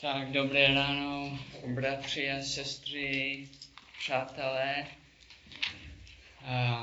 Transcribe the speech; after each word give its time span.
Tak, 0.00 0.32
dobré 0.32 0.74
ráno, 0.74 1.38
bratři 1.74 2.30
a 2.30 2.42
sestry, 2.42 3.48
přátelé. 3.98 4.86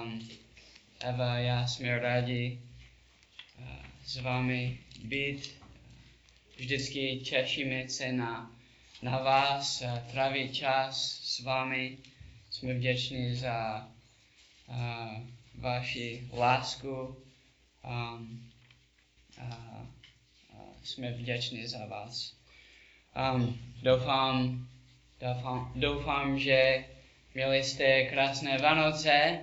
Um, 0.01 0.29
Eva, 0.99 1.37
já 1.37 1.67
jsme 1.67 1.99
rádi 1.99 2.61
uh, 3.59 3.65
s 4.05 4.17
vámi 4.17 4.79
být. 5.03 5.61
Vždycky 6.57 7.19
těšíme 7.19 7.89
se 7.89 8.11
na, 8.11 8.51
na 9.01 9.19
vás, 9.19 9.81
uh, 9.81 9.99
trávit 10.11 10.55
čas 10.55 11.19
s 11.23 11.39
vámi. 11.39 11.97
Jsme 12.49 12.73
vděční 12.73 13.35
za 13.35 13.87
uh, 14.67 15.27
vaši 15.55 16.27
lásku. 16.33 17.23
Um, 17.83 18.51
uh, 19.37 19.81
uh, 20.53 20.83
jsme 20.83 21.11
vděční 21.11 21.67
za 21.67 21.85
vás. 21.85 22.42
Um, 23.15 23.59
doufám, 23.81 24.67
doufám, 25.19 25.71
doufám, 25.75 26.39
že 26.39 26.85
měli 27.33 27.63
jste 27.63 28.05
krásné 28.05 28.57
Vánoce. 28.57 29.39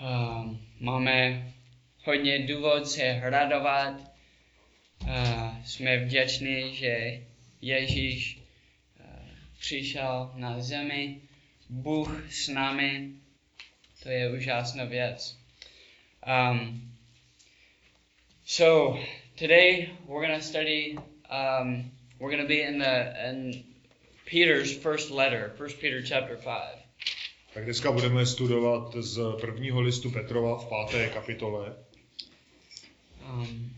Um, 0.00 0.66
máme 0.80 1.52
hodně 2.04 2.46
důvod 2.46 2.88
se 2.88 3.20
radovat. 3.22 4.00
Uh, 5.02 5.64
jsme 5.64 5.96
vděční, 5.98 6.74
že 6.74 7.20
Ježíš 7.60 8.38
uh, 9.00 9.28
přišel 9.58 10.32
na 10.34 10.60
zemi. 10.60 11.20
Bůh 11.68 12.32
s 12.32 12.48
námi. 12.48 13.10
To 14.02 14.08
je 14.08 14.32
úžasná 14.32 14.84
věc. 14.84 15.38
Um, 16.26 16.92
so, 18.44 19.00
today 19.38 19.90
we're 20.08 20.26
going 20.26 20.42
to 20.42 20.48
study 20.48 20.96
um, 21.30 21.95
we're 22.18 22.30
going 22.30 22.42
to 22.42 22.48
be 22.48 22.62
in 22.62 22.78
the 22.78 23.28
in 23.28 23.64
Peter's 24.24 24.76
first 24.76 25.10
letter, 25.10 25.52
First 25.58 25.78
Peter 25.80 26.02
chapter 26.02 26.36
5. 26.36 26.78
Tak 27.54 27.64
dneska 27.64 27.92
budeme 27.92 28.26
studovat 28.26 28.96
z 28.96 29.20
prvního 29.40 29.80
listu 29.80 30.10
Petrova 30.10 30.58
v 30.58 30.68
páté 30.68 31.08
kapitole. 31.08 31.74
Um, 33.30 33.70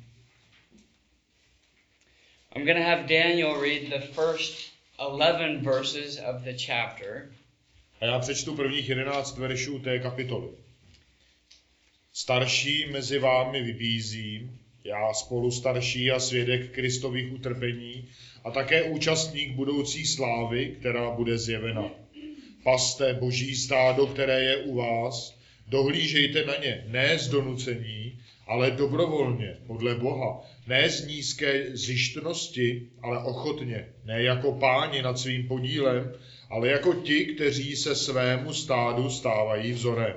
I'm 2.57 2.65
going 2.65 2.79
to 2.79 2.85
have 2.85 3.07
Daniel 3.07 3.61
read 3.61 3.91
the 3.91 4.01
first 4.01 4.71
11 4.99 5.63
verses 5.63 6.19
of 6.19 6.43
the 6.43 6.55
chapter. 6.67 7.33
A 8.01 8.05
já 8.05 8.19
přečtu 8.19 8.57
prvních 8.57 8.89
jedenáct 8.89 9.39
veršů 9.39 9.79
té 9.79 9.99
kapitoly. 9.99 10.49
Starší 12.13 12.87
mezi 12.87 13.19
vámi 13.19 13.63
vybízím, 13.63 14.61
já 14.89 15.13
spolu 15.15 15.51
starší 15.51 16.11
a 16.11 16.21
svědek 16.21 16.71
Kristových 16.71 17.33
utrpení 17.33 18.09
a 18.45 18.51
také 18.51 18.83
účastník 18.83 19.53
budoucí 19.53 20.07
slávy, 20.07 20.77
která 20.81 21.11
bude 21.11 21.39
zjevena. 21.39 21.91
Paste 22.63 23.15
boží 23.15 23.57
stádo, 23.57 24.07
které 24.07 24.41
je 24.43 24.57
u 24.57 24.75
vás, 24.75 25.39
dohlížejte 25.69 26.45
na 26.45 26.57
ně, 26.57 26.85
ne 26.89 27.19
z 27.19 27.29
donucení, 27.29 28.19
ale 28.47 28.71
dobrovolně, 28.71 29.57
podle 29.67 29.95
Boha, 29.95 30.41
ne 30.67 30.91
z 30.91 31.07
nízké 31.07 31.77
zjištnosti, 31.77 32.83
ale 33.03 33.19
ochotně, 33.19 33.89
ne 34.05 34.23
jako 34.23 34.53
páni 34.53 35.03
nad 35.03 35.19
svým 35.19 35.49
podílem, 35.49 36.13
ale 36.51 36.69
jako 36.69 36.95
ti, 36.95 37.25
kteří 37.25 37.77
se 37.77 37.95
svému 37.95 38.53
stádu 38.53 39.11
stávají 39.11 39.73
vzorem. 39.73 40.15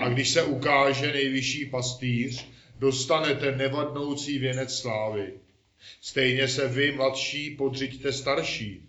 A 0.00 0.08
když 0.08 0.28
se 0.28 0.42
ukáže 0.42 1.12
nejvyšší 1.12 1.66
pastýř, 1.66 2.46
dostanete 2.78 3.56
nevadnoucí 3.56 4.38
věnec 4.38 4.78
slávy. 4.78 5.32
Stejně 6.00 6.48
se 6.48 6.68
vy, 6.68 6.92
mladší, 6.92 7.50
podřiďte 7.50 8.12
starší. 8.12 8.82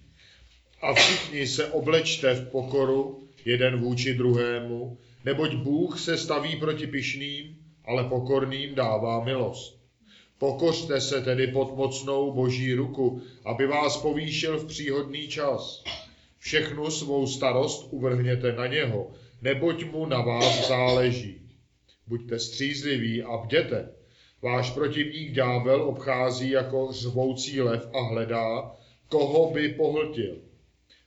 A 0.82 0.94
všichni 0.94 1.48
se 1.48 1.66
oblečte 1.66 2.34
v 2.34 2.50
pokoru, 2.50 3.24
jeden 3.46 3.80
vůči 3.80 4.14
druhému, 4.14 4.98
neboť 5.26 5.56
Bůh 5.56 6.00
se 6.00 6.18
staví 6.18 6.56
proti 6.56 6.88
pišným, 6.88 7.56
ale 7.86 8.04
pokorným 8.04 8.76
dává 8.76 9.24
milost. 9.24 9.80
Pokořte 10.38 11.02
se 11.02 11.22
tedy 11.22 11.48
pod 11.48 11.76
mocnou 11.76 12.32
boží 12.32 12.74
ruku, 12.74 13.22
aby 13.46 13.68
vás 13.68 13.98
povýšil 13.98 14.58
v 14.58 14.68
příhodný 14.68 15.28
čas. 15.28 15.84
Všechnu 16.40 16.92
svou 16.92 17.28
starost 17.28 17.88
uvrhněte 17.92 18.54
na 18.54 18.68
něho, 18.68 19.12
neboť 19.42 19.84
mu 19.84 20.06
na 20.06 20.22
vás 20.22 20.68
záleží. 20.68 21.49
Buďte 22.10 22.40
střízliví 22.40 23.24
a 23.24 23.38
bděte. 23.38 23.90
Váš 24.42 24.72
protivník 24.72 25.32
ďábel 25.32 25.82
obchází 25.82 26.50
jako 26.50 26.88
řvoucí 26.92 27.62
lev 27.62 27.88
a 27.94 28.02
hledá, 28.02 28.72
koho 29.10 29.54
by 29.54 29.70
pohltil. 29.70 30.38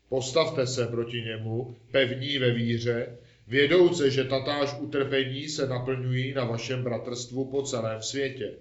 Postavte 0.08 0.66
se 0.66 0.86
proti 0.86 1.22
němu, 1.22 1.76
pevní 1.90 2.38
ve 2.38 2.52
víře, 2.52 3.18
vědouce, 3.48 4.10
že 4.10 4.24
tatáž 4.24 4.76
utrpení 4.80 5.48
se 5.48 5.66
naplňují 5.66 6.34
na 6.34 6.44
vašem 6.44 6.82
bratrstvu 6.82 7.44
po 7.44 7.62
celém 7.62 8.02
světě. 8.02 8.52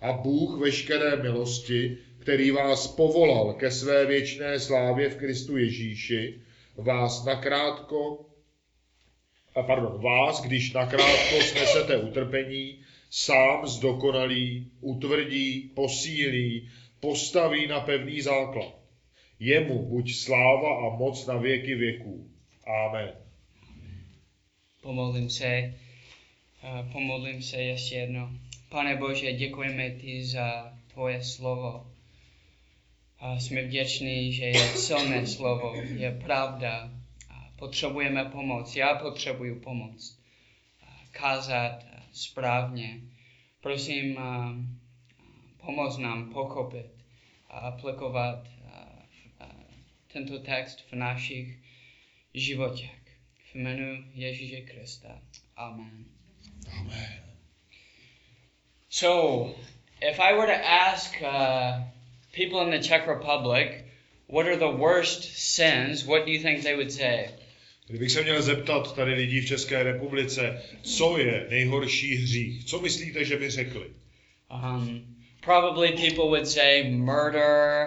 A 0.00 0.12
Bůh 0.12 0.60
veškeré 0.60 1.22
milosti, 1.22 1.98
který 2.18 2.50
vás 2.50 2.86
povolal 2.86 3.52
ke 3.54 3.70
své 3.70 4.06
věčné 4.06 4.60
slávě 4.60 5.10
v 5.10 5.16
Kristu 5.16 5.56
Ježíši, 5.56 6.40
vás 6.76 7.24
nakrátko, 7.24 8.26
pardon, 9.52 10.02
vás, 10.02 10.42
když 10.42 10.72
nakrátko 10.72 11.40
snesete 11.40 11.96
utrpení, 11.96 12.78
sám 13.10 13.66
zdokonalí, 13.66 14.70
utvrdí, 14.80 15.60
posílí, 15.74 16.70
postaví 17.00 17.66
na 17.66 17.80
pevný 17.80 18.20
základ. 18.20 18.74
Jemu 19.40 19.88
buď 19.88 20.14
sláva 20.14 20.86
a 20.86 20.96
moc 20.96 21.26
na 21.26 21.36
věky 21.36 21.74
věků. 21.74 22.30
Amen. 22.66 23.12
Pomodlím 24.82 25.30
se, 25.30 25.74
pomodlím 26.92 27.42
se 27.42 27.62
ještě 27.62 27.94
jedno. 27.94 28.30
Pane 28.68 28.96
Bože, 28.96 29.32
děkujeme 29.32 29.90
ti 29.90 30.24
za 30.24 30.72
tvoje 30.92 31.24
slovo. 31.24 31.86
A 33.18 33.40
jsme 33.40 33.62
vděční, 33.62 34.32
že 34.32 34.44
je 34.44 34.58
silné 34.58 35.26
slovo, 35.26 35.74
je 35.96 36.10
pravda. 36.24 36.90
Potřebujeme 37.62 38.24
pomoc. 38.24 38.76
Já 38.76 38.94
potřebuju 38.94 39.60
pomoc. 39.60 40.18
Kázat 41.10 41.84
správně. 42.12 43.00
Prosím, 43.60 44.18
pomoz 45.56 45.98
nám 45.98 46.32
pochopit 46.32 46.86
a 47.48 47.58
aplikovat 47.58 48.48
tento 50.12 50.38
text 50.38 50.80
v 50.90 50.92
našich 50.92 51.58
životech. 52.34 53.00
V 53.52 53.54
jménu 53.54 54.04
Ježíše 54.14 54.60
Krista. 54.60 55.18
Amen. 55.56 56.04
Amen. 56.80 57.22
So, 58.88 59.54
if 60.00 60.20
I 60.20 60.32
were 60.32 60.58
to 60.58 60.66
ask 60.66 61.22
uh, 61.22 61.84
people 62.32 62.64
in 62.64 62.70
the 62.70 62.88
Czech 62.88 63.06
Republic, 63.06 63.84
what 64.26 64.46
are 64.46 64.56
the 64.56 64.76
worst 64.78 65.22
sins, 65.36 66.06
what 66.06 66.26
do 66.26 66.32
you 66.32 66.42
think 66.42 66.62
they 66.62 66.74
would 66.74 66.92
say? 66.92 67.42
Kdybych 67.92 68.10
se 68.12 68.22
měl 68.22 68.42
zeptat 68.42 68.94
tady 68.96 69.14
lidí 69.14 69.40
v 69.40 69.46
České 69.46 69.82
republice, 69.82 70.62
co 70.82 71.18
je 71.18 71.46
nejhorší 71.50 72.14
hřích, 72.16 72.64
co 72.64 72.80
myslíte, 72.80 73.24
že 73.24 73.36
by 73.36 73.50
řekli? 73.50 73.84
Um, 74.52 75.00
probably 75.40 75.88
people 75.88 76.24
would 76.24 76.48
say 76.48 76.90
murder, 76.90 77.86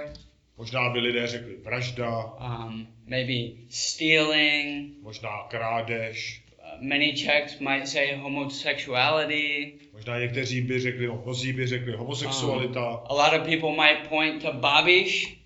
Možná 0.57 0.89
by 0.89 0.99
lidé 0.99 1.27
řekli 1.27 1.55
vražda, 1.63 2.23
um, 2.25 2.87
maybe 3.07 3.57
stealing. 3.69 4.93
možná 5.01 5.29
krádež, 5.49 6.41
Uh, 6.77 6.81
many 6.87 7.13
Czechs 7.13 7.59
might 7.59 7.87
say 7.87 8.15
homosexuality. 8.15 9.73
možná 9.93 10.19
někteří 10.19 10.61
by 10.61 10.79
řekli, 10.79 11.07
no, 11.07 11.21
mnozí 11.25 11.53
by 11.53 11.67
řekli 11.67 11.91
homosexualita, 11.93 12.81
A 12.85 13.13
lot 13.13 13.41
of 13.41 13.47
people 13.47 13.71
might 13.71 14.07
point 14.09 14.41
to 14.41 14.53
Babiš. 14.53 15.37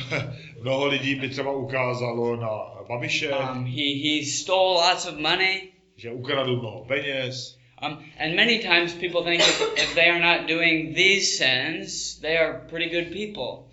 mnoho 0.62 0.86
lidí 0.86 1.14
by 1.14 1.28
třeba 1.28 1.52
ukázalo 1.52 2.36
na 2.36 2.48
Babiše, 2.88 3.28
Um, 3.30 3.64
he, 3.66 3.94
he 4.02 4.24
stole 4.24 4.74
lots 4.74 5.06
of 5.06 5.18
money. 5.18 5.62
že 5.96 6.10
ukradl 6.10 6.56
mnoho 6.60 6.84
peněz. 6.84 7.58
Um, 7.82 7.98
and 8.18 8.36
many 8.36 8.58
times 8.58 8.94
people 8.94 9.22
think 9.24 9.40
if, 9.42 9.60
if 9.76 9.94
they 9.94 10.08
are 10.10 10.20
not 10.20 10.48
doing 10.48 10.94
these 10.96 11.26
sins, 11.38 12.18
they 12.20 12.36
are 12.38 12.60
pretty 12.70 12.90
good 12.96 13.12
people. 13.12 13.68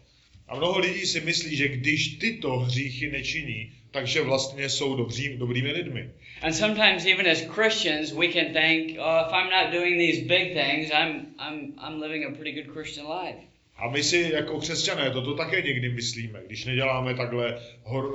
A 0.47 0.55
mnoho 0.57 0.79
lidí 0.79 1.05
si 1.05 1.21
myslí, 1.21 1.55
že 1.55 1.67
když 1.67 2.07
tyto 2.17 2.59
hříchy 2.59 3.11
nečiní, 3.11 3.71
takže 3.91 4.21
vlastně 4.21 4.69
jsou 4.69 4.95
dobří, 4.95 5.37
dobrými 5.37 5.71
lidmi. 5.71 6.09
And 6.41 6.53
sometimes 6.53 7.05
even 7.05 7.27
as 7.27 7.41
Christians, 7.41 8.11
we 8.11 8.27
can 8.27 8.53
think, 8.53 8.97
oh, 8.99 9.27
if 9.27 9.33
I'm 9.33 9.49
not 9.49 9.73
doing 9.73 9.97
these 9.99 10.21
big 10.27 10.53
things, 10.53 10.91
I'm, 10.91 11.35
I'm, 11.39 11.73
I'm 11.77 12.01
living 12.01 12.25
a 12.25 12.31
pretty 12.31 12.51
good 12.51 12.73
Christian 12.73 13.05
life. 13.07 13.39
A 13.79 13.89
my 13.89 14.03
si 14.03 14.29
jako 14.33 14.59
křesťané 14.59 15.11
toto 15.11 15.35
také 15.35 15.61
někdy 15.61 15.89
myslíme. 15.89 16.39
Když 16.47 16.65
neděláme 16.65 17.15
takhle 17.15 17.61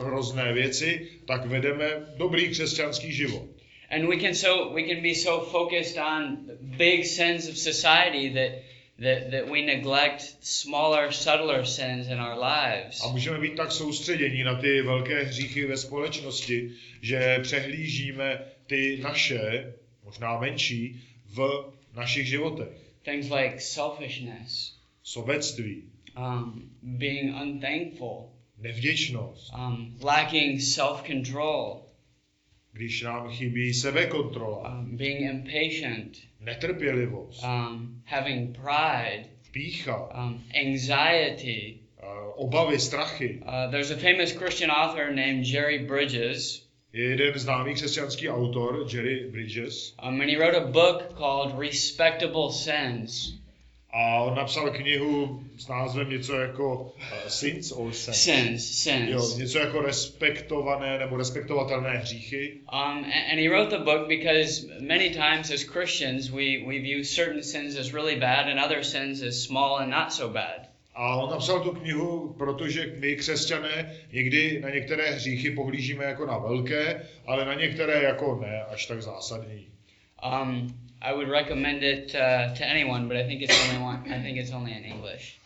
hrozné 0.00 0.52
věci, 0.52 1.08
tak 1.24 1.46
vedeme 1.46 1.86
dobrý 2.16 2.48
křesťanský 2.48 3.12
život. 3.12 3.46
And 3.90 4.08
we 4.08 4.16
can 4.16 4.34
so 4.34 4.74
we 4.74 4.82
can 4.82 5.02
be 5.02 5.14
so 5.14 5.50
focused 5.50 5.98
on 5.98 6.46
the 6.46 6.76
big 6.76 7.06
sins 7.06 7.48
of 7.48 7.56
society 7.56 8.30
that 8.34 8.52
that, 8.98 9.30
that 9.30 9.50
we 9.50 9.62
neglect 9.62 10.36
smaller, 10.40 11.12
subtler 11.12 11.64
sins 11.64 12.08
in 12.08 12.20
our 12.20 12.36
lives. 12.36 13.04
A 13.04 13.08
můžeme 13.08 13.38
být 13.38 13.56
tak 13.56 13.72
soustředění 13.72 14.42
na 14.42 14.54
ty 14.60 14.82
velké 14.82 15.24
hříchy 15.24 15.66
ve 15.66 15.76
společnosti, 15.76 16.70
že 17.02 17.38
přehlížíme 17.42 18.44
ty 18.66 19.00
naše, 19.02 19.74
možná 20.04 20.40
menší, 20.40 21.00
v 21.26 21.72
našich 21.94 22.26
životech. 22.26 22.68
Things 23.02 23.30
like 23.30 23.60
selfishness, 23.60 24.73
Sobectví, 25.06 25.82
um, 26.16 26.70
being 26.82 27.34
unthankful, 27.42 28.30
nevděčnost, 28.58 29.52
um, 29.54 29.98
lacking 30.02 30.60
self-control, 30.60 31.82
když 32.72 33.02
nám 33.02 33.28
chybí 33.30 33.74
sebekontrola, 33.74 34.78
um, 34.78 34.96
being 34.96 35.20
impatient, 35.20 36.18
netrpělivost, 36.40 37.44
um, 37.44 38.02
having 38.04 38.56
pride, 38.56 39.24
pícha, 39.52 40.24
um, 40.24 40.44
anxiety. 40.66 41.78
eh, 42.02 42.06
obavy, 42.36 42.78
strachy. 42.78 43.40
Uh, 43.42 43.70
there's 43.70 43.90
a 43.90 43.96
famous 43.96 44.32
Christian 44.32 44.70
author 44.70 45.10
named 45.14 45.46
Jerry 45.46 45.78
Bridges, 45.78 46.64
Je 46.92 47.04
jeden 47.04 47.38
známý 47.38 47.74
křesťanský 47.74 48.28
autor, 48.28 48.86
Jerry 48.94 49.30
Bridges, 49.30 49.94
um, 50.02 50.20
and 50.20 50.30
he 50.30 50.36
wrote 50.36 50.56
a 50.56 50.66
book 50.66 51.14
called 51.16 51.58
Respectable 51.58 52.50
Sins. 52.52 53.38
A 53.96 54.22
on 54.22 54.34
napsal 54.36 54.70
knihu 54.70 55.44
s 55.58 55.68
názvem 55.68 56.10
něco 56.10 56.34
jako 56.34 56.82
uh, 56.82 56.92
Sins 57.28 57.72
or 57.72 57.92
Sins. 57.92 58.22
Sins, 58.82 58.86
Jo, 59.10 59.20
sins. 59.20 59.36
něco 59.38 59.58
jako 59.58 59.80
respektované 59.82 60.98
nebo 60.98 61.16
respektovatelné 61.16 61.90
hříchy. 61.98 62.52
Um, 62.72 63.04
a- 63.04 63.30
and 63.32 63.38
he 63.40 63.48
wrote 63.48 63.76
the 63.78 63.84
book 63.84 64.08
because 64.08 64.66
many 64.80 65.10
times 65.10 65.50
as 65.50 65.62
Christians 65.62 66.28
we, 66.30 66.58
we 66.66 66.78
view 66.78 67.04
certain 67.04 67.42
sins 67.42 67.76
as 67.78 67.92
really 67.92 68.16
bad 68.16 68.46
and 68.48 68.60
other 68.64 68.84
sins 68.84 69.22
as 69.22 69.42
small 69.42 69.76
and 69.76 69.90
not 69.90 70.12
so 70.12 70.32
bad. 70.34 70.68
A 70.96 71.16
on 71.16 71.30
napsal 71.30 71.60
tu 71.60 71.70
knihu, 71.72 72.34
protože 72.38 72.94
my, 72.98 73.16
křesťané, 73.16 73.94
někdy 74.12 74.60
na 74.60 74.70
některé 74.70 75.10
hříchy 75.10 75.50
pohlížíme 75.50 76.04
jako 76.04 76.26
na 76.26 76.38
velké, 76.38 77.06
ale 77.26 77.44
na 77.44 77.54
některé 77.54 78.02
jako 78.02 78.38
ne 78.42 78.62
až 78.64 78.86
tak 78.86 79.02
zásadní. 79.02 79.66
Um, 80.42 80.66
I 81.04 81.12
would 81.12 81.28
recommend 81.28 81.82
it 81.82 82.14
uh, 82.14 82.54
to 82.54 82.64
anyone, 82.66 83.08
but 83.08 83.16
I 83.18 83.24
think 83.26 83.42
it's 83.42 83.56
only 83.64 83.78
one. 83.90 84.10
I 84.10 84.22
think 84.22 84.38
it's 84.38 84.52
only 84.52 84.72
in 84.72 84.84
English. 84.84 85.38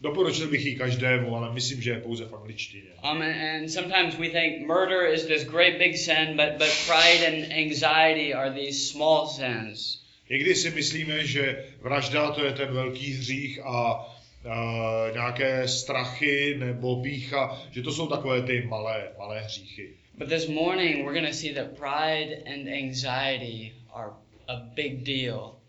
Doporučil 0.00 0.50
bych 0.50 0.66
ji 0.66 0.76
každému, 0.76 1.36
ale 1.36 1.54
myslím, 1.54 1.82
že 1.82 1.90
je 1.90 2.00
pouze 2.00 2.24
v 2.24 2.34
angličtině. 2.34 2.90
Um, 3.04 3.22
and, 3.22 3.36
and 3.42 3.68
sometimes 3.70 4.18
we 4.18 4.28
think 4.28 4.66
murder 4.66 5.06
is 5.14 5.26
this 5.26 5.44
great 5.44 5.78
big 5.78 5.96
sin, 5.96 6.36
but 6.36 6.58
but 6.58 6.72
pride 6.86 7.26
and 7.26 7.52
anxiety 7.52 8.34
are 8.34 8.50
these 8.50 8.90
small 8.90 9.26
sins. 9.26 10.02
Někdy 10.30 10.54
si 10.54 10.70
myslíme, 10.70 11.26
že 11.26 11.64
vražda 11.82 12.30
to 12.30 12.44
je 12.44 12.52
ten 12.52 12.74
velký 12.74 13.12
hřích 13.12 13.60
a 13.64 14.06
uh, 14.44 15.12
nějaké 15.12 15.68
strachy 15.68 16.56
nebo 16.58 17.02
pícha, 17.02 17.62
že 17.70 17.82
to 17.82 17.92
jsou 17.92 18.06
takové 18.06 18.42
ty 18.42 18.62
malé, 18.68 19.08
malé 19.18 19.40
hříchy. 19.40 19.94
But 20.18 20.28
this 20.28 20.48
morning 20.48 21.04
we're 21.04 21.20
going 21.20 21.28
to 21.28 21.36
see 21.36 21.54
that 21.54 21.66
pride 21.78 22.42
and 22.46 22.68
anxiety 22.68 23.72
are 23.94 24.10
a 24.52 24.56
big 24.74 25.04
deal. 25.04 25.62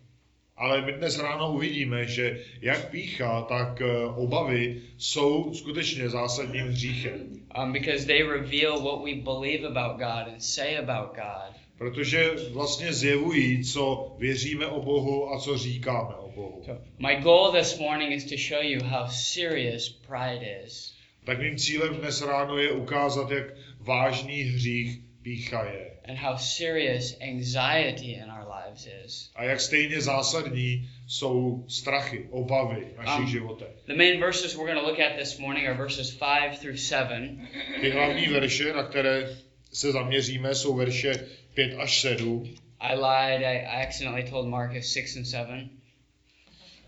Ale 0.58 0.82
my 0.86 0.92
dnes 0.94 1.20
ráno 1.20 1.54
uvidíme, 1.54 2.06
že 2.06 2.40
jak 2.62 2.90
pícha, 2.92 3.42
tak 3.42 3.82
eh, 3.82 4.06
obavy 4.16 4.82
jsou 4.98 5.54
skutečně 5.54 6.10
zásadním 6.10 6.68
hříchem. 6.68 7.20
Um, 7.58 7.74
because 7.74 8.06
they 8.06 8.24
reveal 8.24 8.82
what 8.82 9.04
we 9.04 9.16
believe 9.16 9.68
about 9.68 9.98
God 9.98 10.34
and 10.34 10.44
say 10.44 10.78
about 10.78 11.16
God. 11.16 11.56
Protože 11.78 12.32
vlastně 12.52 12.94
zjevují, 12.94 13.64
co 13.64 14.16
věříme 14.20 14.68
o 14.68 14.82
Bohu 14.82 15.34
a 15.34 15.40
co 15.40 15.58
říkáme 15.58 16.16
o 16.16 16.32
Bohu. 16.36 16.62
So 16.66 16.82
my 17.00 17.16
goal 17.16 17.52
this 17.52 17.80
morning 17.80 18.12
is 18.12 18.26
to 18.26 18.36
show 18.38 18.64
you 18.64 18.84
how 18.84 19.08
serious 19.08 19.90
pride 19.90 20.62
is. 20.66 20.94
Tak 21.26 21.40
mým 21.40 21.58
cílem 21.58 21.96
dnes 21.96 22.22
ráno 22.22 22.58
je 22.58 22.72
ukázat, 22.72 23.32
jak 23.32 23.46
vážný 23.80 24.42
hřích 24.42 25.00
pícha 25.22 25.64
je. 25.64 25.93
And 26.06 26.18
how 26.18 26.36
serious 26.38 27.16
anxiety 27.22 28.14
in 28.16 28.30
our 28.30 28.46
lives 28.48 28.88
is. 29.06 29.32
A 29.36 29.44
jak 29.44 29.62
stejně 29.62 30.02
zásadní 30.02 30.90
jsou 31.08 31.66
strachy, 31.68 32.28
obavy 32.32 32.88
v 32.96 32.98
našich 32.98 33.20
Um, 33.26 33.28
životech. 33.32 33.70
The 33.86 33.94
main 33.96 34.20
verses 34.20 34.56
we're 34.56 34.74
going 34.74 34.80
to 34.86 34.90
look 34.90 35.00
at 35.00 35.18
this 35.20 35.38
morning 35.40 35.68
are 35.68 35.78
verses 35.78 36.12
5 36.12 36.60
through 36.60 36.78
7. 36.80 37.48
Ty 37.82 37.90
hlavní 37.90 38.28
verše, 38.28 38.74
na 38.74 38.84
které 38.84 39.38
se 39.74 39.92
zaměříme, 39.92 40.56
jsou 40.56 40.76
verše 40.76 41.28
5 41.54 41.76
až 41.80 42.02
7. 42.02 42.56
I 42.80 42.96
lied, 42.96 43.42
I, 43.42 43.66
I 43.66 43.84
accidentally 43.88 44.30
told 44.30 44.48
Marcus 44.48 44.92
6 44.94 45.16
and 45.18 45.26
7, 45.26 45.70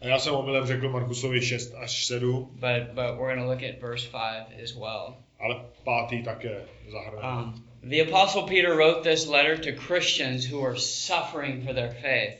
A 0.02 0.08
já 0.08 0.20
jsem 0.20 0.34
omylem 0.34 0.66
řekl 0.68 0.90
Markusovi 0.90 1.42
6 1.42 1.74
až 1.76 2.06
7, 2.06 2.44
but, 2.52 2.62
but 2.94 2.96
we're 3.18 3.36
going 3.36 3.40
to 3.40 3.46
look 3.50 3.64
at 3.64 3.82
verse 3.82 4.08
5 4.12 4.64
as 4.64 4.76
well. 4.76 5.18
ale 5.40 5.56
pátý 5.84 6.24
také 6.24 6.62
zahrneme. 6.92 7.28
Um, 7.44 7.65
the 7.86 8.00
Apostle 8.00 8.48
Peter 8.48 8.76
wrote 8.76 9.04
this 9.04 9.28
letter 9.28 9.56
to 9.58 9.72
Christians 9.74 10.44
who 10.44 10.62
are 10.62 10.76
suffering 10.76 11.66
for 11.66 11.74
their 11.74 11.92
faith. 11.92 12.40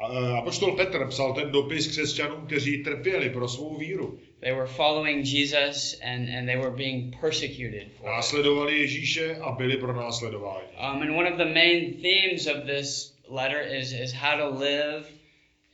Apoštol 0.00 0.76
Petr 0.76 1.06
psal 1.08 1.34
ten 1.34 1.52
dopis 1.52 1.86
křesťanům, 1.86 2.46
kteří 2.46 2.82
trpěli 2.82 3.30
pro 3.30 3.48
svou 3.48 3.76
víru. 3.76 4.18
They 4.40 4.52
were 4.52 4.66
following 4.66 5.26
Jesus 5.26 6.00
and, 6.02 6.30
and 6.30 6.48
they 6.48 6.56
were 6.56 6.70
being 6.70 7.14
persecuted 7.20 7.92
for. 7.98 8.06
Následovali 8.06 8.78
Ježíše 8.78 9.36
a 9.36 9.52
byli 9.52 9.76
pro 9.76 9.92
následování. 9.92 10.66
Um, 10.78 11.02
and 11.02 11.10
one 11.10 11.30
of 11.30 11.36
the 11.36 11.44
main 11.44 12.02
themes 12.02 12.46
of 12.46 12.64
this 12.64 13.12
letter 13.28 13.60
is, 13.60 13.92
is 13.92 14.12
how 14.12 14.36
to 14.38 14.48
live 14.58 15.06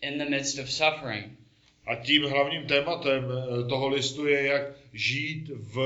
in 0.03 0.19
the 0.19 0.31
midst 0.31 0.59
of 0.59 0.69
suffering. 0.71 1.36
A 1.87 1.95
tím 1.95 2.23
hlavním 2.23 2.63
tématem 2.63 3.25
e, 3.25 3.69
toho 3.69 3.89
listu 3.89 4.27
je, 4.27 4.43
jak 4.43 4.63
žít 4.93 5.51
v, 5.55 5.79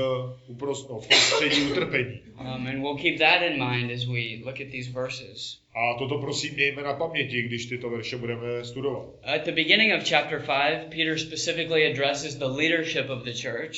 uprost, 0.47 0.89
no, 0.89 0.99
v 0.99 1.07
prostředí 1.07 1.61
utrpení. 1.61 2.19
Um, 2.39 2.67
and 2.67 2.81
we'll 2.81 2.97
keep 2.97 3.19
that 3.19 3.41
in 3.41 3.69
mind 3.69 3.91
as 3.91 4.05
we 4.05 4.45
look 4.45 4.61
at 4.61 4.67
these 4.71 4.91
verses. 4.91 5.57
A 5.75 5.99
toto 5.99 6.17
prosím 6.17 6.53
mějme 6.53 6.81
na 6.81 6.93
paměti, 6.93 7.41
když 7.41 7.65
tyto 7.65 7.89
verše 7.89 8.17
budeme 8.17 8.63
studovat. 8.63 9.05
At 9.23 9.45
the 9.45 9.51
beginning 9.51 9.93
of 9.93 10.09
chapter 10.09 10.39
5, 10.39 10.87
Peter 10.89 11.19
specifically 11.19 11.91
addresses 11.91 12.35
the 12.35 12.45
leadership 12.45 13.09
of 13.09 13.23
the 13.23 13.33
church. 13.33 13.77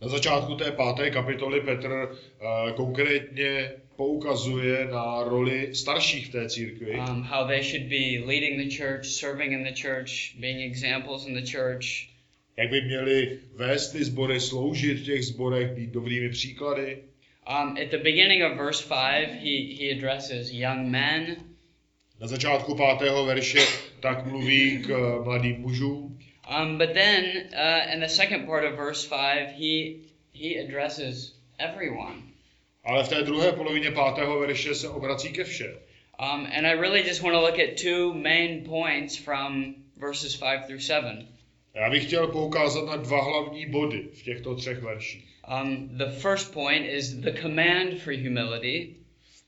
Na 0.00 0.08
začátku 0.08 0.54
té 0.54 0.72
páté 0.72 1.10
kapitoly 1.10 1.60
Petr 1.60 1.88
uh, 1.90 2.70
konkrétně 2.72 3.72
poukazuje 3.98 4.88
na 4.92 5.24
roli 5.24 5.74
starších 5.74 6.26
v 6.26 6.32
té 6.32 6.48
církvi, 6.48 6.94
um, 6.94 7.22
how 7.22 7.46
they 7.46 7.62
should 7.62 7.86
be 7.88 8.22
leading 8.26 8.54
the 8.62 8.76
church, 8.76 9.06
serving 9.06 9.52
in 9.52 9.64
the 9.64 9.74
church, 9.74 10.38
being 10.38 10.62
examples 10.62 11.26
in 11.26 11.34
the 11.34 11.50
church. 11.50 12.08
jak 12.56 12.70
by 12.70 12.80
měli 12.80 13.38
vést 13.54 13.92
ty 13.92 14.04
sbory, 14.04 14.40
sloužit 14.40 14.98
v 14.98 15.04
těch 15.04 15.24
sborech, 15.24 15.70
být 15.70 15.90
dobrými 15.90 16.28
příklady. 16.28 16.98
Um, 17.48 17.76
at 17.82 17.90
the 17.90 17.98
beginning 17.98 18.44
of 18.44 18.58
verse 18.58 18.84
5, 18.88 19.28
he, 19.42 19.74
he 19.78 19.90
addresses 19.96 20.52
young 20.52 20.88
men. 20.88 21.36
Na 22.20 22.26
začátku 22.26 22.74
pátého 22.74 23.24
verše 23.26 23.60
tak 24.00 24.26
mluví 24.26 24.82
k 24.82 24.90
eh, 24.90 25.24
mladým 25.24 25.60
mužům. 25.60 26.18
Um, 26.62 26.78
but 26.78 26.92
then 26.92 27.24
uh, 27.52 27.94
in 27.94 28.00
the 28.00 28.08
second 28.08 28.46
part 28.46 28.64
of 28.64 28.76
verse 28.76 29.08
5, 29.08 29.52
he, 29.58 29.94
he 30.34 30.60
addresses 30.64 31.34
everyone. 31.58 32.27
Ale 32.88 33.04
v 33.04 33.08
té 33.08 33.22
druhé 33.22 33.52
polovině 33.52 33.90
pátého 33.90 34.40
verše 34.40 34.74
se 34.74 34.88
obrací 34.88 35.32
ke 35.32 35.44
všem. 35.44 35.74
Um, 36.20 36.46
and 36.46 36.66
I 36.66 36.74
really 36.74 37.08
just 37.08 37.22
want 37.22 37.34
to 37.34 37.40
look 37.40 37.58
at 37.58 37.80
two 37.82 38.14
main 38.14 38.64
points 38.64 39.16
from 39.16 39.74
verses 39.96 40.36
5 40.36 40.66
through 40.66 40.82
7. 40.82 41.28
Já 41.74 41.90
bych 41.90 42.06
chtěl 42.06 42.26
poukázat 42.26 42.86
na 42.86 42.96
dva 42.96 43.24
hlavní 43.24 43.66
body 43.66 44.08
v 44.12 44.22
těchto 44.22 44.54
třech 44.54 44.82
verších. 44.82 45.24
Um, 45.62 45.88
the 45.98 46.04
first 46.04 46.52
point 46.52 46.86
is 46.86 47.14
the 47.14 47.32
command 47.42 48.00
for 48.00 48.12
humility. 48.12 48.94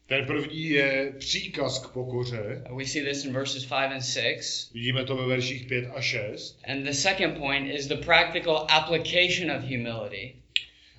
Ten 0.07 0.27
první 0.27 0.69
je 0.71 1.13
příkaz 1.19 1.87
k 1.87 1.93
pokoře. 1.93 2.65
We 2.77 2.85
see 2.85 3.05
this 3.05 3.25
in 3.25 3.33
verses 3.33 3.67
5 3.67 3.73
and 3.73 4.03
6. 4.03 4.73
Vidíme 4.75 5.05
to 5.05 5.17
ve 5.17 5.27
verších 5.27 5.67
5 5.67 5.91
a 5.95 6.01
6. 6.01 6.59
And 6.65 6.85
the 6.85 6.93
second 6.93 7.39
point 7.39 7.75
is 7.75 7.87
the 7.87 7.97
practical 7.97 8.67
application 8.69 9.57
of 9.57 9.63
humility. 9.63 10.40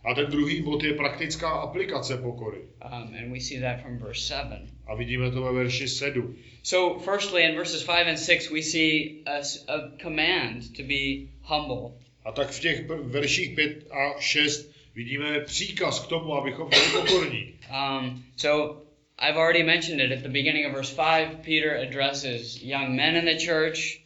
A 0.04 0.14
ten 0.14 0.32
druhý 0.32 0.62
bod 0.62 0.84
je 0.84 0.94
praktická 0.94 1.50
aplikace 1.50 2.18
pokory. 2.18 2.62
Um, 2.86 3.14
and 3.14 3.32
we 3.32 3.40
see 3.40 3.60
that 3.60 3.82
from 3.82 3.98
verse 3.98 4.22
7. 4.22 4.68
A 4.88 4.96
vidíme 4.96 5.32
to 5.32 5.42
ve 5.42 5.52
verši 5.52 5.88
7. 5.88 6.36
So, 6.64 7.00
firstly, 7.00 7.44
in 7.44 7.56
verses 7.56 7.84
5 7.84 8.08
and 8.08 8.20
6, 8.20 8.50
we 8.52 8.62
see 8.62 9.24
a, 9.26 9.42
a 9.68 9.98
command 10.02 10.76
to 10.78 10.84
be 10.84 11.30
humble. 11.42 11.94
A 12.26 12.32
tak 12.32 12.50
v 12.50 12.60
těch 12.60 12.88
verších 12.88 13.56
5 13.56 13.92
a 13.92 14.20
6 14.20 14.72
vidíme 14.96 15.40
příkaz 15.40 16.06
k 16.06 16.08
tomu, 16.08 16.34
abychom 16.34 16.70
byli 16.70 16.88
pokorní. 16.92 17.54
Um, 17.70 18.24
so, 18.36 18.82
I've 19.20 19.38
already 19.38 19.64
mentioned 19.64 20.02
it 20.02 20.12
at 20.12 20.24
the 20.24 20.30
beginning 20.30 20.66
of 20.66 20.74
verse 20.74 20.90
5. 20.90 21.44
Peter 21.44 21.76
addresses 21.76 22.64
young 22.64 22.96
men 22.96 23.16
in 23.16 23.26
the 23.26 23.38
church. 23.46 24.01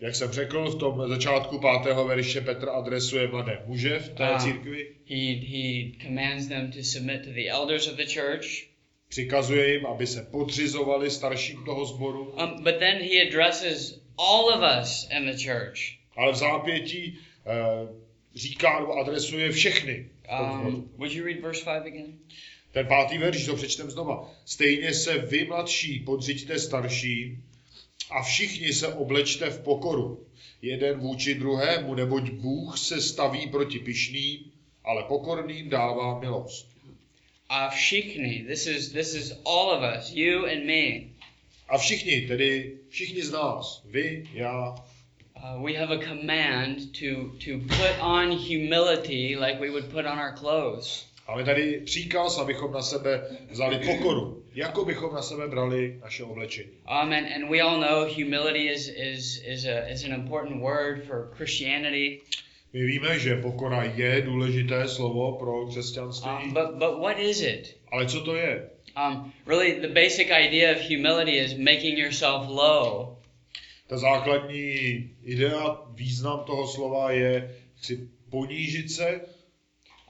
Jak 0.00 0.14
jsem 0.14 0.32
řekl, 0.32 0.70
v 0.70 0.78
tom 0.78 1.08
začátku 1.08 1.58
pátého 1.58 2.04
verše 2.04 2.40
Petr 2.40 2.68
adresuje 2.68 3.28
mladé 3.28 3.62
muže 3.66 3.98
v 3.98 4.08
té 4.08 4.28
A. 4.28 4.38
církvi. 4.38 4.86
He, 5.06 5.34
he 5.34 5.92
commands 6.06 6.46
them 6.46 6.72
to 6.72 6.82
submit 6.82 7.24
to 7.24 7.30
the 7.30 7.48
elders 7.48 7.88
of 7.88 7.96
the 7.96 8.14
church. 8.14 8.46
Přikazuje 9.08 9.72
jim, 9.72 9.86
aby 9.86 10.06
se 10.06 10.22
podřizovali 10.22 11.10
starším 11.10 11.64
toho 11.64 11.84
sboru. 11.84 12.24
Um, 12.24 12.62
but 12.62 12.78
then 12.78 12.98
he 12.98 13.28
addresses 13.28 14.00
all 14.18 14.48
of 14.48 14.82
us 14.82 15.08
in 15.18 15.26
the 15.26 15.44
church. 15.44 15.78
Ale 16.16 16.32
v 16.32 16.36
zápětí 16.36 17.18
uh, 17.46 17.96
říká 18.34 18.80
nebo 18.80 18.92
adresuje 18.92 19.52
všechny. 19.52 20.10
Um, 20.40 20.90
would 20.96 21.12
you 21.12 21.24
read 21.24 21.40
verse 21.40 21.64
5 21.64 21.92
again? 21.92 22.18
Ten 22.72 22.86
pátý 22.86 23.18
verš, 23.18 23.46
to 23.46 23.56
přečtem 23.56 23.90
znova. 23.90 24.30
Stejně 24.44 24.94
se 24.94 25.18
vy 25.18 25.44
mladší 25.44 26.00
podřiďte 26.00 26.58
starší 26.58 27.38
a 28.10 28.22
všichni 28.22 28.72
se 28.72 28.94
oblečte 28.94 29.50
v 29.50 29.62
pokoru. 29.62 30.26
Jeden 30.62 30.98
vůči 30.98 31.34
druhému, 31.34 31.94
neboť 31.94 32.30
Bůh 32.30 32.78
se 32.78 33.02
staví 33.02 33.46
proti 33.46 33.78
pyšným, 33.78 34.52
ale 34.84 35.02
pokorným 35.02 35.68
dává 35.70 36.20
milost. 36.20 36.68
A 37.48 37.68
všichni, 37.68 38.44
this 38.48 38.66
is, 38.66 38.92
this 38.92 39.14
is 39.14 39.32
all 39.44 39.70
of 39.70 39.98
us, 39.98 40.10
you 40.10 40.46
and 40.46 40.64
me. 40.66 41.10
A 41.68 41.78
všichni, 41.78 42.20
tedy 42.20 42.78
všichni 42.88 43.22
z 43.22 43.30
nás, 43.30 43.82
vy, 43.84 44.28
já, 44.32 44.74
Uh, 45.42 45.60
we 45.60 45.74
have 45.74 45.90
a 45.90 45.98
command 45.98 46.94
to, 46.94 47.30
to 47.38 47.58
put 47.68 48.00
on 48.00 48.32
humility 48.32 49.36
like 49.36 49.60
we 49.60 49.68
would 49.68 49.90
put 49.90 50.06
on 50.06 50.18
our 50.18 50.32
clothes. 50.32 51.04
Máme 51.28 51.44
tady 51.44 51.80
příkaz, 51.84 52.38
abychom 52.38 52.72
na 52.72 52.82
sebe 52.82 53.24
vzali 53.50 53.78
pokoru, 53.86 54.44
jako 54.54 54.84
bychom 54.84 55.14
na 55.14 55.22
sebe 55.22 55.48
brali 55.48 55.98
naše 56.02 56.24
oblečení. 56.24 56.70
Um, 56.70 57.12
and, 57.12 57.26
and 57.36 57.50
we 57.50 57.60
all 57.60 57.80
know 57.80 58.14
humility 58.14 58.68
is, 58.68 58.88
is, 58.96 59.42
is, 59.46 59.66
a, 59.66 59.88
is 59.88 60.04
an 60.04 60.12
important 60.12 60.62
word 60.62 61.04
for 61.06 61.30
Christianity. 61.36 62.20
My 62.72 62.84
víme, 62.86 63.18
že 63.18 63.36
pokora 63.36 63.82
je 63.82 64.22
důležité 64.22 64.88
slovo 64.88 65.32
pro 65.38 65.66
křesťanství, 65.66 66.30
Um, 66.30 66.52
but, 66.54 66.70
but 66.74 66.98
what 67.00 67.18
is 67.18 67.40
it? 67.42 67.76
ale 67.92 68.06
co 68.06 68.20
to 68.20 68.36
je? 68.36 68.70
Um, 69.08 69.32
really, 69.46 69.80
the 69.80 69.88
basic 69.88 70.28
idea 70.46 70.72
of 70.72 70.78
humility 70.88 71.38
is 71.38 71.54
making 71.54 71.98
yourself 71.98 72.48
low. 72.48 73.16
Ta 73.88 73.96
základní 73.98 75.10
idea, 75.24 75.80
význam 75.94 76.42
toho 76.46 76.66
slova 76.68 77.10
je 77.12 77.56
chci 77.76 78.08
ponížit 78.30 78.90
se. 78.90 79.20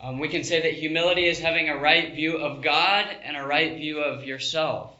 Um, 0.02 0.18
we 0.20 0.28
can 0.28 0.44
say 0.44 0.60
that 0.60 0.72
humility 0.72 1.26
is 1.26 1.40
having 1.40 1.68
a 1.68 1.76
right 1.76 2.14
view 2.14 2.36
of 2.36 2.62
God 2.62 3.04
and 3.24 3.36
a 3.36 3.46
right 3.46 3.76
view 3.76 4.00
of 4.00 4.24
yourself. 4.24 4.90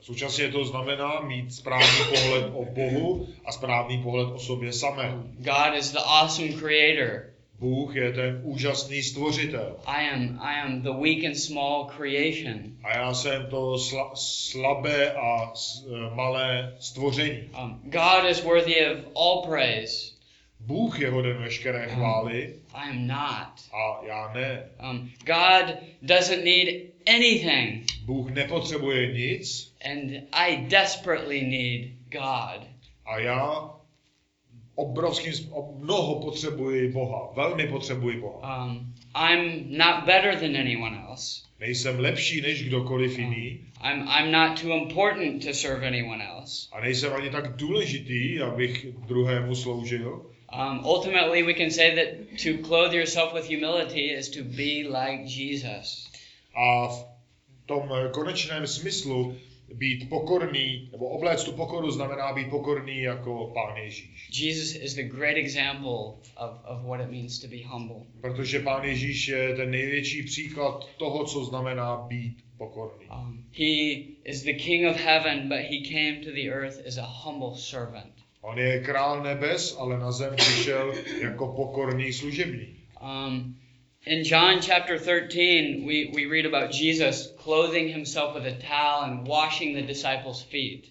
Současně 0.00 0.48
to 0.48 0.64
znamená 0.64 1.20
mít 1.20 1.54
správný 1.54 2.04
pohled 2.10 2.44
o 2.54 2.64
Bohu 2.64 3.28
a 3.44 3.52
správný 3.52 4.02
pohled 4.02 4.28
o 4.34 4.38
sobě 4.38 4.72
samé. 4.72 5.12
God 5.38 5.74
is 5.78 5.92
the 5.92 5.98
awesome 5.98 6.52
creator. 6.52 7.22
Bůh 7.60 7.96
je 7.96 8.12
ten 8.12 8.40
úžasný 8.44 9.02
stvořitel. 9.02 9.76
I 9.86 10.08
am 10.10 10.38
I 10.42 10.60
am 10.60 10.82
the 10.82 10.92
weak 10.92 11.24
and 11.24 11.34
small 11.34 11.84
creation. 11.96 12.76
A 12.84 12.96
já 12.96 13.14
jsem 13.14 13.46
to 13.46 13.74
sla- 13.74 14.10
slabé 14.14 15.12
a 15.12 15.52
eh, 15.52 16.14
malé 16.14 16.76
stvoření. 16.80 17.50
Um, 17.62 17.80
God 17.84 18.30
is 18.30 18.42
worthy 18.44 18.86
of 18.86 18.98
all 19.16 19.42
praise. 19.48 20.17
Bůh 20.60 21.00
je 21.00 21.10
hoden 21.10 21.36
veškeré 21.38 21.88
chvály 21.88 22.54
I 22.74 22.90
am 22.90 23.06
not. 23.06 23.52
a 23.72 24.06
já 24.06 24.32
ne. 24.34 24.64
Um, 24.90 25.10
God 25.26 25.76
doesn't 26.02 26.44
need 26.44 26.68
anything, 27.08 27.84
Bůh 28.04 28.30
nepotřebuje 28.30 29.12
nic 29.12 29.74
and 29.92 30.12
I 30.32 30.56
desperately 30.56 31.42
need 31.42 31.90
God. 32.10 32.66
a 33.06 33.18
já 33.18 33.70
obrovským, 34.74 35.32
mnoho 35.78 36.20
potřebuji 36.20 36.92
Boha. 36.92 37.32
Velmi 37.36 37.66
potřebuji 37.66 38.20
Boha. 38.20 38.64
Um, 38.66 38.94
I'm 39.30 39.64
not 39.78 40.04
better 40.06 40.36
than 40.40 40.56
anyone 40.56 40.98
else. 41.08 41.42
Nejsem 41.60 42.00
lepší 42.00 42.40
než 42.40 42.64
kdokoliv 42.68 43.18
jiný 43.18 43.60
I'm 43.84 44.08
I'm 44.08 44.32
not 44.32 44.60
too 44.62 44.70
important 44.72 45.44
to 45.46 45.54
serve 45.54 45.86
anyone 45.86 46.24
else. 46.26 46.68
a 46.72 46.80
nejsem 46.80 47.12
ani 47.14 47.30
tak 47.30 47.56
důležitý, 47.56 48.40
abych 48.40 48.86
druhému 49.06 49.54
sloužil. 49.54 50.30
Um, 50.50 50.80
ultimately, 50.84 51.42
we 51.42 51.54
can 51.54 51.70
say 51.70 51.94
that 51.96 52.38
to 52.38 52.58
clothe 52.58 52.92
yourself 52.92 53.34
with 53.34 53.46
humility 53.46 54.10
is 54.10 54.30
to 54.30 54.42
be 54.42 54.84
like 54.84 55.26
Jesus. 55.26 56.08
A 56.56 56.88
v 56.88 57.04
tom 57.66 57.92
eh, 57.92 58.08
konečném 58.12 58.66
smyslu 58.66 59.36
být 59.74 60.08
pokorný, 60.08 60.88
nebo 60.92 61.08
obléct 61.08 61.44
tu 61.44 61.52
pokoru 61.52 61.90
znamená 61.90 62.32
být 62.32 62.50
pokorný 62.50 63.02
jako 63.02 63.50
Pán 63.54 63.76
Ježíš. 63.76 64.28
Jesus 64.32 64.82
is 64.82 64.94
the 64.94 65.02
great 65.02 65.36
example 65.36 66.16
of, 66.36 66.50
of 66.64 66.84
what 66.84 67.00
it 67.00 67.10
means 67.10 67.38
to 67.38 67.48
be 67.48 67.62
humble. 67.66 68.06
Protože 68.20 68.60
Pán 68.60 68.84
Ježíš 68.84 69.28
je 69.28 69.56
ten 69.56 69.70
největší 69.70 70.22
příklad 70.22 70.88
toho, 70.96 71.24
co 71.24 71.44
znamená 71.44 71.96
být 71.96 72.36
pokorný. 72.58 73.06
Um, 73.06 73.44
he 73.52 74.04
is 74.24 74.42
the 74.42 74.52
King 74.52 74.86
of 74.86 74.96
heaven, 74.96 75.48
but 75.48 75.58
he 75.58 75.80
came 75.80 76.24
to 76.24 76.30
the 76.30 76.48
earth 76.50 76.86
as 76.86 76.98
a 76.98 77.06
humble 77.06 77.56
servant. 77.56 78.12
On 78.48 78.58
je 78.58 78.80
král 78.80 79.22
nebes, 79.22 79.76
ale 79.78 79.98
na 79.98 80.12
zem 80.12 80.36
přišel 80.36 80.94
jako 81.20 81.46
pokorný 81.46 82.12
služebník. 82.12 82.78
Um, 83.02 83.56
in 84.06 84.22
John 84.24 84.60
chapter 84.62 84.98
13, 84.98 85.86
we, 85.86 85.94
we 86.14 86.26
read 86.30 86.46
about 86.46 86.74
Jesus 86.74 87.34
clothing 87.44 87.92
himself 87.92 88.34
with 88.34 88.46
a 88.46 88.56
towel 88.68 89.02
and 89.02 89.28
washing 89.28 89.76
the 89.76 89.82
disciples' 89.82 90.42
feet. 90.42 90.84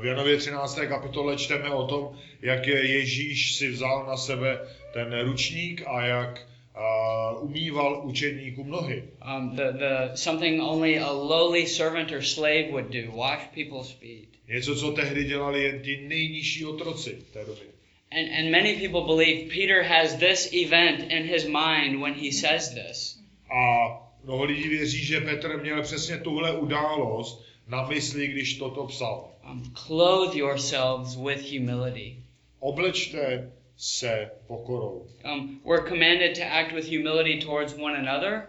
V 0.00 0.04
Janově 0.04 0.36
13. 0.36 0.78
kapitole 0.88 1.36
čteme 1.36 1.70
o 1.70 1.86
tom, 1.86 2.18
jak 2.42 2.66
je 2.66 2.86
Ježíš 2.86 3.54
si 3.54 3.68
vzal 3.68 4.06
na 4.06 4.16
sebe 4.16 4.58
ten 4.92 5.20
ručník 5.20 5.82
a 5.86 6.06
jak 6.06 6.46
uh, 6.76 7.44
umýval 7.44 8.00
učedníkům 8.04 8.70
nohy. 8.70 9.04
Um, 9.36 9.56
the, 9.56 9.72
the, 9.72 10.10
something 10.14 10.62
only 10.62 10.98
a 10.98 11.12
lowly 11.12 11.66
servant 11.66 12.12
or 12.12 12.22
slave 12.22 12.70
would 12.70 12.90
do, 12.90 13.12
wash 13.12 13.42
people's 13.54 13.92
feet. 13.92 14.39
Něco, 14.50 14.76
co 14.76 14.92
tehdy 14.92 15.24
dělali 15.24 15.62
jen 15.62 15.80
ti 15.82 16.00
nejnižší 16.06 16.66
otroci 16.66 17.18
v 17.30 17.32
té 17.32 17.44
době. 17.44 17.64
And, 18.12 18.28
and 18.38 18.50
many 18.50 18.74
people 18.74 19.00
believe 19.06 19.54
Peter 19.54 19.82
has 19.82 20.14
this 20.14 20.52
event 20.52 21.12
in 21.12 21.22
his 21.22 21.44
mind 21.44 22.02
when 22.02 22.14
he 22.14 22.32
says 22.32 22.68
this. 22.68 23.18
A 23.50 23.88
mnoho 24.24 24.44
lidí 24.44 24.68
věří, 24.68 25.04
že 25.04 25.20
Petr 25.20 25.60
měl 25.62 25.82
přesně 25.82 26.16
tuhle 26.18 26.58
událost 26.58 27.44
na 27.68 27.86
mysli, 27.88 28.26
když 28.28 28.54
toto 28.54 28.86
psal. 28.86 29.32
Um, 29.50 29.72
clothe 29.86 30.38
yourselves 30.38 31.16
with 31.16 31.52
humility. 31.52 32.16
Oblečte 32.60 33.52
se 33.76 34.30
pokorou. 34.46 35.06
Um, 35.24 35.60
we're 35.64 35.88
commanded 35.88 36.38
to 36.38 36.44
act 36.44 36.72
with 36.72 36.88
humility 36.88 37.38
towards 37.38 37.74
one 37.74 37.98
another, 37.98 38.42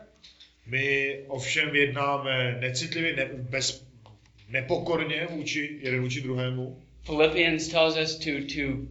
My 0.65 1.19
ovšem 1.27 1.75
jednáme 1.75 2.57
necitlivě, 2.61 3.15
ne, 3.15 3.29
bez, 3.33 3.85
nepokorně 4.51 5.27
vůči 5.31 5.79
jeden 5.81 6.01
vůči 6.01 6.21
druhému. 6.21 6.77
Philippians 7.05 7.67
tells 7.67 7.97
us 7.97 8.15
to, 8.15 8.31
to, 8.55 8.85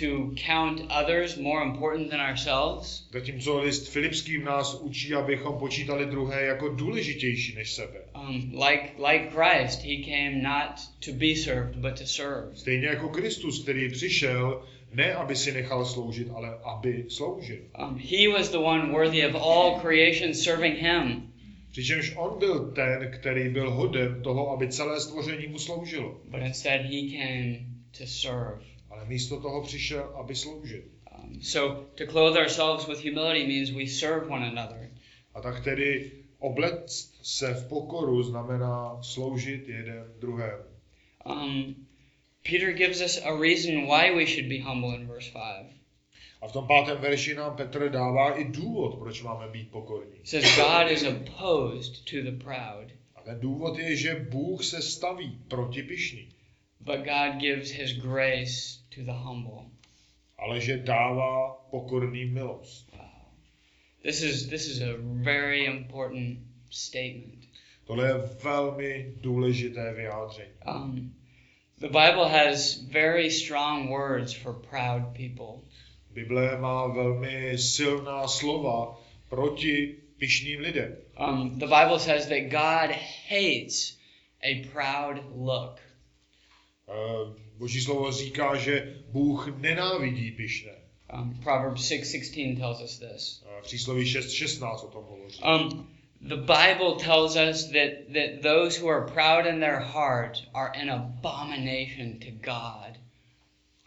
to 0.00 0.34
count 0.46 0.80
others 1.02 1.36
more 1.36 1.62
important 1.62 2.10
than 2.10 2.20
ourselves. 2.20 3.08
Zatímco 3.12 3.58
list 3.58 3.88
Filipským 3.88 4.44
nás 4.44 4.74
učí, 4.80 5.14
abychom 5.14 5.58
počítali 5.58 6.06
druhé 6.06 6.42
jako 6.44 6.68
důležitější 6.68 7.54
než 7.54 7.72
sebe. 7.72 8.00
Um, 8.14 8.52
like, 8.68 8.90
like 9.10 9.30
Christ, 9.30 9.82
he 9.82 9.96
came 10.04 10.42
not 10.42 10.80
to 11.04 11.12
be 11.12 11.34
served, 11.36 11.76
but 11.76 11.98
to 11.98 12.06
serve. 12.06 12.48
Stejně 12.54 12.86
jako 12.86 13.08
Kristus, 13.08 13.62
který 13.62 13.90
přišel 13.90 14.62
ne, 14.94 15.14
aby 15.14 15.36
si 15.36 15.52
nechal 15.52 15.84
sloužit, 15.84 16.28
ale 16.34 16.58
aby 16.64 17.04
sloužil. 17.08 17.58
Um, 17.78 17.98
he 17.98 18.28
was 18.28 18.48
the 18.48 18.58
one 18.58 18.92
worthy 18.92 19.26
of 19.26 19.34
all 19.34 19.80
creation 19.80 20.34
serving 20.34 20.78
him. 20.78 21.33
Přičemž 21.74 22.12
on 22.16 22.38
byl 22.38 22.72
ten, 22.72 23.10
který 23.10 23.48
byl 23.48 23.70
hoden 23.70 24.22
toho, 24.22 24.50
aby 24.50 24.68
celé 24.68 25.00
stvoření 25.00 25.46
mu 25.46 25.58
sloužilo. 25.58 26.20
But 26.24 26.40
instead, 26.42 26.80
he 26.80 27.00
came 27.10 27.66
to 27.98 28.06
serve. 28.06 28.64
Ale 28.90 29.04
místo 29.04 29.40
toho 29.40 29.62
přišel, 29.62 30.02
aby 30.02 30.34
sloužil. 30.34 30.82
Um, 31.18 31.42
so, 31.42 31.86
to 31.94 32.06
clothe 32.06 32.38
ourselves 32.40 32.88
with 32.88 33.04
humility 33.04 33.46
means 33.46 33.70
we 33.70 33.86
serve 33.86 34.26
one 34.26 34.46
another. 34.46 34.90
A 35.34 35.40
tak 35.40 35.64
tedy 35.64 36.12
oblect 36.38 37.14
se 37.22 37.54
v 37.54 37.68
pokoru 37.68 38.22
znamená 38.22 39.02
sloužit 39.02 39.68
jeden 39.68 40.04
druhému. 40.20 40.64
Um, 41.26 41.74
Peter 42.50 42.72
gives 42.72 43.00
us 43.00 43.22
a 43.24 43.40
reason 43.40 43.74
why 43.86 44.14
we 44.16 44.26
should 44.26 44.48
be 44.48 44.58
humble 44.58 44.94
in 44.94 45.06
verse 45.06 45.30
5. 45.32 45.73
A 46.44 46.48
v 46.48 46.52
tom 46.52 46.66
pátém 46.66 46.98
verši 46.98 47.34
nám 47.34 47.56
Petr 47.56 47.90
dává 47.90 48.34
i 48.34 48.44
důvod, 48.44 48.98
proč 48.98 49.22
máme 49.22 49.48
být 49.48 49.70
pokorní. 49.70 50.18
He 50.18 50.24
says, 50.24 50.56
God 50.56 50.90
is 50.90 51.02
opposed 51.02 52.04
to 52.10 52.30
the 52.30 52.44
proud, 52.44 52.92
A 53.14 53.20
ten 53.22 53.40
důvod 53.40 53.78
je, 53.78 53.96
že 53.96 54.26
Bůh 54.30 54.64
se 54.64 54.82
staví 54.82 55.38
proti 55.48 55.82
pyšný, 55.82 56.28
but 56.80 56.96
God 56.96 57.36
gives 57.40 57.70
his 57.70 57.92
grace 57.92 58.78
to 58.94 59.00
the 59.04 59.12
humble. 59.12 59.64
ale 60.38 60.60
že 60.60 60.78
dává 60.78 61.52
pokorným 61.70 62.34
milost. 62.34 62.92
Wow. 62.92 63.00
This 64.02 64.22
is, 64.22 64.46
this 64.46 64.66
is 64.66 64.82
a 64.82 64.96
very 65.00 65.64
important 65.64 66.38
statement. 66.70 67.44
Tohle 67.86 68.08
je 68.08 68.14
velmi 68.42 69.12
důležité 69.20 69.94
vyjádření. 69.94 70.52
Um, 70.74 71.14
the 71.78 71.86
Bible 71.86 72.28
has 72.28 72.82
very 72.82 73.30
strong 73.30 73.88
words 73.90 74.32
for 74.32 74.52
proud 74.70 75.02
people. 75.16 75.62
Bible 76.14 76.58
má 76.60 76.86
velmi 76.86 77.58
silná 77.58 78.28
slova 78.28 79.00
proti 79.28 79.94
pyšným 80.18 80.60
lidem. 80.60 80.96
Um, 81.18 81.58
the 81.58 81.66
Bible 81.66 81.98
says 81.98 82.26
that 82.26 82.50
God 82.50 82.94
hates 83.28 83.98
a 84.42 84.64
proud 84.72 85.18
look. 85.34 85.80
Eh, 86.88 87.34
Boží 87.58 87.80
slovo 87.80 88.12
říká, 88.12 88.56
že 88.56 88.96
Bůh 89.08 89.58
nenávidí 89.58 90.30
pyšné. 90.30 90.72
Um, 91.12 91.40
Proverbs 91.42 91.82
6:16 91.82 92.58
tells 92.58 92.80
us 92.80 92.98
this. 92.98 93.44
Eh, 93.46 93.62
Přísloví 93.62 94.04
6.16 94.04 94.84
o 94.84 94.88
tom 94.88 95.04
hovoří. 95.04 95.40
Um, 95.42 95.88
the 96.20 96.36
Bible 96.36 96.94
tells 96.98 97.36
us 97.36 97.64
that, 97.64 97.90
that 98.14 98.42
those 98.42 98.80
who 98.80 98.88
are 98.88 99.06
proud 99.06 99.46
in 99.46 99.60
their 99.60 99.80
heart 99.80 100.48
are 100.54 100.72
an 100.74 100.90
abomination 100.90 102.18
to 102.20 102.30
God. 102.30 103.03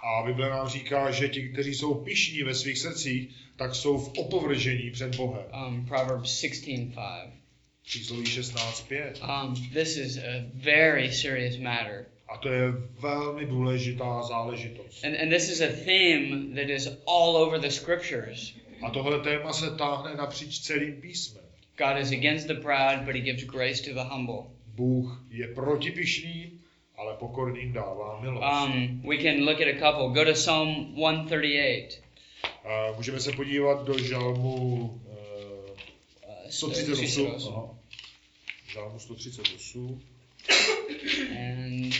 A 0.08 0.24
Bible 0.24 0.50
nám 0.50 0.68
říká, 0.68 1.12
že 1.12 1.30
ti, 1.30 1.50
kteří 1.50 1.76
jsou 1.76 1.94
pišní 1.94 2.44
ve 2.44 2.56
svých 2.56 2.80
srdcích, 2.80 3.30
tak 3.56 3.76
jsou 3.76 3.98
v 3.98 4.18
opovržení 4.18 4.92
před 4.92 5.16
Bohem. 5.16 5.46
Um, 5.68 5.86
Proverbs 5.86 6.44
16:5. 6.44 7.32
Přísloví 7.86 8.24
16.5. 8.24 9.46
Um, 9.46 9.70
this 9.74 9.98
is 9.98 10.18
a 10.18 10.46
very 10.54 11.14
serious 11.14 11.58
matter. 11.58 12.06
A 12.30 12.38
to 12.38 12.50
je 12.50 12.72
velmi 13.00 13.46
důležitá 13.46 14.24
záležitost. 14.24 15.06
And, 15.06 15.16
and 15.22 15.30
this 15.30 15.50
is 15.50 15.62
a 15.62 15.68
theme 15.86 16.56
that 16.56 16.70
is 16.70 16.88
all 17.08 17.38
over 17.38 17.60
the 17.60 17.70
scriptures. 17.70 18.54
A 18.82 18.90
tohle 18.90 19.20
téma 19.20 19.54
se 19.54 19.72
táhne 19.72 20.16
napříč 20.16 20.60
celým 20.60 21.02
písmem. 21.02 21.44
God 21.78 21.98
is 22.02 22.12
against 22.12 22.48
the 22.48 22.54
proud, 22.54 23.00
but 23.06 23.16
he 23.16 23.22
gives 23.22 23.44
grace 23.44 23.84
to 23.84 23.94
the 23.94 24.10
humble. 24.10 24.44
Bůh 24.68 25.26
je 25.30 25.48
proti 25.48 25.92
pišným, 25.92 26.60
ale 26.98 27.14
pokorným 27.14 27.74
dává 27.74 28.22
milost. 28.22 28.44
Um, 28.44 29.02
we 29.02 29.18
can 29.18 29.46
look 29.46 29.62
at 29.62 29.68
a 29.68 29.80
couple. 29.80 30.10
Go 30.14 30.26
to 30.26 30.34
Psalm 30.34 30.96
138. 30.96 32.02
A 32.64 32.92
můžeme 32.96 33.20
se 33.20 33.32
podívat 33.32 33.86
do 33.86 33.98
žalmu 33.98 35.02
eh, 35.12 35.18
Uh, 36.48 36.52
138. 36.52 37.48
Aha. 37.48 37.78
Žalmu 38.68 39.00
138. 39.00 40.02
And 41.32 41.94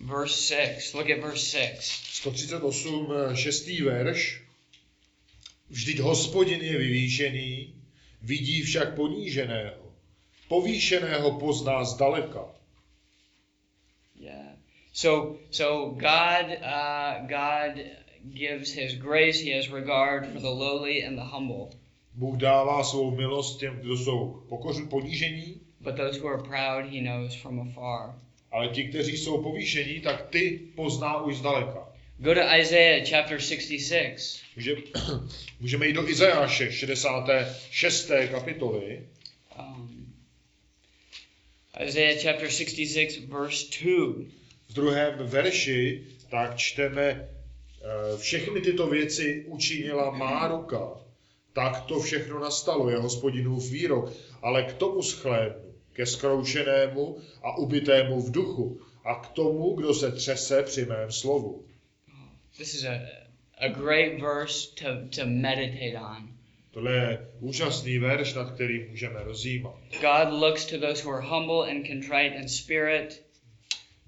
verse 0.00 0.54
6. 0.54 0.94
Look 0.94 1.10
at 1.10 1.20
verse 1.20 1.46
6. 1.46 1.80
138, 2.12 3.12
eh, 3.12 3.36
šestý 3.36 3.82
verš. 3.82 4.45
Vždyť 5.70 5.98
hospodin 6.00 6.60
je 6.62 6.78
vyvýšený, 6.78 7.74
vidí 8.22 8.62
však 8.62 8.94
poníženého. 8.94 9.82
Povýšeného 10.48 11.38
pozná 11.42 11.84
zdaleka. 11.84 12.44
Yeah. 14.14 14.56
So 14.92 15.36
so 15.50 15.90
God 15.98 16.46
uh, 16.62 17.26
God 17.26 17.82
gives 18.32 18.72
his 18.72 18.94
grace, 18.94 19.42
he 19.42 19.50
has 19.52 19.68
regard 19.68 20.26
for 20.32 20.40
the 20.40 20.48
lowly 20.50 21.04
and 21.04 21.16
the 21.18 21.24
humble. 21.34 21.68
Bůh 22.14 22.36
dává 22.36 22.84
svou 22.84 23.10
milost 23.16 23.60
těm, 23.60 23.76
kdo 23.80 23.96
jsou 23.96 24.42
pokoř, 24.48 24.76
ponížení, 24.90 25.60
But 25.80 25.96
those 25.96 26.18
who 26.20 26.28
are 26.28 26.42
proud 26.42 26.92
he 26.92 27.00
knows 27.00 27.34
from 27.34 27.60
afar. 27.60 28.14
ale 28.50 28.68
ti, 28.68 28.88
kteří 28.88 29.16
jsou 29.16 29.42
povýšení, 29.42 30.00
tak 30.00 30.28
ty 30.30 30.60
pozná 30.74 31.22
už 31.22 31.36
zdaleka. 31.36 31.88
Go 32.18 32.34
to 32.34 32.40
Isaiah 32.40 33.04
chapter 33.04 33.38
66. 33.38 34.40
Může, 34.56 34.76
můžeme 35.60 35.86
jít 35.86 35.92
do 35.92 36.08
Izajáše, 36.08 36.72
66. 36.72 38.10
kapitoly. 38.30 39.06
Um, 39.58 40.14
Isaiah 41.86 42.22
chapter 42.22 42.50
66 42.50 43.18
verse 43.18 43.66
2. 43.84 44.24
V 44.68 44.72
druhém 44.72 45.14
verši 45.18 46.04
tak 46.30 46.56
čteme, 46.56 47.28
eh, 47.82 48.18
všechny 48.18 48.60
tyto 48.60 48.86
věci 48.86 49.44
učinila 49.46 50.10
má 50.10 50.48
ruka. 50.48 50.88
Tak 51.52 51.80
to 51.80 52.00
všechno 52.00 52.38
nastalo, 52.38 52.90
je 52.90 52.96
hospodinův 52.96 53.70
výrok, 53.70 54.12
ale 54.42 54.62
k 54.62 54.72
tomu 54.72 55.02
schlédnu, 55.02 55.74
ke 55.92 56.06
skroušenému 56.06 57.18
a 57.42 57.58
ubitému 57.58 58.20
v 58.20 58.30
duchu 58.30 58.80
a 59.04 59.14
k 59.14 59.28
tomu, 59.28 59.74
kdo 59.74 59.94
se 59.94 60.12
třese 60.12 60.62
při 60.62 60.84
mém 60.84 61.12
slovu. 61.12 61.64
This 62.58 62.74
is 62.74 62.84
a 62.84 63.00
a 63.60 63.68
great 63.68 64.20
verse 64.20 64.66
to 64.76 65.08
to 65.10 65.26
meditate 65.26 65.96
on. 65.96 66.28
Tohle 66.70 66.92
je 66.92 67.26
úžasný 67.40 67.98
verš, 67.98 68.34
nad 68.34 68.50
kterým 68.54 68.88
můžeme 68.90 69.24
rozjímat. 69.24 69.74
God 70.00 70.32
looks 70.40 70.64
to 70.66 70.78
those 70.78 71.02
who 71.04 71.10
are 71.10 71.26
humble 71.26 71.70
and 71.70 71.86
contrite 71.86 72.36
in 72.36 72.48
spirit, 72.48 73.22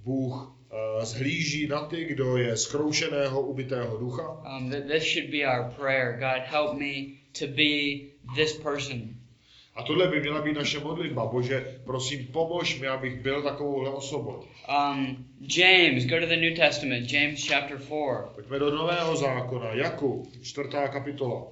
Bůh 0.04 0.34
uh, 0.34 1.04
zhlíží 1.04 1.66
na 1.66 1.80
ty, 1.86 2.04
kdo 2.04 2.36
je 2.36 2.56
skroušeného, 2.56 3.40
ubitého 3.42 3.96
ducha. 3.98 4.42
um, 4.56 4.70
this 4.70 5.04
should 5.04 5.30
be 5.30 5.46
our 5.46 5.70
prayer. 5.70 6.16
God, 6.20 6.42
help 6.44 6.78
me 6.78 7.18
to 7.38 7.46
be 7.46 8.00
this 8.36 8.52
person. 8.62 9.14
A 9.78 9.82
tohle 9.82 10.08
by 10.08 10.20
měla 10.20 10.42
být 10.42 10.52
naše 10.52 10.80
modlitba. 10.80 11.26
Bože, 11.26 11.80
prosím, 11.84 12.26
pomož 12.26 12.80
mi, 12.80 12.88
abych 12.88 13.20
byl 13.20 13.42
takovouhle 13.42 13.90
osobou. 13.90 14.44
Um, 14.92 15.26
James, 15.56 16.04
go 16.04 16.20
to 16.20 16.26
the 16.26 16.36
New 16.36 16.56
Testament, 16.56 17.12
James 17.12 17.48
chapter 17.48 17.78
4. 17.78 17.94
Pojďme 18.34 18.58
do 18.58 18.70
Nového 18.76 19.16
zákona, 19.16 19.72
Jakub, 19.72 20.28
čtvrtá 20.42 20.88
kapitola. 20.88 21.46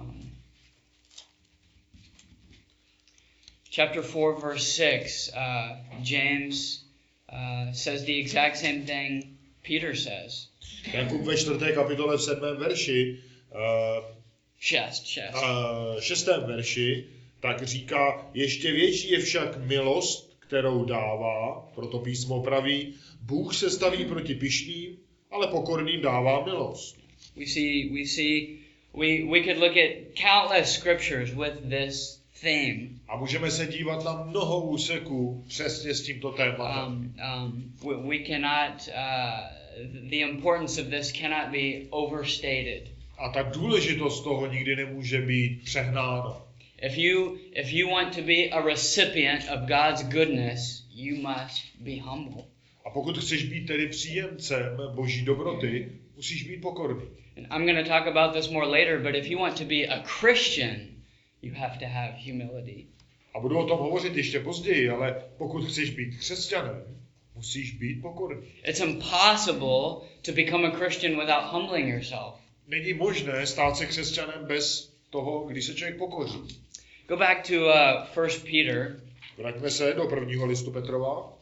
Um, 0.00 0.32
chapter 3.74 4.02
4, 4.02 4.40
verse 4.42 4.66
6, 4.66 5.32
uh, 5.36 5.76
James 6.02 6.84
uh, 7.32 7.72
says 7.72 8.04
the 8.04 8.18
exact 8.20 8.56
same 8.56 8.80
thing 8.86 9.24
Peter 9.62 9.96
says. 9.96 10.48
Jakub 10.92 11.20
ve 11.26 11.36
čtvrté 11.36 11.72
kapitole 11.72 12.16
v 12.16 12.22
sedmém 12.22 12.56
verši, 12.56 13.18
uh, 13.54 14.04
Chest, 14.60 15.06
chest. 15.14 15.34
uh, 15.34 16.00
šestém 16.00 16.44
verši, 16.46 17.06
tak 17.42 17.62
říká, 17.62 18.30
ještě 18.34 18.72
větší 18.72 19.10
je 19.10 19.18
však 19.18 19.66
milost, 19.66 20.36
kterou 20.38 20.84
dává, 20.84 21.70
proto 21.74 21.98
písmo 21.98 22.42
praví, 22.42 22.94
Bůh 23.20 23.54
se 23.54 23.70
staví 23.70 24.04
proti 24.04 24.34
pišným, 24.34 24.96
ale 25.30 25.46
pokorným 25.46 26.00
dává 26.00 26.44
milost. 26.44 26.96
We 27.36 27.46
see, 27.46 27.88
we 27.88 28.06
see, 28.06 28.58
we, 28.94 29.06
we 29.30 29.42
could 29.44 29.58
look 29.58 29.76
at 29.76 29.90
countless 30.14 30.74
scriptures 30.74 31.30
with 31.30 31.70
this 31.70 32.22
theme. 32.40 32.88
A 33.08 33.16
můžeme 33.16 33.50
se 33.50 33.66
dívat 33.66 34.04
na 34.04 34.24
mnoho 34.24 34.66
úseků 34.66 35.44
přesně 35.48 35.94
s 35.94 36.02
tímto 36.02 36.30
tématem. 36.30 36.92
Um, 36.92 37.14
um, 37.44 38.02
we, 38.04 38.08
we 38.08 38.24
cannot, 38.24 38.88
uh, 38.88 40.10
the 40.10 40.16
importance 40.16 40.82
of 40.82 40.88
this 40.88 41.12
cannot 41.12 41.52
be 41.52 41.88
overstated. 41.90 42.82
A 43.18 43.28
ta 43.28 43.42
důležitost 43.42 44.20
toho 44.24 44.46
nikdy 44.46 44.76
nemůže 44.76 45.20
být 45.20 45.64
přehnána. 45.64 46.51
If 46.82 46.98
you, 46.98 47.38
if 47.52 47.72
you 47.72 47.88
want 47.88 48.12
to 48.14 48.22
be 48.22 48.50
a 48.50 48.60
recipient 48.60 49.48
of 49.48 49.68
God's 49.68 50.02
goodness, 50.02 50.82
you 50.90 51.22
must 51.22 51.62
be 51.84 51.98
humble. 51.98 52.44
A 52.84 52.90
pokud 52.90 53.18
chceš 53.18 53.44
být 53.44 53.66
tedy 53.66 53.88
příjemcem 53.88 54.76
boží 54.94 55.24
dobroty, 55.24 55.92
musíš 56.16 56.42
být 56.42 56.60
pokorný. 56.60 57.04
And 57.36 57.46
I'm 57.50 57.66
going 57.66 57.86
to 57.86 57.88
talk 57.88 58.06
about 58.06 58.34
this 58.34 58.50
more 58.50 58.66
later, 58.66 58.98
but 58.98 59.14
if 59.14 59.30
you 59.30 59.38
want 59.38 59.58
to 59.58 59.64
be 59.64 59.86
a 59.86 60.02
Christian, 60.02 60.76
you 61.42 61.54
have 61.54 61.78
to 61.78 61.86
have 61.86 62.14
humility. 62.26 62.86
A 63.34 63.40
budu 63.40 63.58
o 63.58 63.66
tom 63.66 63.78
hovořit 63.78 64.16
ještě 64.16 64.40
později, 64.40 64.88
ale 64.88 65.22
pokud 65.38 65.64
chceš 65.64 65.90
být 65.90 66.16
křesťanem, 66.16 66.84
musíš 67.34 67.72
být 67.72 68.02
pokorný. 68.02 68.42
It's 68.68 68.80
impossible 68.80 70.08
to 70.22 70.32
become 70.32 70.68
a 70.68 70.70
Christian 70.70 71.20
without 71.20 71.52
humbling 71.52 71.88
yourself. 71.88 72.34
Není 72.66 72.94
možné 72.94 73.46
stát 73.46 73.76
se 73.76 73.86
křesťanem 73.86 74.46
bez 74.46 74.92
toho, 75.10 75.46
když 75.46 75.64
se 75.64 75.74
člověk 75.74 75.98
pokoří. 75.98 76.38
Go 77.12 77.18
back 77.18 77.44
to 77.44 77.68
uh, 77.68 78.06
1 78.14 78.30
Peter, 78.44 79.00
Vraťme 79.38 79.70
se 79.70 79.92
do 79.92 80.06
prvního 80.06 80.46
listu 80.46 80.70
Petrova, 80.70 81.38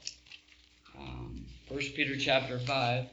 um, 0.99 1.47
1 1.71 1.91
Peter 1.97 2.17
chapter 2.25 2.59
5. 2.59 3.07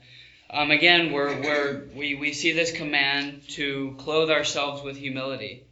Um, 0.63 0.71
again, 0.71 1.11
where, 1.13 1.39
where 1.41 1.81
we, 1.93 2.15
we 2.15 2.33
see 2.33 2.53
this 2.53 2.71
command 2.77 3.33
to 3.55 3.93
clothe 4.03 4.31
ourselves 4.31 4.83
with 4.83 4.97
humility. 4.97 5.63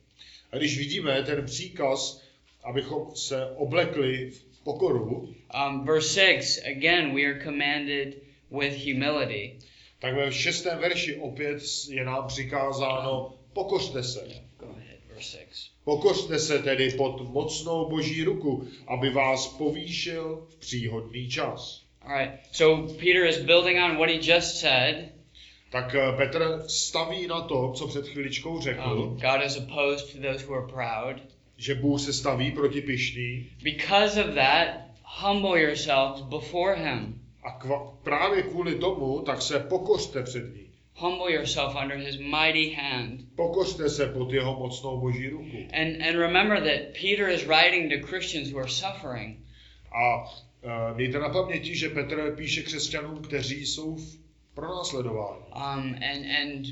a 0.52 0.58
když 0.58 0.78
vidíme 0.78 1.24
ten 1.24 1.46
příkaz, 1.46 2.22
abychom 2.64 3.16
se 3.16 3.46
oblekli 3.56 4.32
v 4.32 4.64
pokoru, 4.64 5.36
Um, 5.68 5.86
verse 5.86 6.14
6, 6.14 6.62
again, 6.66 7.16
we 7.16 7.26
are 7.26 7.44
commanded 7.44 8.16
with 8.52 8.86
humility. 8.86 9.60
tak 10.00 10.16
ve 10.16 10.32
šestém 10.32 10.80
verši 10.80 11.16
opět 11.16 11.64
je 11.90 12.06
nám 12.06 12.28
přikázáno 12.28 13.34
pokořte 13.54 14.04
se. 14.04 14.28
Go 14.60 14.66
ahead, 14.66 15.00
verse 15.10 15.38
6. 15.50 15.65
Pokořte 15.86 16.40
se 16.40 16.60
tedy 16.60 16.90
pod 16.92 17.22
mocnou 17.30 17.90
boží 17.90 18.24
ruku, 18.24 18.68
aby 18.88 19.10
vás 19.10 19.48
povýšil 19.48 20.48
v 20.50 20.56
příhodný 20.56 21.30
čas. 21.30 21.82
All 22.02 22.18
right, 22.18 22.32
so 22.52 22.94
Peter 22.94 23.26
is 23.26 23.38
building 23.38 23.78
on 23.86 23.98
what 23.98 24.10
he 24.10 24.34
just 24.34 24.58
said. 24.58 24.96
Tak 25.72 25.96
eh, 25.96 26.12
Petr 26.18 26.64
staví 26.68 27.28
na 27.28 27.42
to, 27.42 27.72
co 27.76 27.88
před 27.88 28.08
chviličkou 28.08 28.62
řekl, 28.62 28.92
Um, 28.92 29.18
God 29.20 29.46
is 29.46 29.58
opposed 29.58 30.12
to 30.14 30.18
those 30.32 30.46
who 30.46 30.54
are 30.56 30.68
proud. 30.68 31.22
že 31.58 31.76
Bůh 31.76 32.02
se 32.02 32.14
staví 32.14 32.52
proti 32.52 32.82
pišný 32.82 33.50
Because 33.64 34.24
of 34.24 34.36
that, 34.36 34.68
humble 35.22 35.62
yourselves 35.62 36.22
before 36.22 36.76
him. 36.76 37.22
a 37.44 37.52
kva, 37.52 37.94
právě 38.04 38.44
kvůli 38.44 38.76
tomu, 38.76 39.22
tak 39.22 39.42
se 39.42 39.60
pokořte 39.60 40.24
před 40.24 40.56
ním. 40.56 40.65
Humble 40.98 41.30
yourself 41.30 41.76
under 41.76 41.98
his 41.98 42.18
mighty 42.20 42.70
hand. 42.70 43.20
Pokořte 43.36 43.90
se 43.90 44.08
pod 44.08 44.34
jeho 44.34 44.60
mocnou 44.60 45.00
boží 45.00 45.30
ruku. 45.30 45.58
And, 45.74 46.02
and 46.02 46.16
remember 46.18 46.58
that 46.58 46.94
Peter 47.02 47.30
is 47.30 47.46
writing 47.46 47.92
to 47.92 48.08
Christians 48.08 48.52
who 48.52 48.60
are 48.60 48.70
suffering. 48.70 49.38
A 49.92 50.26
Eh, 50.66 50.94
Mějte 50.94 51.20
na 51.20 51.30
paměti, 51.30 51.76
že 51.76 51.90
Petr 51.90 52.36
píše 52.38 52.64
křesťanům, 52.64 53.22
kteří 53.22 53.66
jsou 53.66 53.96
v 53.96 54.20
pronásledování. 54.54 55.44
Um, 55.56 55.96
and 55.96 56.26
and 56.42 56.66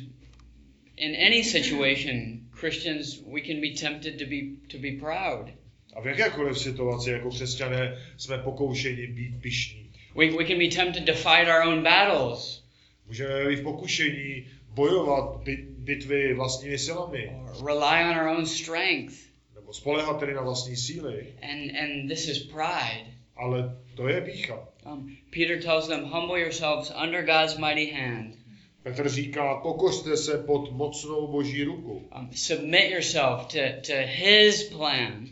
in 0.97 1.15
any 1.27 1.43
situation, 1.43 2.39
Christians, 2.51 3.21
we 3.33 3.41
can 3.41 3.61
be 3.61 3.69
tempted 3.81 4.17
to 4.19 4.25
be 4.25 4.41
to 4.67 4.77
be 4.77 4.91
proud. 4.91 5.49
A 5.95 6.01
v 6.01 6.05
jakékoliv 6.05 6.59
situaci 6.59 7.09
jako 7.09 7.29
křesťané 7.29 7.97
jsme 8.17 8.37
pokoušeni 8.37 9.07
být 9.07 9.41
pyšní. 9.41 9.91
We, 10.15 10.29
we 10.37 10.45
can 10.45 10.57
be 10.59 10.67
tempted 10.67 11.05
to 11.05 11.13
fight 11.13 11.47
our 11.47 11.67
own 11.67 11.83
battles 11.83 12.62
Můžeme 13.07 13.47
být 13.49 13.55
v 13.59 13.63
pokušení 13.63 14.47
bojovat 14.67 15.41
bi- 15.43 15.65
bitvy 15.69 16.33
vlastními 16.33 16.77
silami, 16.77 17.31
rely 17.65 18.03
on 18.11 18.17
our 18.19 18.27
own 18.37 18.45
strength. 18.45 19.15
nebo 19.55 19.73
spolehat 19.73 20.19
tedy 20.19 20.33
na 20.33 20.41
vlastní 20.41 20.75
síly, 20.75 21.33
And 21.41 21.77
and 21.79 22.07
this 22.09 22.27
is 22.27 22.39
pride. 22.39 23.05
ale 23.35 23.77
to 23.95 24.07
je 24.07 24.21
pícha. 24.21 24.67
Um, 24.85 25.17
Peter 25.29 25.61
tells 25.63 25.87
them, 25.87 26.03
"Humble 26.05 26.39
yourselves 26.39 26.91
under 27.03 27.23
God's 27.25 27.57
mighty 27.57 27.91
hand. 27.91 28.35
Petr 28.83 29.09
říká, 29.09 29.55
pokořte 29.55 30.17
se 30.17 30.37
pod 30.37 30.71
mocnou 30.71 31.27
boží 31.27 31.63
ruku. 31.63 32.09
Um, 32.19 32.29
submit 32.35 32.91
yourself 32.91 33.45
to 33.47 33.59
to 33.87 33.93
His 34.05 34.63
plan. 34.63 35.27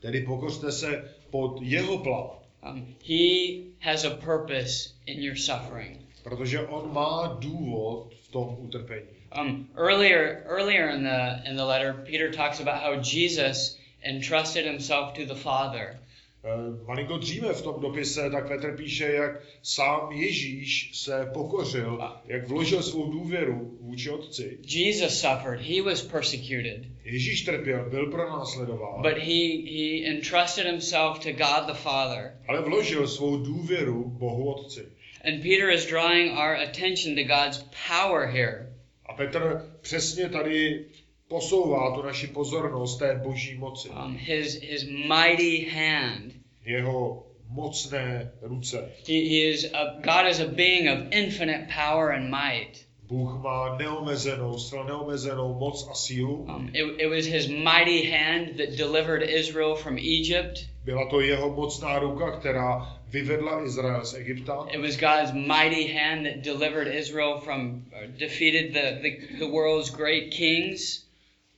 Tedy 0.00 0.20
pokořte 0.20 0.72
se 0.72 1.14
pod 1.30 1.58
jeho 1.62 1.98
plán, 1.98 2.30
Um, 2.72 2.94
he 3.08 3.62
has 3.80 4.04
a 4.04 4.10
purpose 4.10 4.90
in 5.06 5.22
your 5.22 5.36
suffering." 5.36 6.01
Protože 6.22 6.60
on 6.60 6.94
má 6.94 7.36
důvod 7.40 8.14
v 8.22 8.28
tom 8.32 8.56
utrpení. 8.58 9.06
Um, 9.40 9.68
earlier, 9.76 10.42
earlier 10.46 10.88
in 10.88 11.02
the 11.04 11.50
in 11.50 11.56
the 11.56 11.62
letter, 11.62 11.92
Peter 11.92 12.30
talks 12.36 12.60
about 12.60 12.82
how 12.82 13.00
Jesus 13.02 13.78
entrusted 14.02 14.66
himself 14.66 15.12
to 15.12 15.24
the 15.34 15.40
Father. 15.40 15.98
Eh, 16.44 16.86
Malinko 16.86 17.18
dříve 17.18 17.52
v 17.52 17.62
tom 17.62 17.80
dopise, 17.80 18.30
tak 18.30 18.48
Petr 18.48 18.76
píše, 18.76 19.04
jak 19.04 19.42
sám 19.62 20.12
Ježíš 20.12 20.90
se 20.94 21.30
pokořil, 21.34 22.02
jak 22.24 22.48
vložil 22.48 22.82
svou 22.82 23.12
důvěru 23.12 23.78
vůči 23.80 24.10
otci. 24.10 24.58
Jesus 24.64 25.20
suffered; 25.20 25.60
he 25.60 25.82
was 25.82 26.02
persecuted, 26.02 26.82
Ježíš 27.04 27.42
trpěl, 27.42 27.90
byl 27.90 28.10
pronásledován, 28.10 29.02
but 29.02 29.18
he 29.18 29.62
he 29.70 30.06
entrusted 30.10 30.66
himself 30.66 31.18
to 31.18 31.30
God 31.32 31.66
the 31.66 31.74
Father. 31.74 32.32
ale 32.48 32.62
vložil 32.62 33.08
svou 33.08 33.36
důvěru 33.36 34.04
Bohu 34.04 34.52
Otci. 34.52 34.86
And 35.24 35.42
Peter 35.42 35.70
is 35.70 35.86
drawing 35.86 36.36
our 36.36 36.54
attention 36.54 37.14
to 37.16 37.24
God's 37.24 37.58
power 37.88 38.26
here. 38.26 38.72
A 39.06 39.14
Petr 39.14 39.62
přesně 39.80 40.28
tady 40.28 40.84
posouvá 41.28 41.94
tu 41.94 42.02
naši 42.02 42.26
pozornost 42.26 42.98
té 42.98 43.14
boží 43.14 43.58
moci. 43.58 43.88
Um, 43.88 44.16
his 44.16 44.60
his 44.62 44.84
mighty 44.84 45.64
hand. 45.64 46.32
Jeho 46.64 47.26
mocné 47.48 48.32
ruce. 48.42 48.90
He, 49.06 49.28
he 49.28 49.50
is 49.50 49.64
a, 49.74 50.00
God 50.00 50.26
is 50.30 50.40
a 50.40 50.48
being 50.48 50.88
of 50.88 51.12
infinite 51.12 51.68
power 51.68 52.10
and 52.10 52.30
might. 52.30 52.86
Bůh 53.02 53.42
má 53.42 53.76
neomezenou, 53.78 54.58
zcela 54.58 54.84
neomezenou 54.84 55.54
moc 55.58 55.88
a 55.90 55.94
sílu. 55.94 56.46
Um, 56.48 56.70
it, 56.74 57.00
it 57.00 57.06
was 57.06 57.26
his 57.26 57.48
mighty 57.48 58.10
hand 58.10 58.56
that 58.56 58.76
delivered 58.76 59.22
Israel 59.22 59.74
from 59.74 59.98
Egypt. 59.98 60.66
Byla 60.84 61.10
to 61.10 61.20
jeho 61.20 61.54
mocná 61.54 61.98
ruka, 61.98 62.30
která 62.30 63.01
vyvedla 63.12 63.64
Izrael 63.64 64.04
z 64.04 64.14
Egypta. 64.14 64.66
It 64.70 64.80
was 64.80 64.96
God's 64.96 65.32
mighty 65.32 65.86
hand 65.92 66.26
that 66.26 66.42
delivered 66.42 66.88
Israel 66.88 67.40
from, 67.40 67.84
uh, 67.92 68.06
defeated 68.18 68.72
the, 68.74 69.00
the, 69.02 69.38
the 69.38 69.50
world's 69.52 69.90
great 69.90 70.30
kings. 70.30 71.04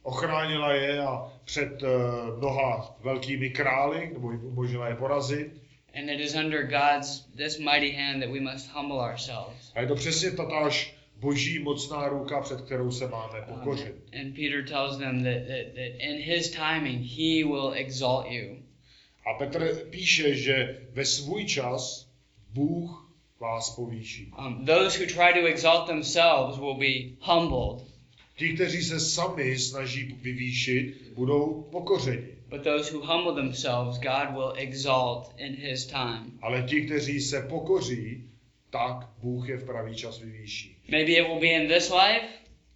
Ochránila 0.02 0.72
je 0.72 0.98
a 1.00 1.32
před 1.44 1.82
uh, 1.82 2.38
mnoha 2.38 2.96
velkými 3.04 3.50
králi, 3.50 4.10
nebo 4.12 4.28
umožnila 4.28 4.88
je 4.88 4.94
porazit. 4.94 5.52
And 5.94 6.10
it 6.10 6.20
is 6.20 6.34
under 6.34 6.62
God's, 6.62 7.24
this 7.36 7.58
mighty 7.58 7.90
hand 7.92 8.22
that 8.22 8.30
we 8.32 8.40
must 8.40 8.70
humble 8.74 8.96
ourselves. 8.98 9.72
A 9.74 9.80
je 9.80 9.86
to 9.86 9.94
přesně 9.94 10.30
tatáž 10.30 10.94
boží 11.20 11.58
mocná 11.58 12.08
ruka, 12.08 12.40
před 12.40 12.60
kterou 12.60 12.90
se 12.90 13.08
máme 13.08 13.40
Um, 13.40 13.58
pokořit. 13.58 13.94
and 14.20 14.34
Peter 14.34 14.64
tells 14.68 14.98
them 14.98 15.22
that, 15.24 15.46
that, 15.46 15.74
that 15.74 15.92
in 15.98 16.16
his 16.22 16.50
timing, 16.50 17.00
he 17.06 17.44
will 17.44 17.72
exalt 17.76 18.26
you. 18.30 18.56
A 19.26 19.34
Petr 19.34 19.74
píše, 19.90 20.34
že 20.34 20.80
ve 20.92 21.04
svůj 21.04 21.44
čas 21.44 22.08
Bůh 22.52 23.12
vás 23.40 23.70
povýší. 23.70 24.32
Um, 24.38 24.64
those 24.66 24.98
who 24.98 25.06
try 25.06 25.40
to 25.40 25.46
exalt 25.46 25.86
themselves 25.86 26.58
will 26.58 26.74
be 26.74 27.16
humbled, 27.20 27.86
Ti, 28.36 28.54
kteří 28.54 28.82
se 28.82 29.00
sami 29.00 29.58
snaží 29.58 30.18
vyvýšit, 30.22 31.12
budou 31.14 31.68
pokořeni. 31.72 32.28
but 32.48 32.62
those 32.62 32.92
who 32.96 33.00
humble 33.06 33.34
themselves, 33.34 33.98
God 33.98 34.30
will 34.34 34.52
exalt 34.56 35.32
in 35.38 35.54
his 35.54 35.86
time. 35.86 36.38
Ale 36.42 36.62
ti, 36.62 36.80
kteří 36.86 37.20
se 37.20 37.40
pokoří, 37.42 38.24
tak 38.70 39.08
Bůh 39.22 39.48
je 39.48 39.56
v 39.56 39.64
pravý 39.64 39.94
čas 39.94 40.18
vyvýší. 40.20 40.76
Maybe 40.88 41.12
it 41.12 41.26
will 41.28 41.40
be 41.40 41.46
in 41.46 41.68
this 41.68 41.90
life, 41.90 42.26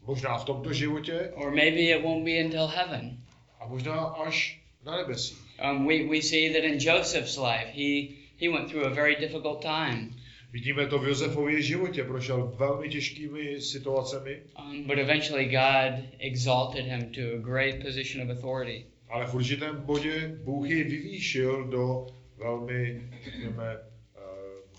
Možná 0.07 0.39
v 0.39 0.45
tomto 0.45 0.73
životě 0.73 1.31
or 1.35 1.51
maybe 1.51 1.81
it 1.81 2.03
won't 2.03 2.25
be 2.25 2.45
until 2.45 2.67
heaven. 2.67 3.19
a 3.61 3.67
možná 3.67 4.01
až 4.01 4.61
na 4.85 4.97
nebesích. 4.97 5.48
Um, 5.61 5.87
we, 5.87 6.07
we 6.07 6.21
see 6.21 6.53
that 6.53 6.65
in 6.65 6.79
Joseph's 6.79 7.37
life, 7.39 7.69
he, 7.73 8.19
he 8.37 8.49
went 8.49 8.71
through 8.71 8.85
a 8.85 8.91
very 8.91 9.17
difficult 9.17 9.63
time, 9.63 10.15
Vidíme 10.53 10.87
to 10.87 10.99
v 10.99 11.09
Josefově 11.09 11.63
životě, 11.63 12.05
prošel 12.05 12.53
velmi 12.59 12.89
těžkými 12.89 13.61
situacemi, 13.61 14.43
um, 14.59 14.85
but 14.85 14.99
eventually 14.99 15.45
God 15.45 16.05
exalted 16.19 16.85
him 16.85 17.13
to 17.13 17.21
a 17.21 17.39
great 17.39 17.83
position 17.85 18.31
of 18.31 18.39
authority. 18.39 18.85
ale 19.09 19.27
v 19.27 19.35
určitém 19.35 19.77
bodě 19.81 20.39
Bůh 20.45 20.71
ji 20.71 20.85
vyvýšil 20.85 21.65
do 21.65 22.07
velmi, 22.37 23.03
řekněme, 23.25 23.77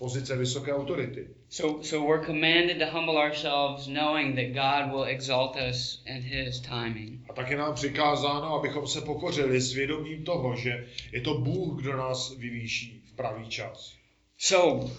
pozice 0.00 0.36
vysoké 0.36 0.74
autority. 0.74 1.28
So, 1.48 1.82
so 1.82 2.06
we're 2.06 2.26
commanded 2.26 2.78
to 2.78 2.86
humble 2.86 3.18
ourselves, 3.18 3.86
knowing 3.86 4.34
that 4.36 4.54
God 4.54 4.92
will 4.92 5.04
exalt 5.04 5.56
us 5.56 6.02
in 6.06 6.22
His 6.22 6.60
timing. 6.60 7.20
A 7.28 7.32
tak 7.32 7.50
je 7.50 7.56
nám 7.56 7.74
přikázáno, 7.74 8.54
abychom 8.54 8.86
se 8.86 9.00
pokořili 9.00 9.60
svědomím 9.60 10.24
toho, 10.24 10.56
že 10.56 10.86
je 11.12 11.20
to 11.20 11.34
Bůh, 11.34 11.80
kdo 11.80 11.96
nás 11.96 12.36
vyvýší 12.36 13.02
v 13.06 13.16
pravý 13.16 13.48
čas. 13.48 13.94
So, 14.38 14.90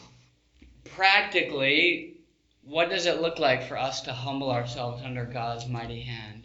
practically, 0.96 2.12
what 2.64 2.90
does 2.90 3.06
it 3.06 3.22
look 3.22 3.40
like 3.40 3.62
for 3.68 3.78
us 3.90 4.02
to 4.02 4.14
humble 4.14 4.48
ourselves 4.48 5.04
under 5.06 5.26
God's 5.26 5.66
mighty 5.66 6.02
hand? 6.02 6.44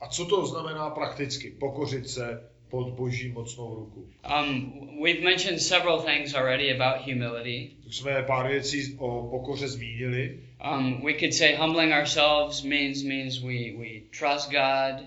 A 0.00 0.08
co 0.08 0.24
to 0.24 0.46
znamená 0.46 0.90
prakticky? 0.90 1.50
Pokořit 1.50 2.08
se 2.08 2.50
pod 2.70 2.90
boží 2.90 3.28
mocnou 3.28 3.74
ruku. 3.74 4.06
Um, 4.40 5.00
we've 5.02 5.24
mentioned 5.24 5.62
several 5.62 5.98
things 5.98 6.34
already 6.34 6.80
about 6.80 7.04
humility. 7.04 7.70
Už 7.86 7.96
jsme 7.96 8.22
pár 8.22 8.48
věcí 8.48 8.96
o 8.98 9.28
pokoře 9.30 9.68
zmínili. 9.68 10.38
Um, 10.72 11.04
we 11.04 11.12
could 11.14 11.34
say 11.34 11.54
humbling 11.54 11.92
ourselves 11.92 12.62
means 12.62 13.02
means 13.02 13.38
we, 13.38 13.72
we 13.78 14.00
trust 14.18 14.50
God. 14.50 15.06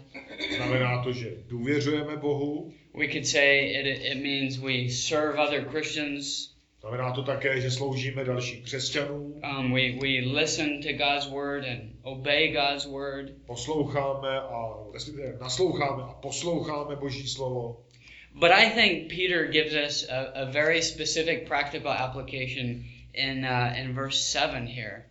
Znamená 0.56 1.04
to, 1.04 1.14
že 1.14 1.30
důvěřujeme 1.48 2.18
Bohu. 2.18 2.74
We 2.94 3.08
could 3.08 3.28
say 3.28 3.60
it, 3.80 3.86
it 3.86 4.24
means 4.24 4.58
we 4.58 4.90
serve 4.90 5.40
other 5.40 5.66
Christians. 5.70 6.50
Znamená 6.82 7.12
to 7.12 7.24
také, 7.24 7.62
že 7.62 7.72
sloužíme 7.72 8.24
dalším 8.24 8.64
křesťanům. 8.64 9.42
Um, 9.60 9.74
we, 9.74 9.92
we 9.92 10.40
listen 10.40 10.82
to 10.82 10.94
God's 10.94 11.28
word 11.30 11.66
and 11.66 11.82
obey 12.12 12.52
God's 12.52 12.86
word. 12.86 13.32
Posloucháme 13.46 14.40
a 14.40 14.74
respektive 14.94 15.38
nasloucháme 15.42 16.04
a 16.04 16.14
posloucháme 16.14 16.96
Boží 16.96 17.28
slovo. 17.28 17.84
But 18.34 18.52
I 18.52 18.70
think 18.70 19.10
Peter 19.10 19.48
gives 19.48 19.74
us 19.74 20.10
a, 20.10 20.42
a 20.42 20.46
very 20.46 20.82
specific 20.82 21.48
practical 21.48 21.92
application 21.92 22.86
in, 23.14 23.46
uh, 23.46 23.80
in 23.80 23.94
verse 23.94 24.18
7 24.18 24.68
here. 24.68 25.06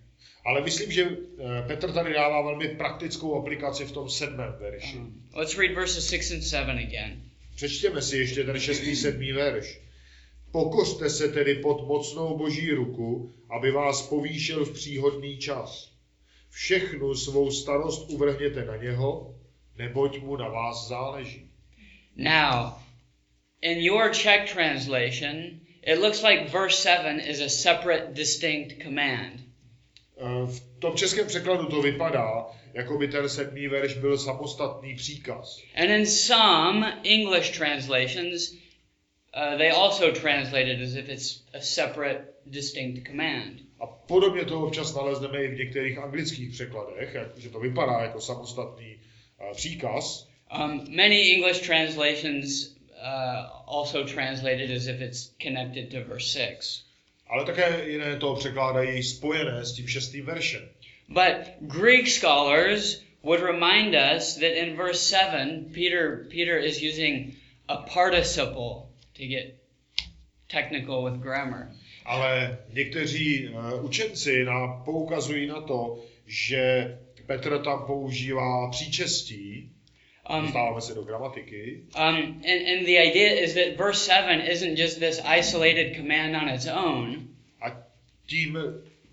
Ale 0.44 0.60
myslím, 0.60 0.92
že 0.92 1.02
eh, 1.04 1.64
Petr 1.66 1.92
tady 1.92 2.14
dává 2.14 2.42
velmi 2.42 2.68
praktickou 2.68 3.40
aplikaci 3.40 3.84
v 3.84 3.92
tom 3.92 4.10
sedmém 4.10 4.54
verši. 4.60 4.96
Um, 4.96 5.22
let's 5.34 5.58
read 5.58 5.74
verses 5.74 6.08
6 6.08 6.30
and 6.30 6.42
7 6.42 6.70
again. 6.70 7.22
Přečtěme 7.56 8.02
si 8.02 8.16
ještě 8.18 8.44
ten 8.44 8.60
šestý, 8.60 8.96
sedmý 8.96 9.32
verš. 9.32 9.80
Pokořte 10.52 11.10
se 11.10 11.28
tedy 11.28 11.54
pod 11.54 11.86
mocnou 11.86 12.38
boží 12.38 12.70
ruku, 12.70 13.34
aby 13.50 13.70
vás 13.70 14.02
povýšil 14.02 14.64
v 14.64 14.72
příhodný 14.72 15.38
čas. 15.38 15.87
Všechnu 16.58 17.14
svou 17.14 17.50
starost 17.50 18.10
uvrhněte 18.10 18.64
na 18.64 18.76
něho, 18.76 19.34
neboť 19.76 20.20
mu 20.20 20.36
na 20.36 20.48
vás 20.48 20.88
záleží. 20.88 21.50
Now, 22.16 22.72
in 23.60 23.78
your 23.78 24.10
Czech 24.10 24.52
translation, 24.52 25.60
it 25.82 25.98
looks 25.98 26.22
like 26.22 26.50
verse 26.50 26.76
7 26.76 27.20
is 27.20 27.40
a 27.40 27.48
separate, 27.48 28.12
distinct 28.12 28.82
command. 28.82 29.40
Eh, 30.16 30.46
V 30.46 30.60
tom 30.78 30.96
českém 30.96 31.26
překladu 31.26 31.66
to 31.66 31.82
vypadá, 31.82 32.46
jako 32.74 32.98
by 32.98 33.08
ten 33.08 33.28
sedmý 33.28 33.68
verš 33.68 33.94
byl 33.94 34.18
samostatný 34.18 34.96
příkaz. 34.96 35.62
And 35.74 35.90
in 35.90 36.06
some 36.06 37.00
English 37.04 37.58
translations, 37.58 38.50
uh, 38.50 39.58
they 39.58 39.70
also 39.70 40.12
translate 40.12 40.72
it 40.72 40.80
as 40.80 40.94
if 40.94 41.08
it's 41.08 41.44
a 41.54 41.60
separate, 41.60 42.24
distinct 42.46 43.06
command. 43.06 43.67
A 43.80 43.86
podobně 43.86 44.44
to 44.44 44.60
občas 44.60 44.94
nalezneme 44.94 45.44
i 45.44 45.48
v 45.48 45.58
některých 45.58 45.98
anglických 45.98 46.50
překladech, 46.50 47.14
jak, 47.14 47.38
že 47.38 47.50
to 47.50 47.60
vypadá 47.60 48.00
jako 48.00 48.20
samostatný 48.20 48.96
eh, 49.40 49.54
příkaz. 49.54 50.28
Um, 50.64 50.84
many 50.96 51.34
English 51.34 51.66
translations 51.66 52.76
uh, 52.98 53.78
also 53.78 54.04
translated 54.04 54.70
as 54.70 54.86
if 54.86 55.00
it's 55.00 55.30
connected 55.42 55.90
to 55.90 56.04
verse 56.08 56.38
6. 56.38 56.84
Ale 57.28 57.44
také 57.44 57.90
jiné 57.90 58.16
to 58.16 58.34
překládají 58.34 59.02
spojené 59.02 59.64
s 59.64 59.72
tím 59.72 59.88
šestým 59.88 60.24
veršem. 60.24 60.68
But 61.08 61.56
Greek 61.60 62.08
scholars 62.08 63.02
would 63.22 63.40
remind 63.40 63.94
us 63.94 64.34
that 64.34 64.52
in 64.52 64.76
verse 64.76 65.00
7, 65.00 65.70
Peter, 65.72 66.26
Peter 66.28 66.58
is 66.58 66.82
using 66.82 67.34
a 67.68 67.76
participle 67.76 68.88
to 69.14 69.26
get 69.26 69.54
technical 70.48 71.04
with 71.04 71.20
grammar. 71.20 71.70
Ale 72.08 72.58
někteří 72.72 73.48
uh, 73.48 73.84
učenci 73.84 74.44
nám 74.44 74.82
poukazují 74.84 75.46
na 75.46 75.60
to, 75.60 75.98
že 76.26 76.94
Petr 77.26 77.58
tam 77.58 77.84
používá 77.86 78.70
příčestí, 78.70 79.70
Um, 80.30 80.80
se 80.80 80.94
do 80.94 81.02
gramatiky, 81.02 81.80
um, 81.96 82.42
and, 82.44 82.68
and 82.68 82.86
the 82.86 82.98
idea 82.98 83.42
is 83.44 83.54
that 83.54 83.78
verse 83.78 84.02
7 84.02 84.40
isn't 84.40 84.76
just 84.76 85.00
this 85.00 85.20
isolated 85.38 85.96
command 85.96 86.36
on 86.36 86.48
its 86.48 86.66
own, 86.66 87.28
a 87.62 87.82
tím, 88.26 88.58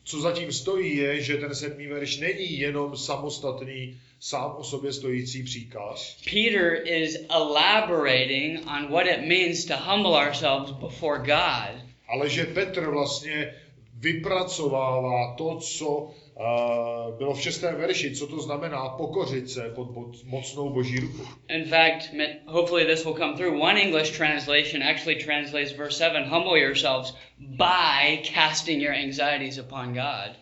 co 0.03 0.21
zatím 0.21 0.51
stojí, 0.51 0.97
je, 0.97 1.21
že 1.21 1.38
ten 1.38 1.55
sedmý 1.55 1.88
verš 1.88 2.17
není 2.17 2.60
jenom 2.60 2.97
samostatný, 2.97 3.97
sám 4.19 4.55
o 4.58 4.63
sobě 4.63 4.93
stojící 4.93 5.43
příkaz, 5.43 6.17
Peter 6.23 6.81
is 6.86 7.17
elaborating 7.29 8.67
on 8.67 8.91
what 8.91 9.08
it 9.08 9.27
means 9.27 9.65
to 9.65 9.77
humble 9.77 10.12
ourselves 10.12 10.71
before 10.71 11.17
God. 11.19 11.85
Ale 12.08 12.30
že 12.30 12.46
Petr 12.46 12.89
vlastně 12.89 13.54
vypracovává 13.94 15.36
to, 15.38 15.56
co 15.56 15.88
uh, 15.88 17.18
bylo 17.18 17.34
v 17.34 17.41
šestém 17.41 17.76
verši, 17.76 18.15
co 18.15 18.28
to 18.28 18.39
znamená 18.39 18.89
pokořit 18.89 19.50
se 19.50 19.70
pod 19.76 19.88
mo- 19.91 20.12
mocnou 20.24 20.70
boží 20.70 21.00
ruku. 21.00 21.22
In 21.50 21.65
fact, 21.65 22.13
hopefully 22.46 22.86
this 22.86 23.06
will 23.06 23.13
come 23.13 23.38
through. 23.38 23.62
One 23.62 23.82
English 23.82 24.18
translation 24.18 24.84
actually 24.84 25.24
translates 25.24 25.72
verse 25.72 25.98
7 25.98 26.24
Humble 26.30 26.60
yourselves 26.60 27.13
by 27.39 28.22
casting 28.34 28.82
your 28.82 28.94
anxieties 28.94 29.58
upon 29.58 29.94
God. 29.94 30.36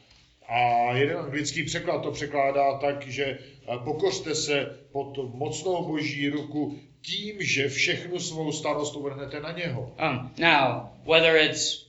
A 0.47 0.91
jeden 0.93 1.17
anglický 1.17 1.63
překlad 1.63 2.04
to 2.04 2.12
překládá 2.12 2.78
tak, 2.78 3.08
že 3.08 3.23
eh, 3.26 3.38
pokořte 3.84 4.36
se 4.36 4.80
pod 4.91 5.17
mocnou 5.34 5.88
boží 5.88 6.30
ruku 6.30 6.80
tím, 7.02 7.36
že 7.39 7.69
všechnu 7.69 8.19
svou 8.19 8.52
starost 8.52 8.95
uvrhnete 8.95 9.39
na 9.39 9.52
něho. 9.52 9.82
Um, 9.82 10.32
now, 10.39 10.82
whether 11.06 11.36
it's 11.36 11.86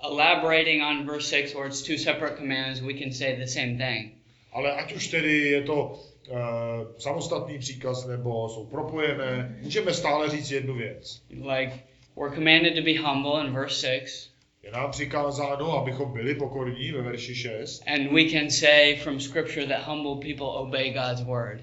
uh, 0.00 0.12
elaborating 0.12 0.82
on 0.82 1.06
verse 1.06 1.36
6 1.36 1.54
or 1.54 1.66
it's 1.66 1.82
two 1.82 1.98
separate 1.98 2.36
commands, 2.36 2.80
we 2.80 2.94
can 2.94 3.12
say 3.12 3.36
the 3.36 3.46
same 3.46 3.76
thing. 3.76 4.12
Ale 4.52 4.72
ať 4.72 4.92
už 4.92 5.08
tedy 5.08 5.38
je 5.38 5.62
to 5.62 6.00
uh, 6.30 6.36
samostatný 6.98 7.58
příkaz 7.58 8.06
nebo 8.06 8.48
jsou 8.48 8.66
propojené, 8.66 9.58
můžeme 9.62 9.94
stále 9.94 10.30
říct 10.30 10.50
jednu 10.50 10.74
věc. 10.74 11.22
Like, 11.30 11.72
we're 12.16 12.34
commanded 12.34 12.74
to 12.74 12.82
be 12.82 12.98
humble 12.98 13.46
in 13.46 13.52
verse 13.52 14.00
6, 14.00 14.30
Je 14.62 14.70
nám 14.72 14.90
přikázáno, 14.90 15.72
abychom 15.72 16.12
byli 16.12 16.34
pokorní 16.34 16.92
ve 16.92 17.02
verši 17.02 17.34
6 17.34 17.82
and 17.86 18.12
we 18.12 18.30
can 18.30 18.50
say 18.50 18.96
from 18.96 19.20
Scripture 19.20 19.66
that 19.66 19.86
humble 19.86 20.16
people 20.32 20.46
obey 20.46 20.90
God's 20.92 21.22
word. 21.22 21.60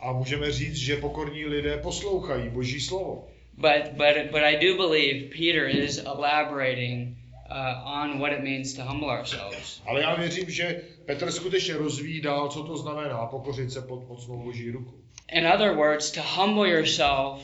a 0.00 0.12
můžeme 0.12 0.52
říct, 0.52 0.76
že 0.76 0.96
pokorní 0.96 1.44
lidé 1.46 1.76
poslouchají 1.78 2.48
boží 2.48 2.80
slovo. 2.80 3.28
But, 3.56 3.92
but, 3.92 4.30
but 4.30 4.42
I 4.42 4.66
do 4.66 4.76
believe 4.76 5.28
Peter 5.28 5.68
is 5.84 5.98
elaborating 5.98 7.16
uh, 7.50 8.02
on 8.02 8.18
what 8.18 8.32
it 8.32 8.40
means 8.44 8.74
to 8.74 8.82
humble 8.84 9.08
ourselves. 9.08 9.82
Ale 9.86 10.00
já 10.00 10.14
věřím, 10.14 10.50
že 10.50 10.80
Petr 11.06 11.32
skutečně 11.32 11.74
rozvídal, 11.74 12.48
co 12.48 12.62
to 12.62 12.76
znamená 12.76 13.26
pokořit 13.26 13.72
se 13.72 13.82
pod 13.82 14.08
mocnou 14.08 14.42
boží 14.42 14.70
ruku. 14.70 14.94
In 15.32 15.46
other 15.46 15.76
words, 15.76 16.10
to 16.10 16.20
humble 16.22 16.68
yourself 16.70 17.40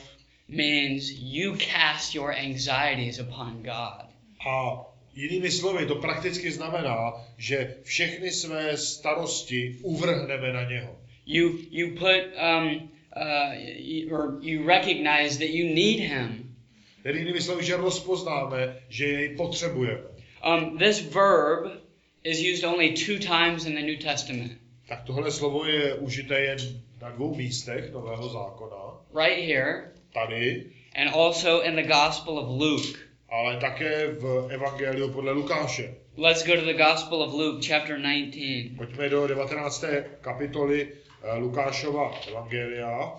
means 0.48 1.10
you 1.18 1.56
cast 1.56 2.14
your 2.14 2.32
anxieties 2.34 3.20
upon 3.20 3.62
God. 3.62 4.06
A 4.48 4.84
jinými 5.20 5.50
slovy, 5.50 5.86
to 5.86 5.94
prakticky 5.94 6.50
znamená, 6.50 7.12
že 7.36 7.74
všechny 7.82 8.30
své 8.30 8.76
starosti 8.76 9.76
uvrhneme 9.82 10.52
na 10.52 10.70
něho. 10.70 10.98
You, 11.26 11.58
you 11.70 11.94
put, 11.94 12.22
um, 12.36 12.90
uh, 13.16 13.54
you, 13.76 14.16
or 14.16 14.38
you 14.40 14.66
recognize 14.66 15.38
that 15.38 15.50
you 15.50 15.74
need 15.74 16.00
Him. 16.00 16.56
Tedy 17.02 17.18
jinými 17.18 17.40
slovy, 17.40 17.64
že 17.64 17.76
rozpoznáme, 17.76 18.76
že 18.88 19.06
jej 19.06 19.36
potřebujeme. 19.36 20.02
Um, 20.46 20.78
this 20.78 21.00
verb 21.00 21.82
is 22.24 22.40
used 22.40 22.64
only 22.64 22.92
two 22.92 23.18
times 23.18 23.66
in 23.66 23.74
the 23.74 23.82
New 23.82 23.98
Testament. 23.98 24.52
Tak 24.88 25.02
tohle 25.04 25.30
slovo 25.30 25.64
je 25.64 25.94
užité 25.94 26.40
jen 26.40 26.58
na 27.02 27.10
dvou 27.10 27.34
místech 27.34 27.92
Nového 27.92 28.28
zákona. 28.28 28.76
Right 29.14 29.44
here, 29.46 29.92
Tady, 30.12 30.64
and 30.94 31.08
also 31.14 31.60
in 31.60 31.76
the 31.76 31.82
Gospel 31.82 32.38
of 32.38 32.48
Luke. 32.48 33.09
Ale 33.30 33.56
také 33.56 34.06
v 34.06 34.48
Evangeliu 34.50 35.12
podle 35.12 35.32
Lukáše. 35.32 35.94
Let's 36.16 36.42
go 36.42 36.54
to 36.56 36.64
the 36.64 36.74
Gospel 36.74 37.22
of 37.22 37.32
Luke, 37.32 37.62
chapter 37.62 37.98
19. 37.98 38.76
Pojďme 38.76 39.08
do 39.08 39.26
19. 39.26 39.84
kapitoly 40.20 40.88
eh, 41.22 41.38
Lukášova 41.38 42.20
Evangelia. 42.28 43.12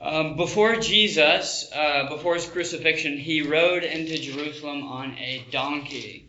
Um, 0.00 0.36
before 0.36 0.76
Jesus, 0.76 1.72
uh, 1.74 2.08
before 2.08 2.34
his 2.34 2.46
crucifixion, 2.46 3.18
he 3.18 3.42
rode 3.42 3.82
into 3.82 4.16
Jerusalem 4.16 4.82
on 4.82 5.16
a 5.18 5.44
donkey. 5.50 6.24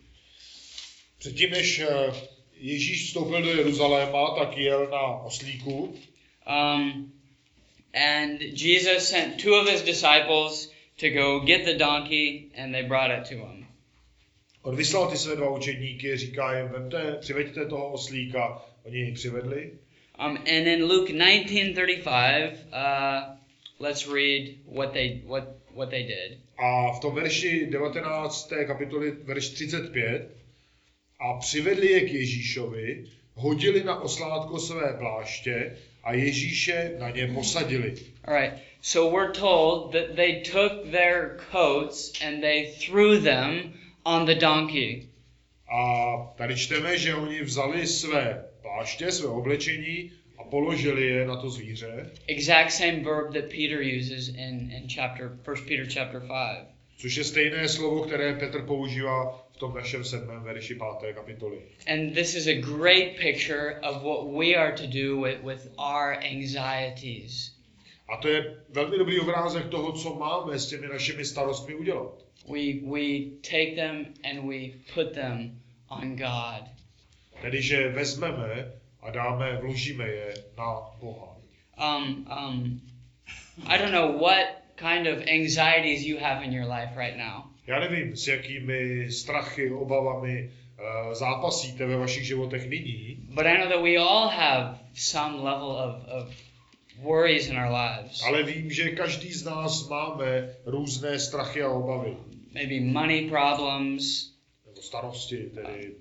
Předtím, 1.19 1.51
než 1.51 1.79
eh, 1.79 2.13
Ježíš 2.53 3.07
vstoupil 3.07 3.41
do 3.41 3.49
Jeruzaléma, 3.49 4.35
tak 4.39 4.57
jel 4.57 4.87
na 4.91 5.01
oslíku 5.01 5.95
Um, 6.47 7.11
and 7.93 8.41
Jesus 8.41 9.09
sent 9.09 9.39
two 9.39 9.53
of 9.53 9.67
his 9.67 9.83
disciples 9.83 10.71
to 10.99 11.09
go 11.09 11.39
get 11.39 11.65
the 11.65 11.77
donkey, 11.77 12.51
and 12.55 12.73
they 12.73 12.83
brought 12.83 13.11
it 13.11 13.25
to 13.29 13.35
him. 13.35 13.65
On 14.63 14.75
vyslal 14.75 15.11
ty 15.11 15.17
své 15.17 15.35
dva 15.35 15.49
učedníky, 15.49 16.17
říká 16.17 16.57
jim, 16.57 16.67
vemte, 16.67 17.17
přiveďte 17.21 17.65
toho 17.65 17.91
oslíka. 17.91 18.61
Oni 18.83 18.97
jej 18.97 19.11
přivedli. 19.11 19.71
Um, 20.19 20.37
and 20.37 20.67
in 20.67 20.83
Luke 20.83 21.13
19:35, 21.13 22.51
uh, 22.51 23.35
let's 23.79 24.07
read 24.07 24.55
what 24.65 24.93
they 24.93 25.21
what 25.25 25.43
what 25.75 25.89
they 25.89 26.03
did. 26.03 26.37
A 26.57 26.91
v 26.91 26.99
tom 26.99 27.15
verši 27.15 27.67
19. 27.71 28.53
kapitoly, 28.67 29.11
verš 29.11 29.49
35, 29.49 30.29
a 31.19 31.33
přivedli 31.33 31.87
je 31.87 32.01
k 32.01 32.13
Ježíšovi, 32.13 33.05
hodili 33.33 33.83
na 33.83 34.01
oslátko 34.01 34.59
své 34.59 34.93
pláště 34.97 35.77
a 36.09 36.13
Ježíše 36.13 36.91
na 36.99 37.09
ně 37.09 37.27
posadili. 37.27 37.95
All 38.25 38.33
right. 38.33 38.53
So 38.81 39.17
we're 39.17 39.31
told 39.31 39.91
that 39.91 40.15
they 40.15 40.41
took 40.41 40.91
their 40.91 41.37
coats 41.51 42.11
and 42.25 42.41
they 42.41 42.73
threw 42.85 43.21
them 43.21 43.73
on 44.03 44.25
the 44.25 44.35
donkey. 44.35 45.09
A 45.71 46.15
tady 46.37 46.55
čteme, 46.57 46.97
že 46.97 47.15
oni 47.15 47.41
vzali 47.41 47.87
své 47.87 48.45
pláště, 48.61 49.11
své 49.11 49.27
oblečení 49.27 50.11
a 50.37 50.43
položili 50.43 51.07
je 51.07 51.25
na 51.25 51.35
to 51.35 51.49
zvíře, 51.49 52.09
Exact 52.27 52.71
same 52.71 53.03
verb 53.03 53.33
that 53.33 53.43
Peter 53.43 53.79
uses 53.99 54.27
in, 54.27 54.71
in 54.71 54.87
chapter 54.95 55.25
1 55.47 55.65
Peter 55.67 55.85
chapter 55.93 56.19
5. 56.19 56.29
což 56.97 57.15
je 57.15 57.23
stejné 57.23 57.69
slovo, 57.69 58.03
které 58.03 58.35
Petr 58.35 58.61
používá 58.61 59.48
tom 59.59 59.75
našem 59.75 60.03
sedmém 60.03 60.43
verši 60.43 60.75
páté 60.75 61.13
kapitoly. 61.13 61.59
And 61.87 62.15
this 62.15 62.35
is 62.35 62.47
a 62.47 62.61
great 62.61 63.19
picture 63.19 63.79
of 63.83 64.03
what 64.03 64.31
we 64.31 64.55
are 64.55 64.71
to 64.71 64.87
do 64.87 65.19
with, 65.19 65.43
with 65.43 65.67
our 65.77 66.15
anxieties. 66.23 67.51
A 68.07 68.17
to 68.17 68.27
je 68.27 68.57
velmi 68.69 68.97
dobrý 68.97 69.19
obrázek 69.19 69.67
toho, 69.67 69.91
co 69.91 70.15
máme 70.15 70.59
s 70.59 70.69
těmi 70.69 70.87
našimi 70.87 71.25
starostmi 71.25 71.75
udělat. 71.75 72.13
We, 72.47 72.79
we 72.83 73.35
take 73.41 73.75
them 73.75 74.13
and 74.23 74.49
we 74.49 74.79
put 74.93 75.13
them 75.13 75.61
on 75.89 76.15
God. 76.15 76.63
Tedy, 77.41 77.61
že 77.61 77.89
vezmeme 77.89 78.71
a 79.01 79.11
dáme, 79.11 79.57
vložíme 79.61 80.07
je 80.07 80.33
na 80.57 80.79
Boha. 80.99 81.37
Um, 81.77 82.27
um, 82.27 82.81
I 83.67 83.77
don't 83.77 83.91
know 83.91 84.17
what 84.17 84.45
kind 84.75 85.07
of 85.07 85.19
anxieties 85.27 86.03
you 86.03 86.17
have 86.17 86.43
in 86.43 86.53
your 86.53 86.65
life 86.65 86.95
right 86.95 87.17
now. 87.17 87.48
Já 87.69 87.79
nevím, 87.79 88.15
s 88.15 88.27
jakými 88.27 89.11
strachy, 89.11 89.71
obavami 89.71 90.51
uh, 90.79 91.13
zápasíte 91.13 91.85
ve 91.85 91.97
vašich 91.97 92.23
životech 92.27 92.69
nyní, 92.69 93.17
But 93.29 93.45
I 93.45 93.57
know 93.57 93.69
that 93.69 93.81
we 93.83 93.97
all 93.97 94.27
have 94.27 94.79
some 94.93 95.35
level 95.37 95.69
of, 95.71 96.07
of 96.07 96.33
worries 97.01 97.47
in 97.49 97.57
our 97.57 97.71
lives. 97.71 98.23
ale 98.23 98.43
vím, 98.43 98.71
že 98.71 98.89
každý 98.89 99.33
z 99.33 99.45
nás 99.45 99.89
máme 99.89 100.49
různé 100.65 101.19
strachy 101.19 101.61
a 101.61 101.69
obavy. 101.69 102.17
Maybe 102.53 102.79
money 102.91 103.29
problems, 103.29 104.33
Nebo 104.65 104.81
starosti, 104.81 105.37
tedy 105.37 105.91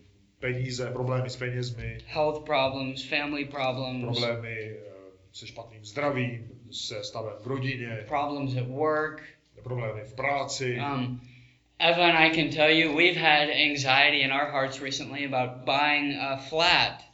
peníze, 0.41 0.91
problémy 0.93 1.31
s 1.31 1.37
penězmi, 1.37 1.99
health 2.07 2.45
problems, 2.45 3.05
family 3.09 3.45
problems, 3.45 4.19
problémy 4.19 4.73
uh, 4.73 5.13
se 5.33 5.47
špatným 5.47 5.85
zdravím, 5.85 6.49
se 6.71 7.05
stavem 7.05 7.33
v 7.41 7.47
rodině, 7.47 8.05
problems 8.09 8.57
at 8.57 8.67
work. 8.69 9.23
problémy 9.63 10.01
v 10.05 10.15
práci. 10.15 10.79
Um, 10.95 11.21
Eva 11.81 12.03
and 12.03 12.19
I 12.19 12.31
can 12.31 12.51
tell 12.51 12.71
you 12.71 12.93
we've 12.97 13.17
had 13.17 13.49
anxiety 13.51 14.23
in 14.23 14.33
our 14.33 14.51
hearts 14.51 14.81
recently 14.81 15.25
about 15.25 15.65
buying 15.65 16.17
a 16.21 16.37
flat. 16.37 17.05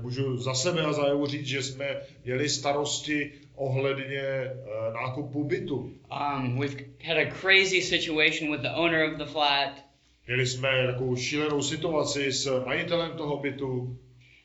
Můžu 0.00 0.36
za 0.36 0.54
sebe 0.54 0.82
a 0.82 0.92
za 0.92 1.02
Evu 1.06 1.26
říct, 1.26 1.46
že 1.46 1.62
jsme 1.62 1.96
měli 2.24 2.48
starosti 2.48 3.32
ohledně 3.54 4.20
eh, 4.20 4.52
nákupu 4.94 5.44
bytu. 5.44 5.92
Um, 6.10 6.58
we've 6.58 6.84
had 7.04 7.16
a 7.16 7.30
crazy 7.40 7.80
situation 7.82 8.50
with 8.52 8.62
the 8.62 8.74
owner 8.74 9.12
of 9.12 9.18
the 9.18 9.24
flat, 9.24 9.84
Měli 10.26 10.46
jsme 10.46 10.86
takovou 10.86 11.16
šílenou 11.16 11.62
situaci 11.62 12.32
s 12.32 12.64
majitelem 12.64 13.12
toho 13.16 13.36
bytu 13.36 13.98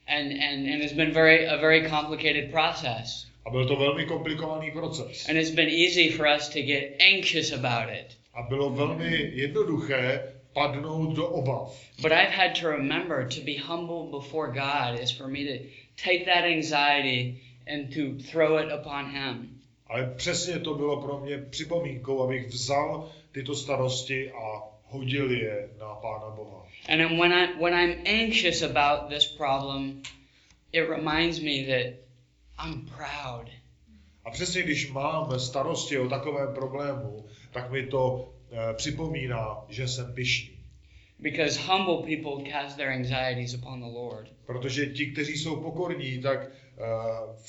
and, 0.08 0.32
and, 0.32 0.74
and 0.74 0.84
it's 0.84 0.94
been 0.94 1.12
very 1.12 1.48
a 1.48 1.58
very 1.58 1.90
complicated 1.90 2.52
process. 2.52 3.28
a 3.46 3.50
byl 3.50 3.68
to 3.68 3.76
velmi 3.76 4.06
komplikovaný 4.06 4.72
proces. 4.72 5.30
And 5.30 5.38
it's 5.38 5.52
been 5.56 5.70
easy 5.70 6.10
for 6.10 6.28
us 6.38 6.50
to 6.50 6.62
get 6.62 7.02
anxious 7.14 7.52
about 7.52 7.90
it. 7.90 8.18
A 8.34 8.42
bylo 8.42 8.70
velmi 8.70 9.32
jednoduché 9.34 10.34
padnout 10.54 11.16
do 11.16 11.28
obav. 11.28 11.80
But 12.02 12.12
I've 12.12 12.32
had 12.32 12.60
to 12.62 12.70
remember 12.70 13.28
to 13.28 13.42
be 13.42 13.58
humble 13.58 14.20
before 14.20 14.48
God 14.48 15.00
is 15.00 15.12
for 15.12 15.28
me 15.28 15.44
to 15.46 15.64
take 16.04 16.26
that 16.26 16.44
anxiety 16.44 17.42
and 17.68 17.94
to 17.94 18.24
throw 18.32 18.58
it 18.58 18.72
upon 18.80 19.12
Him. 19.12 19.62
Ale 19.88 20.14
přesně 20.18 20.60
to 20.60 20.74
bylo 20.74 21.02
pro 21.02 21.20
mě 21.20 21.38
připomínkou, 21.38 22.24
abych 22.24 22.48
vzal 22.48 23.12
tyto 23.32 23.56
starosti 23.56 24.32
a 24.32 24.62
hodil 24.84 25.32
je 25.32 25.70
na 25.80 25.96
Pána 25.96 26.30
Boha. 26.36 26.68
And 26.90 26.98
then 26.98 27.18
when 27.20 27.34
I 27.34 27.48
when 27.60 27.74
I'm 27.74 28.04
anxious 28.06 28.62
about 28.62 29.10
this 29.10 29.26
problem, 29.38 30.02
it 30.72 30.90
reminds 30.90 31.40
me 31.40 31.66
that 31.66 31.94
I'm 32.66 32.86
proud. 32.86 33.50
A 34.26 34.32
přesně 34.32 34.62
když 34.62 34.92
mám 34.92 35.40
starosti 35.40 35.98
o 35.98 36.10
takovém 36.10 36.54
problému, 36.54 37.26
tak 37.52 37.72
mi 37.72 37.88
to 37.88 38.34
eh, 38.52 38.74
připomíná, 38.74 39.66
že 39.70 39.88
jsem 39.88 40.14
pyšný. 40.14 40.54
Because 41.20 41.60
humble 41.60 41.98
people 41.98 42.52
cast 42.52 42.78
their 42.78 42.90
anxieties 42.90 43.54
upon 43.54 43.80
the 43.80 43.86
Lord. 43.86 44.30
Protože 44.46 44.86
ti, 44.86 45.06
kteří 45.06 45.38
jsou 45.38 45.56
pokorní, 45.56 46.22
tak 46.22 46.40
eh, 46.48 46.84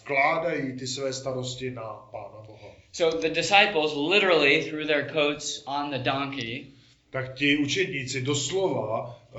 vkládají 0.01 0.79
ty 0.79 0.87
své 0.87 1.13
starosti 1.13 1.71
na 1.71 1.83
Pána 2.11 2.43
Boha. 2.47 2.69
So 2.93 3.29
the 3.29 3.35
disciples 3.35 3.93
literally 4.13 4.63
threw 4.63 4.87
their 4.87 5.11
coats 5.13 5.63
on 5.67 5.91
the 5.91 5.99
donkey 5.99 6.75
Tak 7.15 7.35
ti 7.35 7.57
učedníci 7.57 8.23
doslova 8.23 9.21
eh, 9.35 9.39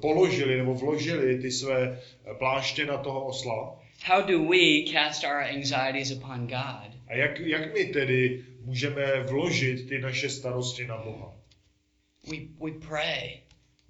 položili 0.00 0.56
nebo 0.56 0.74
vložili 0.74 1.38
ty 1.38 1.50
své 1.50 1.82
eh, 1.82 2.34
pláště 2.34 2.86
na 2.86 2.96
toho 2.96 3.24
osla. 3.24 3.78
How 4.04 4.22
do 4.22 4.42
we 4.48 4.84
cast 4.92 5.24
our 5.24 5.40
anxieties 5.42 6.10
upon 6.12 6.46
God? 6.46 6.90
A 7.08 7.14
jak, 7.14 7.40
jak 7.40 7.74
my 7.74 7.84
tedy 7.84 8.44
můžeme 8.60 9.22
vložit 9.22 9.88
ty 9.88 9.98
naše 9.98 10.28
starosti 10.28 10.86
na 10.86 10.96
Boha? 10.96 11.32
We 12.30 12.36
we 12.60 12.78
pray. 12.88 13.40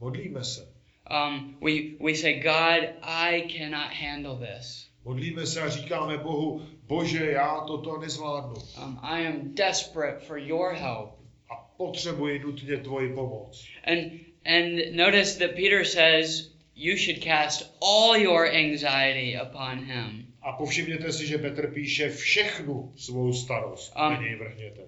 Modlíme 0.00 0.44
se. 0.44 0.68
Um, 1.10 1.56
we 1.62 1.72
we 2.00 2.14
say, 2.14 2.40
God, 2.40 2.88
I 3.02 3.42
cannot 3.58 3.92
handle 3.92 4.46
this. 4.46 4.88
Modlíme 5.04 5.46
se 5.46 5.60
a 5.62 5.68
říkáme 5.68 6.18
Bohu, 6.18 6.62
Bože, 6.82 7.30
já 7.30 7.60
toto 7.60 7.98
nezvládnu 7.98 8.54
Um, 8.84 8.98
I 9.02 9.26
am 9.26 9.54
desperate 9.54 10.20
for 10.26 10.38
your 10.38 10.72
help. 10.74 11.10
a 11.50 11.54
potřebuji 11.76 12.38
nutně 12.38 12.76
tvoji 12.76 13.14
pomoc. 13.14 13.66
And 13.84 14.12
and 14.44 14.96
notice 14.96 15.38
that 15.38 15.56
Peter 15.56 15.84
says 15.84 16.55
you 16.76 16.96
should 16.96 17.22
cast 17.24 17.76
all 17.82 18.16
your 18.16 18.46
anxiety 18.46 19.36
upon 19.40 19.78
him. 19.78 20.26
A 20.42 20.52
povšimněte 20.52 21.12
si, 21.12 21.26
že 21.26 21.38
Petr 21.38 21.72
píše 21.74 22.10
všechnu 22.10 22.92
svou 22.96 23.32
starost. 23.32 23.92
Um, 23.96 24.12
Na 24.12 24.20
něj 24.22 24.36
vrhněte. 24.36 24.80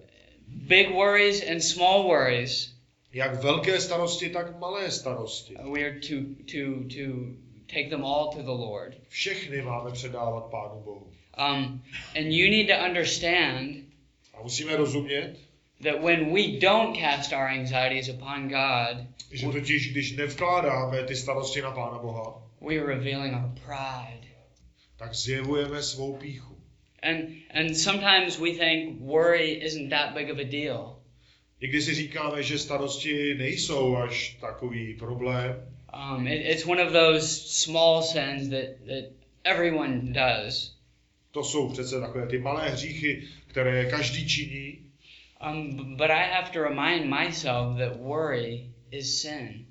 Big 0.48 0.90
worries 0.90 1.50
and 1.50 1.60
small 1.60 2.02
worries. 2.02 2.74
Jak 3.12 3.42
velké 3.42 3.80
starosti, 3.80 4.28
tak 4.30 4.58
malé 4.58 4.90
starosti. 4.90 5.54
uh, 5.56 5.72
We 5.72 5.80
are 5.84 6.00
to 6.00 6.14
to 6.52 6.88
to 6.94 7.34
take 7.74 7.88
them 7.90 8.04
all 8.04 8.28
to 8.32 8.42
the 8.42 8.62
Lord. 8.62 8.96
Všechny 9.08 9.62
máme 9.62 9.90
předávat 9.90 10.50
Pánu 10.50 10.80
Bohu. 10.84 11.06
Um, 11.38 11.82
and 12.16 12.26
you 12.32 12.50
need 12.50 12.66
to 12.68 12.84
understand 12.84 13.76
A 14.34 14.42
musíme 14.42 14.76
rozumět, 14.76 15.36
that 15.80 16.02
when 16.02 16.32
we 16.32 16.58
don't 16.58 16.96
cast 16.96 17.32
our 17.32 17.48
anxieties 17.48 18.08
upon 18.08 18.48
God, 18.48 19.06
že 19.32 19.46
totiž, 19.46 19.92
když 19.92 20.16
nevkládáme 20.16 21.02
ty 21.02 21.16
starosti 21.16 21.62
na 21.62 21.70
Pána 21.70 21.98
Boha, 21.98 22.42
we 22.60 22.74
are 22.76 22.86
revealing 22.86 23.34
our 23.34 23.50
pride. 23.66 24.28
tak 24.96 25.14
zjevujeme 25.14 25.82
svou 25.82 26.16
píchu. 26.16 26.58
And 27.02 27.28
and 27.50 27.76
sometimes 27.76 28.38
we 28.38 28.50
think 28.50 29.00
worry 29.00 29.52
isn't 29.64 29.90
that 29.90 30.14
big 30.14 30.30
of 30.30 30.38
a 30.38 30.44
deal. 30.44 30.98
Někdy 31.60 31.82
si 31.82 31.94
říkáme, 31.94 32.42
že 32.42 32.58
starosti 32.58 33.34
nejsou 33.34 33.96
až 33.96 34.36
takový 34.40 34.94
problém. 34.94 35.56
Um, 35.94 36.26
it, 36.26 36.42
it's 36.44 36.66
one 36.66 36.82
of 36.86 36.92
those 36.92 37.26
small 37.64 38.02
sins 38.02 38.48
that, 38.48 38.86
that 38.86 39.04
everyone 39.44 40.00
does. 40.12 40.74
To 41.30 41.44
jsou 41.44 41.68
přece 41.68 42.00
takové 42.00 42.26
ty 42.26 42.38
malé 42.38 42.70
hříchy, 42.70 43.22
které 43.46 43.84
každý 43.90 44.28
činí, 44.28 44.78
Um, 45.40 45.96
but 45.96 46.10
I 46.10 46.22
have 46.22 46.50
to 46.52 46.60
remind 46.62 47.08
myself 47.10 47.78
that 47.78 47.96
worry 48.00 48.70
is 48.90 49.22
sin. 49.22 49.66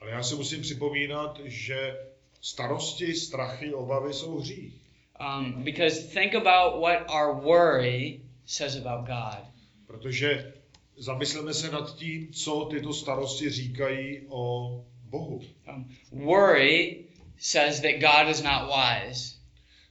ale 0.00 0.10
já 0.10 0.22
si 0.22 0.34
musím 0.34 0.62
připomínat, 0.62 1.40
že 1.44 1.96
starosti, 2.40 3.14
strachy, 3.14 3.74
obavy 3.74 4.12
jsou 4.14 4.38
hřích. 4.38 4.74
Um, 5.20 5.62
because 5.64 6.02
think 6.14 6.34
about 6.34 6.80
what 6.80 7.10
our 7.10 7.34
worry 7.44 8.20
says 8.46 8.76
about 8.76 9.06
God. 9.06 9.44
Protože 9.86 10.52
zamysleme 10.96 11.54
se 11.54 11.70
nad 11.70 11.96
tím, 11.96 12.32
co 12.32 12.64
tyto 12.70 12.92
starosti 12.92 13.50
říkají 13.50 14.20
o 14.28 14.70
Bohu. 15.04 15.40
Um, 15.68 15.96
worry 16.12 17.04
says 17.38 17.80
that 17.80 17.92
God 18.00 18.30
is 18.30 18.42
not 18.42 18.70
wise. 18.76 19.34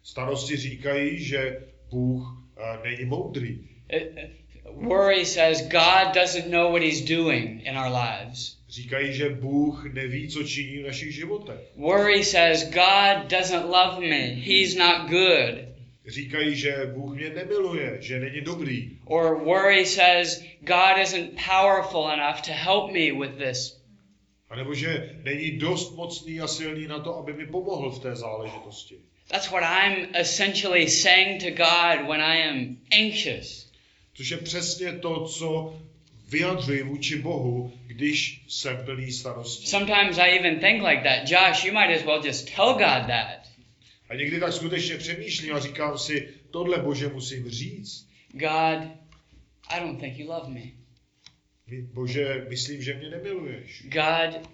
Starosti 0.04 0.56
říkají, 0.58 1.24
že 1.24 1.68
Bůh 1.90 2.44
eh, 2.58 2.80
není 2.90 3.06
moudrý. 3.06 3.70
It- 3.90 4.14
it- 4.18 4.47
worry 4.82 5.26
says 5.26 5.62
God 5.62 6.14
doesn't 6.14 6.50
know 6.50 6.72
what 6.72 6.82
He's 6.82 7.02
doing 7.02 7.62
in 7.66 7.78
our 7.78 7.90
lives. 7.90 8.58
Říkají, 8.70 9.14
že 9.14 9.30
Bůh 9.30 9.94
neví, 9.94 10.28
co 10.28 10.44
činí 10.44 10.78
v 10.78 10.88
našich 10.88 11.16
životech. 11.16 11.60
Worry 11.76 12.24
says 12.24 12.64
God 12.64 13.30
doesn't 13.30 13.66
love 13.66 14.00
me. 14.00 14.36
He's 14.36 14.76
not 14.76 15.10
good. 15.10 15.68
Říkají, 16.08 16.56
že 16.56 16.92
Bůh 16.94 17.16
mě 17.16 17.30
nemiluje, 17.30 17.98
že 18.00 18.20
není 18.20 18.42
dobrý. 18.42 18.98
Or 19.06 19.44
worry 19.44 19.86
says 19.86 20.44
God 20.62 20.98
isn't 21.02 21.40
powerful 21.46 22.12
enough 22.12 22.42
to 22.42 22.52
help 22.52 22.92
me 22.92 23.12
with 23.12 23.38
this. 23.38 23.82
A 24.50 24.56
nebo 24.56 24.74
že 24.74 25.16
není 25.24 25.52
dost 25.52 25.96
mocný 25.96 26.42
a 26.42 26.48
silný 26.48 26.88
na 26.88 27.00
to, 27.00 27.18
aby 27.18 27.34
mi 27.34 27.46
pomohl 27.46 27.92
v 27.92 28.00
té 28.00 28.16
záležitosti. 28.16 28.96
That's 29.28 29.52
what 29.52 29.64
I'm 29.64 30.16
essentially 30.16 30.88
saying 30.88 31.42
to 31.44 31.52
God 31.52 32.08
when 32.08 32.22
I 32.22 32.48
am 32.48 32.78
anxious. 32.92 33.67
Což 34.18 34.30
je 34.30 34.38
přesně 34.38 34.94
to, 34.94 35.26
co 35.26 35.80
vyjadřuji 36.30 36.84
vůči 36.84 37.22
Bohu, 37.22 37.74
když 37.88 38.46
jsem 38.48 38.86
plný 38.86 39.12
starostí. 39.12 39.68
Sometimes 39.68 40.18
I 40.18 40.40
even 40.40 40.60
think 40.60 40.84
like 40.84 41.04
that. 41.04 41.32
Josh, 41.32 41.66
you 41.66 41.74
might 41.74 42.00
as 42.00 42.06
well 42.06 42.26
just 42.26 42.56
tell 42.56 42.74
God 42.74 43.08
that. 43.08 43.40
A 44.10 44.16
někdy 44.16 44.40
tak 44.40 44.54
skutečně 44.54 44.98
přemýšlím 44.98 45.56
a 45.56 45.60
říkám 45.60 45.98
si, 45.98 46.30
tohle 46.52 46.78
Bože 46.78 47.08
musím 47.08 47.50
říct. 47.50 48.10
God, 48.32 48.88
I 49.68 49.80
don't 49.80 50.00
think 50.00 50.18
you 50.18 50.28
love 50.28 50.50
me. 50.50 50.62
Bože, 51.94 52.46
myslím, 52.50 52.82
že 52.82 52.94
mě 52.94 53.10
nemiluješ. 53.10 53.84
God, 53.84 54.50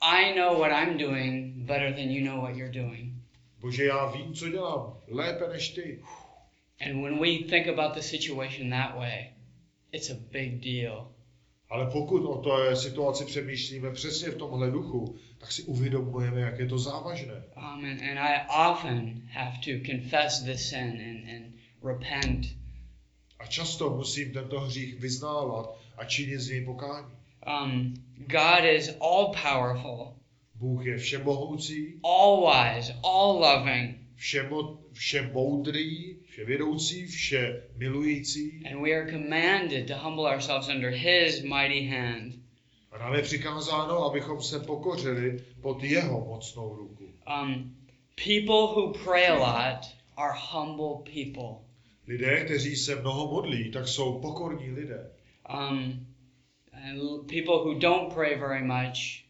I 0.00 0.34
know 0.38 0.58
what 0.58 0.72
I'm 0.72 0.98
doing 0.98 1.54
better 1.54 1.94
than 1.94 2.10
you 2.10 2.26
know 2.26 2.40
what 2.40 2.56
you're 2.56 2.82
doing. 2.82 3.12
Bože, 3.60 3.84
já 3.84 4.10
vím, 4.10 4.34
co 4.34 4.48
dělám, 4.48 5.00
lépe 5.08 5.48
než 5.52 5.68
ty. 5.68 6.02
And 6.80 7.02
when 7.02 7.18
we 7.18 7.38
think 7.38 7.66
about 7.66 7.94
the 7.94 8.02
situation 8.02 8.70
that 8.70 8.98
way, 8.98 9.32
it's 9.92 10.10
a 10.10 10.14
big 10.14 10.60
deal. 10.60 11.12
Ale 11.70 11.90
pokud 11.90 12.24
o 12.24 12.42
té 12.42 12.76
situaci 12.76 13.24
přemýšlíme 13.24 13.92
přesně 13.92 14.28
v 14.28 14.36
tomhle 14.36 14.70
duchu, 14.70 15.16
tak 15.38 15.52
si 15.52 15.62
uvědomujeme, 15.62 16.40
jak 16.40 16.58
je 16.58 16.66
to 16.66 16.78
závažné. 16.78 17.42
Um, 17.56 17.84
and, 17.84 18.02
and 18.02 18.18
I 18.18 18.46
often 18.70 19.22
have 19.32 19.58
to 19.64 19.70
confess 19.86 20.42
this 20.42 20.68
sin 20.68 21.00
and, 21.00 21.36
and 21.36 21.54
repent. 21.82 22.46
A 23.38 23.46
často 23.46 23.90
musím 23.90 24.32
tento 24.32 24.60
hřích 24.60 25.00
vyznávat 25.00 25.78
a 25.96 26.04
činit 26.04 26.40
z 26.40 26.48
něj 26.50 26.64
pokání. 26.64 27.06
Um, 27.64 27.94
God 28.16 28.64
is 28.64 28.96
all 29.00 29.34
powerful, 29.42 30.14
Bůh 30.54 30.86
je 30.86 30.98
všemohoucí, 30.98 32.00
all 32.04 32.50
wise, 32.50 32.94
all 33.04 33.38
loving, 33.38 33.96
všemo, 34.18 34.78
všemoudrý, 34.92 36.16
vševědoucí, 36.24 37.06
vše 37.06 37.62
milující. 37.76 38.62
and 38.70 38.82
we 38.82 38.92
are 38.92 39.12
commanded 39.12 39.86
to 39.86 39.94
humble 39.98 40.24
ourselves 40.24 40.68
under 40.68 40.90
His 40.90 41.42
mighty 41.42 41.86
hand. 41.86 42.34
A 42.92 42.98
nám 42.98 43.14
je 43.14 43.22
přikázáno, 43.22 44.04
abychom 44.04 44.42
se 44.42 44.60
pokořili 44.60 45.40
pod 45.60 45.82
jeho 45.84 46.24
mocnou 46.24 46.76
ruku. 46.76 47.04
Um, 47.42 47.76
people 48.14 48.66
who 48.74 48.92
pray 49.04 49.26
a 49.26 49.34
lot 49.34 49.80
are 50.16 50.34
humble 50.52 51.12
people. 51.14 51.64
Lidé, 52.06 52.44
kteří 52.44 52.76
se 52.76 53.00
mnoho 53.00 53.26
modlí, 53.32 53.70
tak 53.70 53.88
jsou 53.88 54.20
pokorní 54.20 54.70
lidé. 54.70 55.10
Um, 55.70 56.06
and 56.72 57.00
people 57.26 57.54
who 57.64 57.78
don't 57.78 58.14
pray 58.14 58.34
very 58.38 58.64
much 58.64 59.24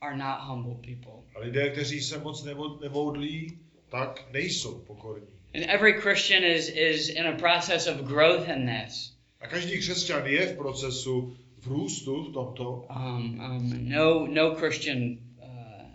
are 0.00 0.16
not 0.16 0.38
humble 0.40 0.74
people. 0.74 1.12
A 1.34 1.40
lidé, 1.40 1.70
kteří 1.70 2.00
se 2.00 2.18
moc 2.18 2.44
nemo- 2.44 2.80
nemodlí, 2.80 3.58
tak 3.88 4.24
nejsou 4.32 4.78
pokorní. 4.78 5.26
And 5.54 5.64
every 5.64 5.92
Christian 5.92 6.44
is, 6.44 6.68
is 6.68 7.08
in 7.08 7.26
a 7.26 7.36
process 7.36 7.86
of 7.86 7.96
growth 7.96 8.48
in 8.48 8.66
this. 8.66 9.12
A 9.40 9.46
každý 9.46 9.78
křesťan 9.78 10.26
je 10.26 10.46
v 10.46 10.56
procesu 10.56 11.36
v 11.58 11.66
růstu 11.66 12.24
v 12.24 12.32
tomto. 12.32 12.86
Um, 12.90 13.40
um, 13.40 13.88
no, 13.88 14.26
no 14.26 14.54
Christian 14.54 14.98
uh, 14.98 15.48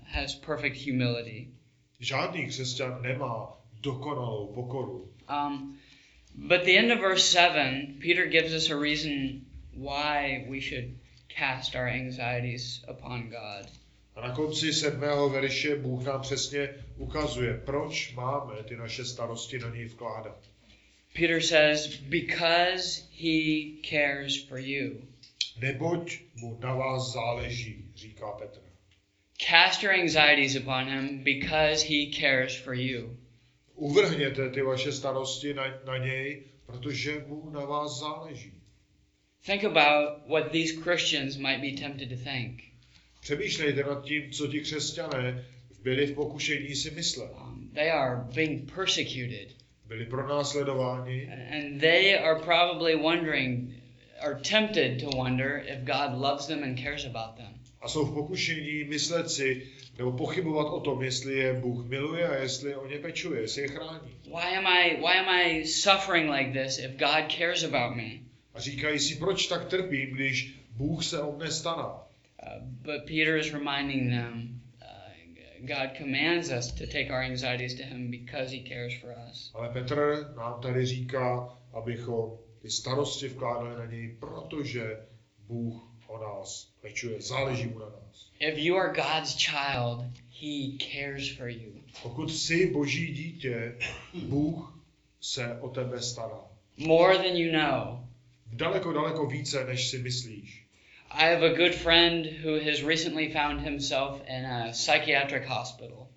has 0.04 0.36
perfect 0.36 0.86
humility. 0.86 1.48
Žádný 2.00 2.48
křesťan 2.48 3.02
nemá 3.02 3.58
dokonalou 3.82 4.48
pokoru. 4.54 5.10
Um, 5.30 5.78
but 6.36 6.64
the 6.64 6.78
end 6.78 6.92
of 6.92 7.00
verse 7.00 7.26
7, 7.26 8.00
Peter 8.00 8.26
gives 8.26 8.54
us 8.54 8.70
a 8.70 8.76
reason 8.76 9.46
why 9.74 10.46
we 10.50 10.60
should 10.60 10.98
cast 11.30 11.76
our 11.76 11.88
anxieties 11.88 12.84
upon 12.88 13.30
God. 13.30 13.68
A 14.16 14.28
na 14.28 14.36
konci 14.36 14.74
sedmého 14.74 15.30
verše 15.30 15.76
Bůh 15.76 16.04
nám 16.04 16.22
přesně 16.22 16.70
ukazuje, 16.98 17.62
proč 17.66 18.14
máme 18.14 18.64
ty 18.64 18.78
naše 18.78 19.06
starosti 19.06 19.60
na 19.60 19.70
něj 19.70 19.86
vkládat. 19.86 20.38
Peter 21.14 21.42
says, 21.42 21.88
Because 21.98 23.02
he 23.12 23.78
cares 23.90 24.44
for 24.44 24.58
you. 24.58 25.08
Neboť 25.58 26.20
mu 26.36 26.60
na 26.60 26.76
vás 26.76 27.14
záleží, 27.14 27.92
říká 27.96 28.32
Petr. 28.32 28.60
Cast 29.38 29.84
your 29.84 29.94
anxieties 29.94 30.56
upon 30.56 30.86
him 30.86 31.24
because 31.24 31.86
he 31.86 32.12
cares 32.20 32.56
for 32.56 32.74
you. 32.74 33.18
Uvrhněte 33.76 34.50
ty 34.50 34.62
vaše 34.62 34.92
starosti 34.92 35.54
na, 35.54 35.64
na 35.86 35.98
něj, 35.98 36.44
protože 36.66 37.26
mu 37.28 37.50
na 37.50 37.66
vás 37.66 38.00
záleží. 38.00 38.54
Think 39.46 39.64
about 39.64 40.28
what 40.28 40.52
these 40.52 40.74
Christians 40.82 41.38
might 41.38 41.62
be 41.62 41.82
tempted 41.82 42.10
to 42.10 42.16
think. 42.16 42.73
Přemýšlejte 43.24 43.84
nad 43.84 44.04
tím, 44.06 44.32
co 44.32 44.48
ti 44.48 44.60
křesťané 44.60 45.46
byli 45.84 46.06
v 46.06 46.14
pokušení 46.16 46.76
si 46.76 46.92
myslet. 46.92 47.32
Um, 47.32 47.70
they 47.74 47.92
are 47.92 48.16
being 48.36 48.72
persecuted, 48.76 49.48
Byli 49.88 50.06
pronásledováni 50.06 51.30
and 51.52 51.80
they 51.80 52.18
are 52.20 52.40
probably 52.40 52.96
wondering, 52.96 53.70
are 54.22 54.36
tempted 54.50 55.00
to 55.00 55.18
wonder 55.18 55.64
if 55.68 55.80
God 55.86 56.22
loves 56.22 56.48
them 56.48 56.64
and 56.64 56.78
cares 56.80 57.06
about 57.06 57.36
them. 57.38 57.54
a 57.82 57.88
jsou 57.88 58.06
v 58.06 58.14
pokušení 58.14 58.84
myslet 58.84 59.30
si, 59.30 59.68
nebo 59.98 60.12
pochybovat 60.12 60.68
o 60.74 60.80
tom, 60.80 61.04
jestli 61.04 61.34
je 61.34 61.54
Bůh 61.54 61.86
miluje 61.86 62.28
a 62.28 62.36
jestli 62.36 62.76
o 62.76 62.88
ně 62.88 63.00
pečuje, 63.00 63.42
jestli 63.42 63.62
je 63.62 63.68
chrání. 63.68 64.16
Why 64.26 64.58
am 64.58 64.68
I 64.68 64.96
why 64.98 65.20
am 65.20 65.30
I 65.30 65.68
suffering 65.68 66.30
like 66.30 66.64
this 66.64 66.80
if 66.80 66.92
God 66.92 67.32
cares 67.38 67.64
about 67.64 67.96
me? 67.98 68.10
A 68.54 68.60
říkají 68.60 69.00
si, 69.00 69.16
proč 69.16 69.48
tak 69.48 69.66
trpím, 69.66 70.10
když 70.12 70.54
Bůh 70.72 71.04
se 71.06 71.22
o 71.22 71.36
mne 71.38 71.52
stará. 71.52 72.04
Uh, 72.46 72.60
but 72.84 73.06
Peter 73.06 73.38
is 73.38 73.54
reminding 73.54 74.10
them 74.10 74.62
uh, 74.82 74.86
God 75.66 75.96
commands 75.96 76.52
us 76.52 76.72
to 76.72 76.88
take 76.88 77.10
our 77.10 77.22
anxieties 77.22 77.76
to 77.76 77.84
him 77.84 78.12
because 78.12 78.52
he 78.52 78.64
cares 78.64 78.94
for 79.02 79.12
us. 79.30 79.52
Ale 79.56 79.70
Petr 79.70 80.34
nám 80.38 80.62
tady 80.62 80.86
říká, 80.86 81.50
abychom 81.74 82.38
ty 82.62 82.70
starosti 82.70 83.28
vkládali 83.28 83.76
na 83.76 83.86
něj, 83.86 84.16
protože 84.20 84.98
Bůh 85.48 85.94
o 86.08 86.18
nás 86.18 86.74
pečuje, 86.82 87.22
záleží 87.22 87.66
mu 87.66 87.80
na 87.80 87.86
nás. 87.86 88.32
If 88.40 88.58
you 88.58 88.76
are 88.78 88.94
God's 88.94 89.36
child, 89.36 90.06
he 90.42 90.78
cares 90.78 91.38
for 91.38 91.50
you. 91.50 91.74
Pokud 92.04 92.32
jsi 92.32 92.72
boží 92.72 93.14
dítě, 93.14 93.78
Bůh 94.14 94.80
se 95.22 95.60
o 95.60 95.70
tebe 95.70 96.02
stará. 96.02 96.42
More 96.78 97.18
than 97.18 97.38
you 97.38 97.52
know. 97.52 98.00
Daleko, 98.54 98.94
daleko 98.94 99.26
více, 99.26 99.66
než 99.66 99.90
si 99.90 99.98
myslíš. 99.98 100.63
I 101.14 101.26
have 101.26 101.44
a 101.44 101.54
good 101.56 101.76
friend 101.76 102.26
who 102.26 102.60
has 102.60 102.82
recently 102.84 103.32
found 103.34 103.62
himself 103.62 104.22
in 104.28 104.46
a 104.46 104.72
psychiatric 104.74 105.46
hospital. 105.48 106.08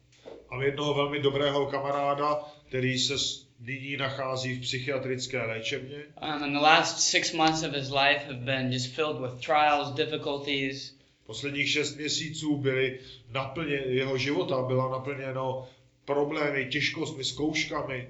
Mám 0.51 0.63
jednoho 0.63 0.95
velmi 0.95 1.23
dobrého 1.23 1.67
kamaráda, 1.67 2.43
který 2.69 2.99
se 2.99 3.15
nyní 3.61 3.97
nachází 3.97 4.55
v 4.55 4.61
psychiatrické 4.61 5.43
léčebně. 5.43 5.97
Um, 6.23 6.43
and 6.43 6.53
the 6.53 6.59
last 6.59 6.99
six 7.01 7.33
months 7.33 7.63
of 7.63 7.73
his 7.75 7.91
life 7.91 8.25
have 8.27 8.45
been 8.45 8.73
just 8.73 8.95
filled 8.95 9.21
with 9.21 9.41
trials, 9.41 9.95
difficulties, 9.95 10.97
Posledních 11.27 11.71
šest 11.71 11.97
měsíců 11.97 12.57
byly 12.57 12.99
naplně, 13.33 13.75
jeho 13.75 14.19
života 14.19 14.63
byla 14.63 14.91
naplněno 14.91 15.69
problémy, 16.05 16.67
těžkostmi, 16.71 17.25
zkouškami. 17.25 18.09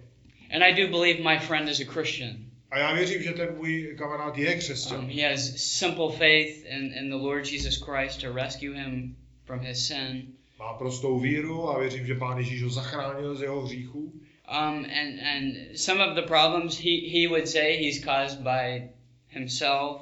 and 0.51 0.63
I 0.63 0.75
do 0.75 0.89
believe 0.99 1.21
my 1.23 1.39
friend 1.39 1.69
is 1.69 1.81
a 1.81 1.85
Christian. 1.93 2.37
A 2.77 2.79
já 2.79 2.93
věřím, 2.95 3.23
že 3.23 3.33
ten 3.33 3.55
můj 3.57 3.95
kamarád 3.99 4.39
je 4.39 4.53
Um, 4.53 4.59
křesťan. 4.59 5.11
he 5.11 5.29
has 5.31 5.57
simple 5.57 6.13
faith 6.13 6.65
in, 6.67 6.93
in 6.99 7.11
the 7.11 7.17
Lord 7.17 7.53
Jesus 7.53 7.83
Christ 7.83 8.21
to 8.21 8.33
rescue 8.33 8.75
him 8.75 9.17
from 9.45 9.61
his 9.61 9.87
sin. 9.87 10.23
Má 10.59 10.73
prostou 10.75 11.19
víru 11.21 11.69
a 11.71 11.79
věřím, 11.79 12.07
že 12.07 12.15
Pán 12.15 12.39
Ježíš 12.39 12.63
ho 12.63 12.71
zachránil 12.71 13.35
z 13.35 13.43
jeho 13.43 13.61
hříchů. 13.63 13.99
Um, 14.03 14.85
and, 14.85 15.21
and 15.37 15.55
some 15.79 16.07
of 16.07 16.15
the 16.15 16.23
problems 16.23 16.79
he, 16.79 17.11
he 17.21 17.29
would 17.29 17.49
say 17.49 17.77
he's 17.85 18.05
caused 18.05 18.41
by 18.41 18.83
himself. 19.31 20.01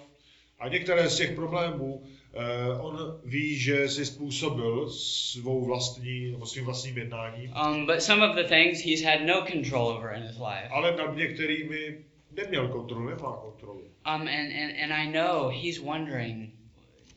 A 0.61 0.68
některé 0.68 1.09
z 1.11 1.16
těch 1.16 1.33
problémů 1.35 2.03
eh, 2.35 2.79
on 2.81 3.20
ví, 3.25 3.59
že 3.59 3.89
si 3.89 4.07
způsobil 4.07 4.91
svou 4.91 5.64
vlastní, 5.64 6.31
nebo 6.31 6.47
svým 6.47 6.64
vlastním 6.64 6.99
jednáním, 6.99 7.53
Um, 7.68 7.87
but 7.87 8.03
some 8.03 8.29
of 8.29 8.37
the 8.37 8.49
things 8.49 8.85
he's 8.85 9.03
had 9.03 9.20
no 9.27 9.45
control 9.53 9.89
over 9.89 10.14
in 10.16 10.22
his 10.22 10.37
life. 10.37 10.68
ale 10.70 10.97
nad 10.97 11.16
některými 11.16 11.97
neměl 12.37 12.68
kontrolu, 12.68 13.09
nemá 13.09 13.37
kontrolu. 13.37 13.80
Um, 13.80 13.89
and, 14.07 14.28
and, 14.30 14.72
and 14.82 14.93
I 14.93 15.12
know 15.12 15.49
he's 15.49 15.78
wondering, 15.78 16.51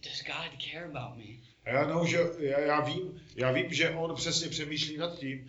does 0.04 0.24
God 0.24 0.62
care 0.72 0.86
about 0.86 1.18
me? 1.18 1.48
A 1.66 1.70
já, 1.70 1.88
know, 1.88 2.06
že, 2.06 2.18
já, 2.40 2.60
já, 2.60 2.80
vím, 2.80 3.22
já 3.36 3.52
vím, 3.52 3.74
že 3.74 3.90
on 3.90 4.16
přesně 4.16 4.50
přemýšlí 4.50 4.98
nad 4.98 5.20
tím, 5.20 5.48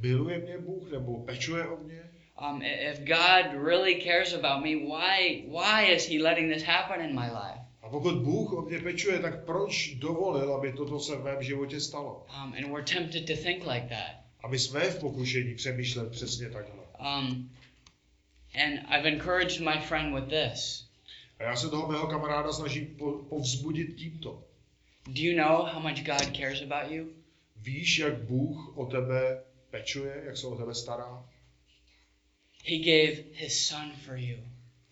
miluje 0.00 0.38
mě 0.38 0.58
Bůh 0.58 0.90
nebo 0.90 1.24
pečuje 1.24 1.68
o 1.68 1.76
mě. 1.76 2.02
Um, 2.50 2.62
if 2.62 2.98
God 2.98 3.64
really 3.64 4.02
cares 4.04 4.34
about 4.34 4.62
me, 4.62 4.76
why 4.76 5.44
why 5.48 5.94
is 5.94 6.08
He 6.08 6.22
letting 6.22 6.52
this 6.52 6.62
happen 6.62 7.00
in 7.00 7.14
my 7.14 7.26
life? 7.26 7.60
A 7.82 7.88
pokud 7.88 8.14
Bůh 8.14 8.52
o 8.52 8.62
mě 8.62 8.78
pečuje, 8.78 9.18
tak 9.18 9.44
proč 9.44 9.94
dovolil, 9.94 10.54
aby 10.54 10.72
toto 10.72 11.00
se 11.00 11.16
v 11.16 11.24
mém 11.24 11.42
životě 11.42 11.80
stalo? 11.80 12.26
Um, 12.44 12.52
and 12.52 12.72
we're 12.72 12.84
tempted 12.94 13.26
to 13.26 13.42
think 13.42 13.66
like 13.66 13.86
that. 13.88 14.26
A 14.42 14.48
my 14.48 14.58
jsme 14.58 14.80
v 14.80 15.00
pokušení 15.00 15.54
přemýšlet 15.54 16.10
přesně 16.10 16.50
takhle. 16.50 16.82
Um, 17.18 17.50
and 18.56 18.80
I've 18.88 19.06
encouraged 19.06 19.60
my 19.60 19.80
friend 19.80 20.14
with 20.14 20.28
this. 20.28 20.84
A 21.38 21.42
já 21.42 21.56
se 21.56 21.68
toho 21.68 21.88
mého 21.92 22.06
kamaráda 22.06 22.52
snažím 22.52 22.86
po, 22.86 23.12
povzbudit 23.12 23.96
tímto. 23.96 24.42
Do 25.06 25.22
you 25.22 25.36
know 25.36 25.66
how 25.66 25.80
much 25.80 26.04
God 26.04 26.36
cares 26.36 26.62
about 26.62 26.90
you? 26.90 27.12
Víš, 27.56 27.98
jak 27.98 28.14
Bůh 28.14 28.78
o 28.78 28.86
tebe 28.86 29.42
pečuje, 29.70 30.22
jak 30.24 30.36
se 30.36 30.46
o 30.46 30.56
tebe 30.56 30.74
stará? 30.74 31.24
He 32.64 32.78
gave 32.78 33.22
His 33.32 33.66
Son 33.68 33.92
for 34.04 34.16
you. 34.16 34.38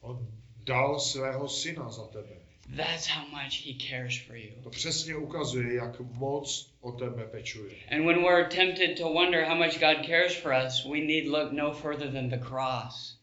On 0.01 0.27
dal 0.65 1.01
svého 1.01 1.49
syna 1.49 1.91
za 1.91 2.07
tebe. 2.07 2.45
That's 2.77 3.07
how 3.07 3.27
much 3.29 3.67
He 3.67 3.75
cares 3.75 4.19
for 4.19 4.37
you. 4.37 4.63
To 4.63 4.71
přesně 4.71 5.17
ukazuje, 5.17 5.75
jak 5.75 6.01
moc 6.01 6.71
o 6.81 6.93
tebe 6.93 7.27
pečuje. 7.27 7.75
And 7.91 8.07
when 8.07 8.23
we're 8.23 8.49
tempted 8.49 8.99
to 8.99 9.13
wonder 9.13 9.45
how 9.45 9.57
much 9.57 9.81
God 9.81 10.07
cares 10.07 10.37
for 10.37 10.53
us, 10.67 10.85
we 10.85 11.01
need 11.01 11.27
look 11.27 11.53
no 11.53 11.73
further 11.73 12.13
than 12.13 12.29
the 12.29 12.39
cross. 12.39 13.14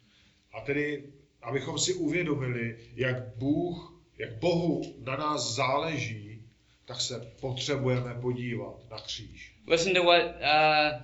A 0.53 0.61
tedy, 0.61 1.03
abychom 1.41 1.79
si 1.79 1.93
uvědomili, 1.93 2.77
jak 2.95 3.35
Bůh, 3.35 4.01
jak 4.17 4.39
Bohu 4.39 4.95
na 4.99 5.15
nás 5.15 5.55
záleží, 5.55 6.41
tak 6.85 7.01
se 7.01 7.31
potřebujeme 7.41 8.13
podívat 8.21 8.89
na 8.91 8.99
kříž. 8.99 9.55
Listen 9.67 9.93
to 9.93 10.03
what 10.03 10.25
uh, 10.25 11.01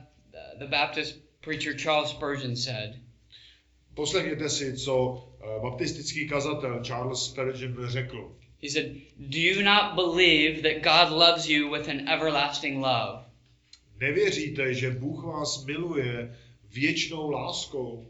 the 0.59 0.65
Baptist 0.65 1.15
preacher 1.41 1.73
Charles 1.73 2.09
Spurgeon 2.09 2.55
said. 2.55 2.95
Poslechněte 3.93 4.49
si, 4.49 4.77
co 4.77 5.27
eh, 5.41 5.59
baptistický 5.61 6.27
kazatel 6.29 6.83
Charles 6.83 7.25
Spurgeon 7.25 7.87
řekl. 7.87 8.35
He 8.63 8.69
said, 8.69 8.85
Do 9.17 9.37
you 9.37 9.63
not 9.63 9.95
believe 9.95 10.61
that 10.61 10.83
God 10.83 11.19
loves 11.19 11.49
you 11.49 11.71
with 11.71 11.89
an 11.89 12.09
everlasting 12.09 12.77
love? 12.77 13.25
Nevěříte, 13.99 14.73
že 14.73 14.91
Bůh 14.91 15.23
vás 15.23 15.65
miluje 15.65 16.37
věčnou 16.73 17.29
láskou, 17.29 18.07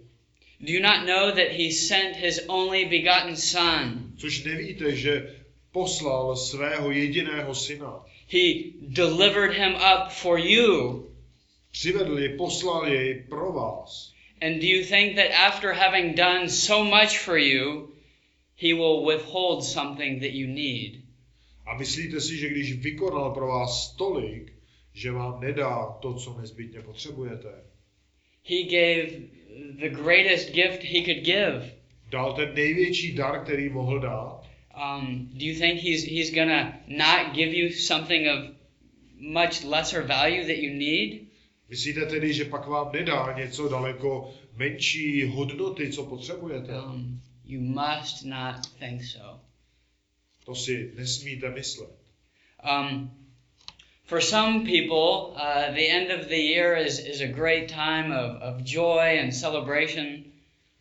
Do 0.59 0.73
you 0.73 0.79
not 0.79 1.05
know 1.05 1.31
that 1.31 1.51
He 1.51 1.71
sent 1.71 2.15
His 2.15 2.41
only 2.47 2.85
begotten 2.85 3.35
Son? 3.35 4.13
což 4.17 4.43
nevíte, 4.43 4.95
že 4.95 5.35
poslal 5.71 6.35
svého 6.35 6.91
jediného 6.91 7.55
syna. 7.55 8.05
He 8.27 8.71
delivered 8.81 9.53
Him 9.53 9.75
up 9.75 10.11
for 10.11 10.39
you. 10.39 11.03
Přivedl 11.71 12.19
jej, 12.19 12.37
poslal 12.37 12.87
jej 12.87 13.23
pro 13.29 13.51
vás. 13.53 14.13
And 14.41 14.59
do 14.59 14.67
you 14.67 14.85
think 14.85 15.15
that 15.15 15.31
after 15.31 15.73
having 15.73 16.15
done 16.15 16.49
so 16.49 16.83
much 16.83 17.17
for 17.17 17.37
you, 17.37 17.89
He 18.55 18.73
will 18.73 19.05
withhold 19.05 19.63
something 19.63 20.19
that 20.21 20.31
you 20.31 20.47
need? 20.47 21.01
A 21.65 21.77
myslíte 21.77 22.21
si, 22.21 22.37
že 22.37 22.49
když 22.49 22.73
vykonal 22.73 23.33
pro 23.33 23.47
vás 23.47 23.95
tolik, 23.97 24.53
že 24.93 25.11
vám 25.11 25.39
nedá 25.41 25.97
to, 26.01 26.13
co 26.13 26.37
nezbytně 26.41 26.81
potřebujete? 26.81 27.49
He 28.43 28.63
gave 28.63 29.27
the 29.79 29.89
greatest 29.89 30.53
gift 30.53 30.83
He 30.83 31.03
could 31.05 31.23
give. 31.23 31.71
Dal 32.09 32.33
ten 32.33 32.53
největší 32.55 33.15
dar, 33.15 33.43
který 33.43 33.69
mohl 33.69 33.99
dát? 33.99 34.47
Um, 34.77 35.29
do 35.33 35.45
you 35.45 35.59
think 35.59 35.81
he's 35.81 36.03
he's 36.03 36.31
gonna 36.31 36.79
not 36.87 37.33
give 37.33 37.53
you 37.53 37.69
something 37.71 38.27
of 38.27 38.55
much 39.19 39.63
lesser 39.63 40.01
value 40.03 40.45
that 40.45 40.57
you 40.57 40.73
need? 40.73 41.27
Myslíte 41.69 42.05
tedy, 42.05 42.33
že 42.33 42.45
pak 42.45 42.67
vám 42.67 42.91
nedá 42.93 43.33
něco 43.37 43.69
daleko 43.69 44.33
menší 44.55 45.23
hodnoty, 45.23 45.91
co 45.91 46.05
potřebujete? 46.05 46.73
Um, 46.81 47.21
you 47.45 47.61
must 47.61 48.25
not 48.25 48.55
think 48.79 49.03
so. 49.03 49.39
To 50.45 50.55
si 50.55 50.91
nesmíte 50.95 51.49
myslet. 51.51 51.89
Um, 52.63 53.11
for 54.07 54.21
some 54.21 54.63
people, 54.65 55.33
uh, 55.35 55.71
the 55.75 55.87
end 55.89 56.11
of 56.11 56.27
the 56.27 56.37
year 56.37 56.75
is, 56.77 56.99
is 56.99 57.21
a 57.21 57.27
great 57.27 57.67
time 57.69 58.11
of, 58.11 58.41
of 58.41 58.63
joy 58.63 59.19
and 59.21 59.33
celebration. 59.33 60.23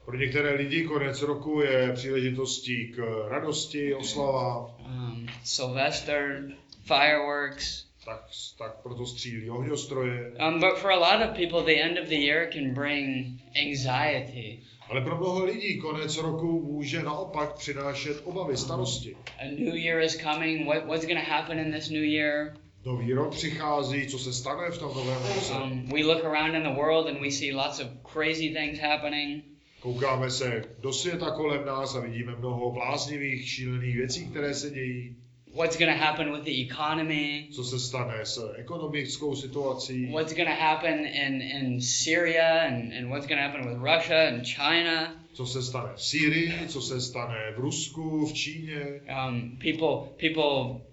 Pro 0.04 0.16
některé 0.16 0.54
lidi 0.54 0.84
konec 0.84 1.22
roku 1.22 1.60
je 1.62 1.92
příležitostí 1.92 2.92
k 2.96 3.26
radosti, 3.28 3.94
oslavám, 3.94 4.66
Um, 4.86 5.26
Sylvester, 5.44 6.42
fireworks. 6.84 7.86
tak, 8.04 8.20
tak 8.58 8.72
proto 8.82 9.06
střílí 9.06 9.50
ohňostroje. 9.50 10.32
Um, 10.48 10.60
but 10.60 10.78
for 10.78 10.90
a 10.90 10.96
lot 10.98 11.28
of 11.28 11.36
people, 11.36 11.62
the 11.74 11.82
end 11.82 11.98
of 11.98 12.08
the 12.08 12.16
year 12.16 12.48
can 12.52 12.74
bring 12.74 13.26
anxiety. 13.56 14.58
Ale 14.88 15.00
pro 15.00 15.16
mnoho 15.16 15.44
lidí 15.44 15.78
konec 15.80 16.16
roku 16.16 16.62
může 16.72 17.02
naopak 17.02 17.54
přinášet 17.54 18.20
obavy, 18.24 18.56
starosti. 18.56 19.16
A 19.40 19.44
new 19.50 19.74
year 19.74 20.00
is 20.00 20.16
coming. 20.22 20.66
What, 20.66 20.86
what's 20.86 21.06
going 21.06 21.18
to 21.24 21.30
happen 21.30 21.58
in 21.58 21.72
this 21.72 21.90
new 21.90 22.04
year? 22.04 22.54
Nový 22.86 23.12
rok 23.12 23.30
přichází, 23.30 24.06
co 24.06 24.18
se 24.18 24.32
stane 24.32 24.70
v 24.70 24.78
tom 24.78 24.94
novém. 24.94 25.18
Um, 25.62 25.86
we 25.86 26.04
look 26.04 26.24
around 26.24 26.54
in 26.54 26.62
the 26.62 26.80
world 26.80 27.06
and 27.06 27.20
we 27.20 27.30
see 27.30 27.52
lots 27.52 27.80
of 27.80 27.86
crazy 28.12 28.54
things 28.54 28.78
happening. 28.78 29.42
Koukáme 29.80 30.30
se 30.30 30.64
do 30.80 30.92
světa 30.92 31.30
kolem 31.30 31.66
nás 31.66 31.94
a 31.94 32.00
vidíme 32.00 32.36
mnoho 32.38 32.72
bláznivých, 32.72 33.48
šílených 33.48 33.96
věcí, 33.96 34.26
které 34.26 34.54
se 34.54 34.70
dějí. 34.70 35.16
What's 35.54 35.78
going 35.78 35.98
to 35.98 36.04
happen 36.04 36.32
with 36.32 36.44
the 36.44 36.72
economy? 36.72 37.48
Co 37.52 37.64
se 37.64 37.80
stane 37.80 38.26
s 38.26 38.54
ekonomickou 38.56 39.36
situací, 39.36 40.06
What's 40.06 40.34
going 40.34 40.48
to 40.48 40.62
happen 40.62 41.06
in, 41.06 41.42
in 41.42 41.80
Syria 41.80 42.66
and, 42.68 42.92
and 42.98 43.08
what's 43.08 43.26
going 43.26 43.40
to 43.40 43.48
happen 43.48 43.68
with 43.68 43.78
Russia 43.78 44.28
and 44.28 44.44
China? 44.44 45.26
co 45.36 45.46
se 45.46 45.62
stane 45.62 45.92
v 45.96 46.02
Sýrii, 46.02 46.52
co 46.68 46.82
se 46.82 47.00
stane 47.00 47.52
v 47.56 47.58
Rusku, 47.58 48.26
v 48.26 48.32
Číně. 48.32 49.00
Um, 49.28 49.58
people, 49.62 50.08
people 50.16 50.85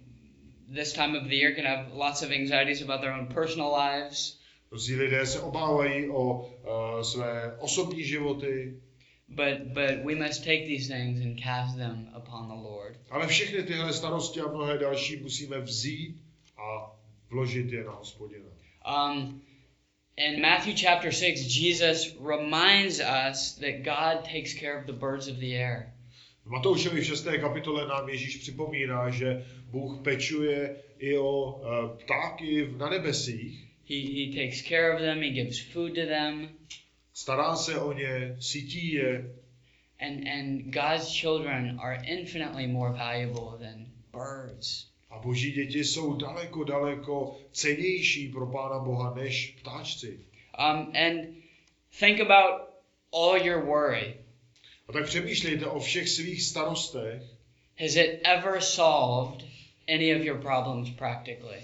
this 0.74 0.93
time 0.93 1.15
of 1.15 1.24
the 1.30 1.36
year 1.36 1.55
can 1.55 1.65
have 1.65 1.93
lots 1.93 2.21
of 2.24 2.32
anxieties 2.32 2.82
about 2.82 3.01
their 3.01 3.13
own 3.13 3.28
personal 3.28 3.71
lives. 3.71 4.39
Mnozí 4.71 4.95
lidé 4.95 5.26
se 5.26 5.39
obávají 5.39 6.09
o 6.09 6.34
uh, 6.34 7.01
své 7.01 7.55
osobní 7.59 8.03
životy, 8.03 8.74
But, 9.28 9.74
but 9.74 10.03
we 10.05 10.15
must 10.15 10.43
take 10.43 10.65
these 10.67 10.88
things 10.88 11.21
and 11.26 11.39
cast 11.43 11.78
them 11.78 12.09
upon 12.15 12.47
the 12.47 12.55
Lord. 12.69 12.97
ale 13.09 13.28
všechny 13.28 13.63
tyhle 13.63 13.93
starosti 13.93 14.39
a 14.41 14.47
mnohé 14.47 14.78
další 14.78 15.17
musíme 15.17 15.59
vzít 15.59 16.21
a 16.57 16.91
vložit 17.30 17.71
je 17.71 17.84
na 17.84 17.91
hospodina. 17.91 18.45
Um, 18.86 19.41
in 20.17 20.41
Matthew 20.41 20.76
chapter 20.82 21.11
6, 21.11 21.41
Jesus 21.57 22.15
reminds 22.19 22.99
us 22.99 23.55
that 23.55 23.84
God 23.84 24.24
takes 24.34 24.53
care 24.59 24.80
of 24.80 24.86
the 24.86 24.93
birds 24.93 25.28
of 25.28 25.36
the 25.38 25.55
air. 25.55 25.93
V 26.45 26.49
Matoušovi 26.49 27.01
v 27.01 27.05
6. 27.05 27.28
kapitole 27.41 27.88
nám 27.88 28.09
Ježíš 28.09 28.38
připomíná, 28.38 29.09
že 29.09 29.45
Bůh 29.74 30.01
pečuje 30.03 30.76
i 30.99 31.17
o 31.17 31.51
uh, 31.51 31.97
ptáky 31.97 32.67
na 32.78 32.89
nebesích, 32.89 33.69
He, 33.89 33.95
he 33.95 34.45
takes 34.45 34.61
care 34.61 34.93
of 34.93 34.99
them, 35.01 35.19
He 35.21 35.30
gives 35.30 35.59
food 35.59 35.95
to 35.95 36.05
them, 36.05 36.49
stará 37.13 37.55
se 37.55 37.80
o 37.80 37.93
ně, 37.93 38.36
sytí 38.39 38.93
je 38.93 39.36
and, 39.99 40.28
and 40.28 40.71
God's 40.71 41.19
children 41.21 41.80
are 41.80 42.01
infinitely 42.05 42.67
more 42.67 42.91
valuable 42.93 43.57
than 43.59 43.86
birds. 44.11 44.86
a 45.09 45.19
boží 45.19 45.51
děti 45.51 45.84
jsou 45.84 46.13
daleko, 46.13 46.63
daleko 46.63 47.39
cenější 47.51 48.30
pro 48.30 48.47
Pána 48.47 48.80
Boha 48.80 49.13
než 49.15 49.55
ptáčci. 49.61 50.19
Um, 50.59 50.91
and 50.95 51.28
think 51.99 52.19
about 52.19 52.61
all 53.13 53.38
your 53.38 53.65
worry. 53.65 54.17
A 54.88 54.93
tak 54.93 55.05
přemýšlejte 55.05 55.65
o 55.65 55.80
všech 55.80 56.09
svých 56.09 56.43
starostech. 56.43 57.21
Has 57.80 57.95
it 57.95 58.21
ever 58.24 58.61
solved 58.61 59.53
any 59.88 60.15
of 60.15 60.21
your 60.21 60.41
problems 60.41 60.89
practically? 60.89 61.59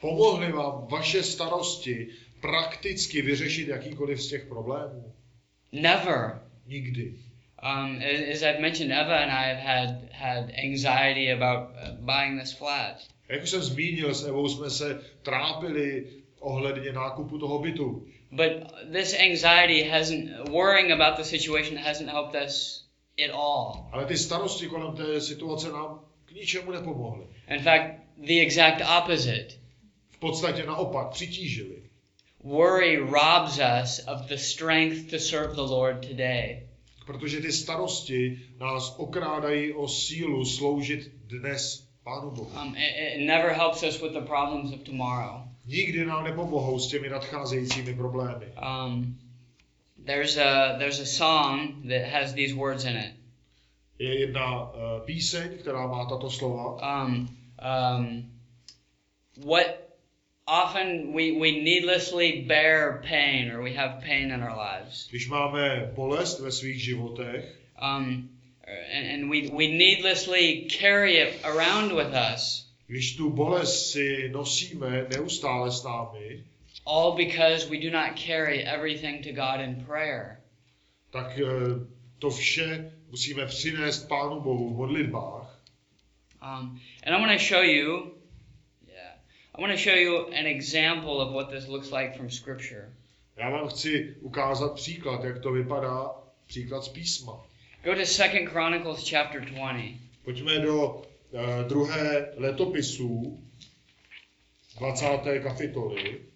Pomohly 0.00 0.52
vám 0.52 0.86
vaše 0.90 1.22
starosti 1.22 2.08
prakticky 2.40 3.22
vyřešit 3.22 3.68
jakýkoliv 3.68 4.22
z 4.22 4.28
těch 4.28 4.46
problémů? 4.46 5.12
Never. 5.72 6.40
Nikdy. 6.66 7.14
Um, 7.62 8.00
as 8.32 8.42
I've 8.42 8.60
mentioned, 8.60 8.92
Eva 8.92 9.16
and 9.16 9.30
I 9.30 9.48
have 9.48 9.60
had 9.60 10.08
had 10.12 10.50
anxiety 10.64 11.30
about 11.30 11.70
uh, 11.76 11.92
buying 12.00 12.40
this 12.40 12.52
flat. 12.52 12.96
Jak 13.28 13.42
už 13.42 13.50
jsem 13.50 13.62
zmínil, 13.62 14.14
s 14.14 14.24
Evou 14.26 14.48
jsme 14.48 14.70
se 14.70 15.02
trápili 15.22 16.06
ohledně 16.40 16.92
nákupu 16.92 17.38
toho 17.38 17.58
bytu. 17.58 18.06
But 18.30 18.72
this 18.92 19.14
anxiety 19.14 19.82
hasn't, 19.82 20.48
worrying 20.48 20.92
about 20.92 21.16
the 21.16 21.24
situation 21.24 21.78
hasn't 21.78 22.10
helped 22.10 22.42
us 22.44 22.86
at 23.24 23.30
all. 23.34 23.88
Ale 23.92 24.06
ty 24.06 24.16
starosti 24.16 24.66
kolem 24.66 24.96
té 24.96 25.20
situace 25.20 25.68
nám 25.68 26.00
k 26.30 26.34
ničemu 26.34 26.70
nepomohly. 26.70 27.26
In 27.48 27.62
fact, 27.62 28.00
the 28.16 28.40
exact 28.40 28.82
opposite. 28.98 29.48
V 30.10 30.18
podstatě 30.18 30.66
naopak 30.66 31.08
přitížili. 31.10 31.82
Worry 32.44 32.96
robs 32.96 33.58
us 33.58 34.00
of 34.06 34.28
the 34.28 34.36
strength 34.36 35.10
to 35.10 35.18
serve 35.18 35.54
the 35.54 35.62
Lord 35.62 36.06
today. 36.06 36.66
Protože 37.06 37.40
ty 37.40 37.52
starosti 37.52 38.40
nás 38.60 38.94
okrádají 38.98 39.72
o 39.72 39.88
sílu 39.88 40.44
sloužit 40.44 41.12
dnes 41.26 41.88
Pánu 42.04 42.30
Bohu. 42.30 42.50
Um, 42.62 42.76
it, 42.76 43.14
it 43.14 43.26
never 43.26 43.52
helps 43.52 43.82
us 43.82 44.02
with 44.02 44.12
the 44.12 44.20
problems 44.20 44.72
of 44.72 44.80
tomorrow. 44.82 45.42
Nikdy 45.66 46.04
nám 46.06 46.24
nepomohou 46.24 46.78
s 46.78 46.86
těmi 46.86 47.08
nadcházejícími 47.08 47.94
problémy. 47.94 48.46
Um, 48.46 49.18
there's 50.06 50.36
a 50.36 50.78
there's 50.78 51.00
a 51.00 51.06
song 51.06 51.82
that 51.88 52.02
has 52.12 52.32
these 52.34 52.54
words 52.54 52.84
in 52.84 52.96
it. 52.96 53.19
Je 54.00 54.20
jedna 54.20 54.62
uh, 54.62 55.04
píseň, 55.04 55.58
která 55.58 55.86
má 55.86 56.08
tato 56.08 56.30
slova. 56.30 56.80
Um, 57.04 57.28
um, 57.60 58.32
what 59.44 59.66
often 60.46 61.12
we, 61.12 61.32
we 61.32 61.52
needlessly 61.52 62.44
bear 62.48 63.02
pain 63.08 63.52
or 63.52 63.62
we 63.62 63.74
have 63.74 64.00
pain 64.00 64.30
in 64.30 64.42
our 64.42 64.56
lives. 64.56 65.08
Když 65.10 65.28
máme 65.28 65.92
bolest 65.94 66.40
ve 66.40 66.52
svých 66.52 66.80
životech, 66.84 67.60
Um, 67.80 68.28
and, 68.92 69.06
and 69.06 69.30
we, 69.30 69.48
we 69.48 69.68
needlessly 69.68 70.66
carry 70.68 71.16
it 71.16 71.40
around 71.44 71.92
with 71.92 72.14
us, 72.14 72.66
když 72.86 73.16
tu 73.16 73.30
bolest 73.30 73.92
si 73.92 74.28
nosíme 74.32 75.06
neustále 75.16 75.70
s 75.72 75.84
námi, 75.84 76.44
all 76.86 77.16
because 77.16 77.70
we 77.70 77.78
do 77.78 77.90
not 77.90 78.16
carry 78.16 78.62
everything 78.64 79.22
to 79.22 79.32
God 79.32 79.60
in 79.60 79.84
prayer. 79.86 80.40
tak 81.10 81.38
uh, 81.38 81.86
to 82.18 82.30
vše 82.30 82.92
musíme 83.10 83.46
přinést 83.46 84.08
Pánu 84.08 84.40
Bohu 84.40 84.74
v 84.74 84.76
modlitbách. 84.76 85.60
Um, 86.42 86.80
and 87.06 87.16
I 87.16 87.20
want 87.20 87.32
to 87.32 87.38
show 87.38 87.62
you, 87.62 88.14
yeah, 88.86 89.14
I 89.54 89.60
want 89.60 89.72
to 89.72 89.78
show 89.78 89.94
you 89.94 90.26
an 90.26 90.46
example 90.46 91.20
of 91.20 91.32
what 91.32 91.50
this 91.50 91.66
looks 91.66 91.90
like 91.92 92.16
from 92.16 92.30
Scripture. 92.30 92.92
Já 93.36 93.50
vám 93.50 93.68
chci 93.68 94.16
ukázat 94.20 94.74
příklad, 94.74 95.24
jak 95.24 95.38
to 95.38 95.52
vypadá, 95.52 96.10
příklad 96.46 96.84
z 96.84 96.88
písma. 96.88 97.46
Go 97.84 97.94
to 97.94 98.06
Second 98.06 98.48
Chronicles 98.48 99.10
chapter 99.10 99.44
20. 99.44 99.82
Pojďme 100.24 100.58
do 100.58 100.86
uh, 100.86 101.02
druhé 101.68 102.32
letopisů, 102.36 103.42
20. 104.78 105.06
kapitoly. 105.42 106.29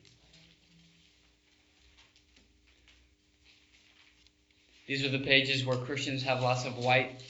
These 4.87 5.05
are 5.05 5.09
the 5.09 5.18
pages 5.18 5.64
where 5.64 5.76
Christians 5.78 6.22
have 6.24 6.43
lots 6.43 6.64
of 6.66 6.76
white 6.78 7.20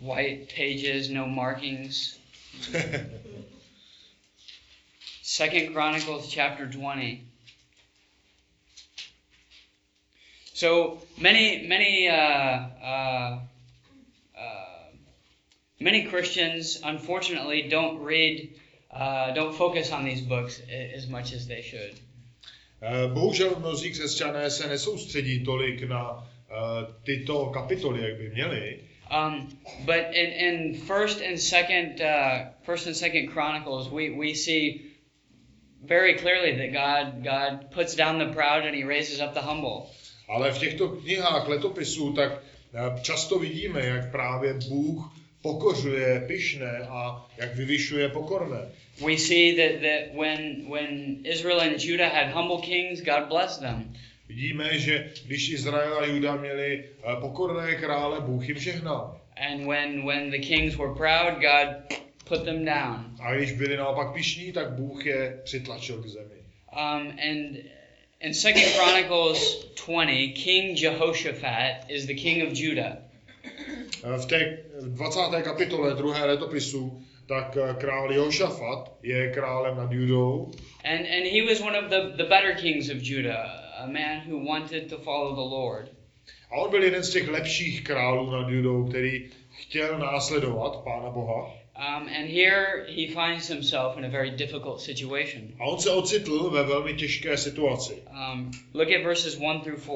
white 0.00 0.48
pages, 0.48 1.10
no 1.10 1.26
markings. 1.26 2.18
Second 5.22 5.72
Chronicles 5.72 6.28
chapter 6.30 6.66
20. 6.70 7.24
So 10.52 10.98
many, 11.18 11.66
many, 11.66 12.08
uh, 12.08 12.14
uh, 12.14 13.38
uh, 14.38 14.64
many 15.80 16.04
Christians, 16.04 16.80
unfortunately, 16.84 17.68
don't 17.68 18.00
read, 18.02 18.54
uh, 18.92 19.32
don't 19.32 19.54
focus 19.54 19.90
on 19.90 20.04
these 20.04 20.20
books 20.20 20.60
as 20.70 21.08
much 21.08 21.32
as 21.32 21.46
they 21.48 21.62
should. 21.62 21.98
Eh, 22.82 23.08
Bohužel 23.08 23.58
mnozí 23.58 23.90
křesťané 23.90 24.50
se 24.50 24.68
nesoustředí 24.68 25.44
tolik 25.44 25.82
na 25.82 26.30
tyto 27.02 27.46
kapitoly, 27.46 28.02
jak 28.02 28.16
by 28.18 28.28
měli, 28.30 28.78
Um, 29.10 29.48
but 29.84 30.14
in, 30.14 30.30
in 30.32 30.74
first 30.74 31.20
and 31.20 31.38
second, 31.38 32.00
uh, 32.00 32.46
first 32.62 32.86
and 32.86 32.96
second 32.96 33.28
Chronicles, 33.32 33.88
we, 33.90 34.10
we 34.10 34.34
see 34.34 34.80
very 35.84 36.14
clearly 36.14 36.56
that 36.56 36.72
God 36.72 37.22
God 37.24 37.70
puts 37.70 37.94
down 37.94 38.18
the 38.18 38.32
proud 38.32 38.64
and 38.64 38.74
He 38.74 38.82
raises 38.84 39.20
up 39.20 39.34
the 39.34 39.40
humble. 39.42 39.86
ale 40.28 40.52
v 40.52 40.58
těchto 40.58 40.88
knihách 40.88 41.48
letopisů 41.48 42.12
tak 42.12 42.32
eh, 42.74 43.00
často 43.02 43.38
vidíme, 43.38 43.86
jak 43.86 44.10
právě 44.10 44.54
Bůh 44.68 45.12
pokořuje 45.42 46.24
pyšné 46.26 46.78
a 46.88 47.26
jak 47.36 47.54
vyvyšuje 47.56 48.08
pokorné. 48.08 48.68
We 49.06 49.16
see 49.16 49.52
that, 49.56 49.80
that 49.82 50.14
when, 50.20 50.70
when 50.70 51.18
Israel 51.24 51.60
and 51.60 51.84
Judah 51.84 52.12
had 52.12 52.32
humble 52.34 52.58
kings, 52.66 53.00
God 53.00 53.28
blessed 53.28 53.60
them. 53.60 53.94
Vidíme, 54.34 54.78
že 54.78 55.10
když 55.26 55.50
Izrael 55.50 55.98
a 55.98 56.06
Juda 56.06 56.36
měli 56.36 56.84
eh, 56.84 57.16
pokorné 57.20 57.74
krále, 57.74 58.20
Bůh 58.20 58.48
jim 58.48 58.58
žehnal. 58.58 59.20
And 59.36 59.66
when, 59.66 60.06
when 60.06 60.30
the 60.30 60.38
kings 60.38 60.76
were 60.76 60.94
proud, 60.94 61.34
God 61.40 61.98
put 62.28 62.44
them 62.44 62.64
down. 62.64 63.16
A 63.20 63.34
když 63.34 63.52
byli 63.52 63.76
naopak 63.76 64.14
pišní, 64.14 64.52
tak 64.52 64.70
Bůh 64.72 65.06
je 65.06 65.40
přitlačil 65.44 66.02
k 66.02 66.06
zemi. 66.06 66.34
Um, 66.72 67.08
and 67.08 67.56
in 68.20 68.34
Second 68.34 68.66
Chronicles 68.66 69.64
20, 69.86 70.32
King 70.34 70.82
Jehoshaphat 70.82 71.90
is 71.90 72.06
the 72.06 72.14
king 72.14 72.48
of 72.48 72.58
Judah. 72.58 72.96
Eh, 74.04 74.18
V 74.18 74.26
té 74.26 74.58
20. 74.80 75.42
kapitole 75.42 75.94
druhé 75.94 76.24
letopisu, 76.24 77.02
tak 77.26 77.56
eh, 77.56 77.74
král 77.74 78.12
Jošafat 78.12 78.92
je 79.02 79.32
králem 79.32 79.76
nad 79.76 79.92
Judou 79.92 80.52
And, 80.84 81.00
and 81.00 81.24
he 81.26 81.42
was 81.42 81.60
one 81.60 81.78
of 81.78 81.84
the, 81.84 82.16
the 82.16 82.28
better 82.28 82.54
kings 82.60 82.90
of 82.90 82.96
Judah, 82.96 83.63
a 83.84 83.86
man 83.86 84.20
who 84.28 84.46
wanted 84.48 84.88
to 84.88 84.98
follow 84.98 85.34
the 85.34 85.54
Lord. 85.56 85.90
a 86.50 86.56
on 86.56 86.70
byl 86.70 86.82
jeden 86.82 87.02
z 87.04 87.10
těch 87.10 87.28
lepších 87.28 87.84
králů 87.84 88.30
nad 88.30 88.48
Judou, 88.48 88.84
který 88.88 89.30
chtěl 89.50 89.98
následovat 89.98 90.76
Pána 90.84 91.10
Boha. 91.10 91.64
Um, 91.76 92.08
and 92.08 92.28
here 92.30 92.86
he 92.88 93.06
finds 93.06 93.48
himself 93.48 93.98
in 93.98 94.04
a 94.04 94.08
very 94.08 94.30
difficult 94.30 94.80
situation. 94.80 95.42
A 95.58 95.64
on 95.64 95.78
se 95.78 95.90
ocitl 95.90 96.50
ve 96.50 96.62
velmi 96.62 96.94
těžké 96.94 97.36
situaci. 97.36 97.94
Um, 97.94 98.50
look 98.74 98.88
at 98.90 99.02
verses 99.02 99.34
1 99.34 99.60
through 99.60 99.80
4. 99.80 99.90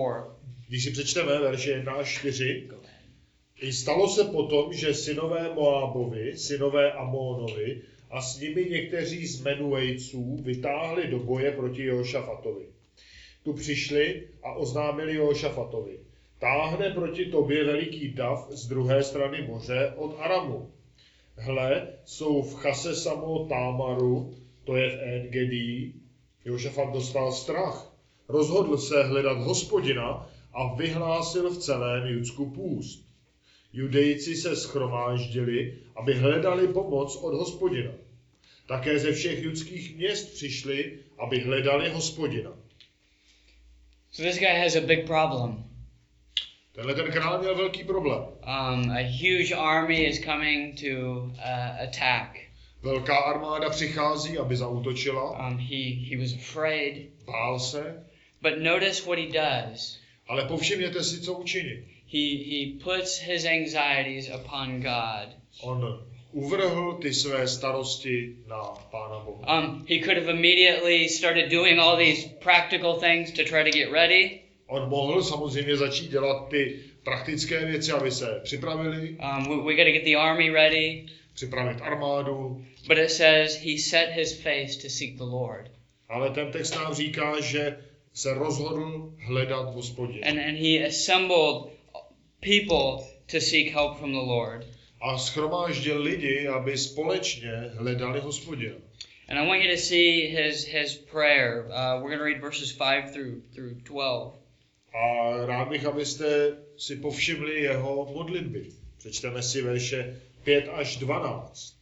Když 0.68 0.84
si 0.84 0.91
přečteme 0.91 1.39
verše 1.39 1.70
1 1.70 1.93
až 1.93 2.18
4, 2.18 2.68
I 3.61 3.72
stalo 3.72 4.09
se 4.09 4.24
potom, 4.24 4.72
že 4.72 4.95
synové 4.95 5.55
Moábovi, 5.55 6.36
synové 6.36 6.93
Amónovi 6.93 7.82
a 8.11 8.20
s 8.20 8.41
nimi 8.41 8.64
někteří 8.64 9.26
z 9.26 9.41
Menuejců 9.41 10.36
vytáhli 10.43 11.07
do 11.07 11.18
boje 11.18 11.53
proti 11.53 11.84
Jošafatovi. 11.84 12.64
Tu 13.49 13.55
přišli 13.55 14.28
a 14.42 14.53
oznámili 14.53 15.14
Jošafatovi. 15.14 15.99
Táhne 16.38 16.90
proti 16.90 17.24
tobě 17.24 17.64
veliký 17.64 18.12
dav 18.12 18.49
z 18.51 18.66
druhé 18.66 19.03
strany 19.03 19.46
moře 19.46 19.92
od 19.96 20.16
Aramu. 20.20 20.70
Hle, 21.36 21.88
jsou 22.05 22.42
v 22.42 22.55
Chase 22.55 22.96
samo 22.96 23.46
Támaru, 23.49 24.34
to 24.64 24.76
je 24.76 24.90
v 24.90 25.01
Engedí. 25.01 25.94
Jošafat 26.44 26.92
dostal 26.92 27.32
strach. 27.32 27.92
Rozhodl 28.28 28.76
se 28.76 29.03
hledat 29.03 29.38
hospodina 29.38 30.28
a 30.53 30.74
vyhlásil 30.74 31.51
v 31.51 31.59
celém 31.59 32.07
Judsku 32.07 32.51
půst. 32.51 33.05
Judejci 33.72 34.36
se 34.36 34.57
schromáždili, 34.57 35.78
aby 35.96 36.14
hledali 36.14 36.68
pomoc 36.68 37.16
od 37.16 37.34
hospodina. 37.34 37.92
Také 38.66 38.99
ze 38.99 39.12
všech 39.12 39.42
judských 39.42 39.96
měst 39.96 40.34
přišli, 40.34 40.99
aby 41.18 41.40
hledali 41.40 41.90
hospodina. 41.90 42.57
So 44.12 44.22
this 44.22 44.38
guy 44.38 44.54
has 44.62 44.76
a 44.76 44.80
big 44.80 45.06
problem. 45.06 45.64
Tenhle 46.74 46.94
ten 46.94 47.12
král 47.12 47.38
měl 47.40 47.56
velký 47.56 47.84
problém. 47.84 48.18
Um, 48.20 48.90
a 48.90 49.02
huge 49.02 49.54
army 49.54 50.04
is 50.04 50.18
coming 50.24 50.80
to 50.80 50.86
uh, 51.22 51.82
attack. 51.82 52.38
Velká 52.82 53.16
armáda 53.16 53.70
přichází, 53.70 54.38
aby 54.38 54.56
zautočila, 54.56 55.48
Um, 55.48 55.59
he, 55.59 55.76
he 56.11 56.16
was 56.22 56.32
afraid. 56.34 57.11
bál 57.26 57.59
se, 57.61 58.04
But 58.42 58.59
notice 58.59 59.02
what 59.06 59.18
he 59.18 59.26
does. 59.26 59.98
ale 60.28 60.44
povšimněte 60.44 61.04
si, 61.04 61.20
co 61.20 61.32
učinil. 61.32 61.76
He, 62.12 62.18
he 62.50 62.66
puts 62.84 63.18
his 63.20 63.44
anxieties 63.44 64.30
upon 64.34 64.80
God. 64.80 65.28
On 65.62 66.07
uvrhl 66.33 66.99
ty 67.03 67.14
své 67.14 67.49
starosti 67.49 68.37
na 68.47 68.62
Pána 68.91 69.18
Boha. 69.18 69.59
Um, 69.59 69.87
he 69.89 69.99
could 69.99 70.16
have 70.18 70.29
immediately 70.31 71.09
started 71.09 71.51
doing 71.51 71.79
all 71.81 71.97
these 71.97 72.29
practical 72.41 72.95
things 73.01 73.31
to 73.33 73.45
try 73.45 73.64
to 73.64 73.70
get 73.79 73.93
ready. 73.93 74.41
On 74.66 74.89
mohl 74.89 75.22
samozřejmě 75.22 75.76
začít 75.76 76.11
dělat 76.11 76.49
ty 76.49 76.79
praktické 77.05 77.64
věci, 77.66 77.93
aby 77.93 78.11
se 78.11 78.41
připravili, 78.45 79.16
Um, 79.37 79.49
we, 79.49 79.64
we 79.64 79.74
got 79.74 79.85
to 79.87 79.93
get 79.93 80.05
the 80.05 80.16
army 80.16 80.51
ready. 80.51 81.07
připravit 81.35 81.79
armádu, 81.81 82.64
But 82.89 82.99
it 82.99 83.11
says 83.11 83.57
he 83.57 83.79
set 83.79 84.09
his 84.12 84.43
face 84.43 84.79
to 84.83 84.89
seek 84.89 85.16
the 85.16 85.22
Lord. 85.24 85.70
ale 86.09 86.31
ten 86.31 86.53
text 86.53 86.74
nám 86.74 86.95
říká, 86.95 87.41
že 87.41 87.79
se 88.14 88.35
rozhodl 88.35 89.12
hledat 89.26 89.74
hospodina. 89.74 90.26
And, 90.29 90.39
and 90.39 90.57
he 90.59 90.87
assembled 90.87 91.72
people 92.41 93.05
to 93.33 93.41
seek 93.41 93.72
help 93.72 93.99
from 93.99 94.12
the 94.12 94.18
Lord. 94.26 94.66
A 95.01 95.18
schromáždil 95.18 96.03
lidi, 96.03 96.49
aby 96.49 96.78
společně 96.78 97.70
hledali 97.74 98.20
hospodina. 98.20 98.76
And 99.28 99.38
I 99.38 99.46
want 99.46 99.62
you 99.62 99.70
to 99.70 99.76
see 99.76 100.26
his, 100.28 100.64
his 100.64 100.94
prayer. 100.94 101.66
Uh, 101.68 102.01
we're 102.01 102.09
going 102.09 102.18
to 102.18 102.24
read 102.24 102.40
verses 102.40 102.72
5 102.72 103.12
through, 103.12 103.42
through 103.55 103.74
12. 103.84 104.34
A 104.94 105.46
rád 105.46 105.68
bych, 105.68 105.84
abyste 105.84 106.57
si 106.76 106.96
povšimli 106.96 107.62
jeho 107.62 108.09
modlitby. 108.12 108.68
Přečteme 108.99 109.42
si 109.42 109.62
verše 109.62 110.20
5 110.44 110.68
až 110.68 110.96
12. 110.96 111.74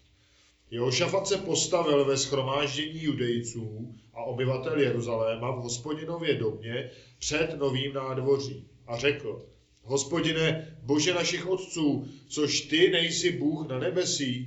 Jehošafat 0.71 1.27
se 1.27 1.37
postavil 1.37 2.05
ve 2.05 2.17
schromáždění 2.17 3.03
judejců 3.03 3.95
a 4.15 4.23
obyvatel 4.23 4.81
Jeruzaléma 4.81 5.51
v 5.51 5.63
hospodinově 5.63 6.35
domě 6.35 6.91
před 7.19 7.59
novým 7.59 7.95
nádvoří 7.95 8.67
a 8.87 8.97
řekl, 8.97 9.47
hospodine, 9.87 10.77
bože 10.83 11.15
našich 11.15 11.47
otců, 11.47 12.09
což 12.29 12.61
ty 12.61 12.91
nejsi 12.91 13.33
Bůh 13.33 13.69
na 13.69 13.79
nebesích, 13.79 14.47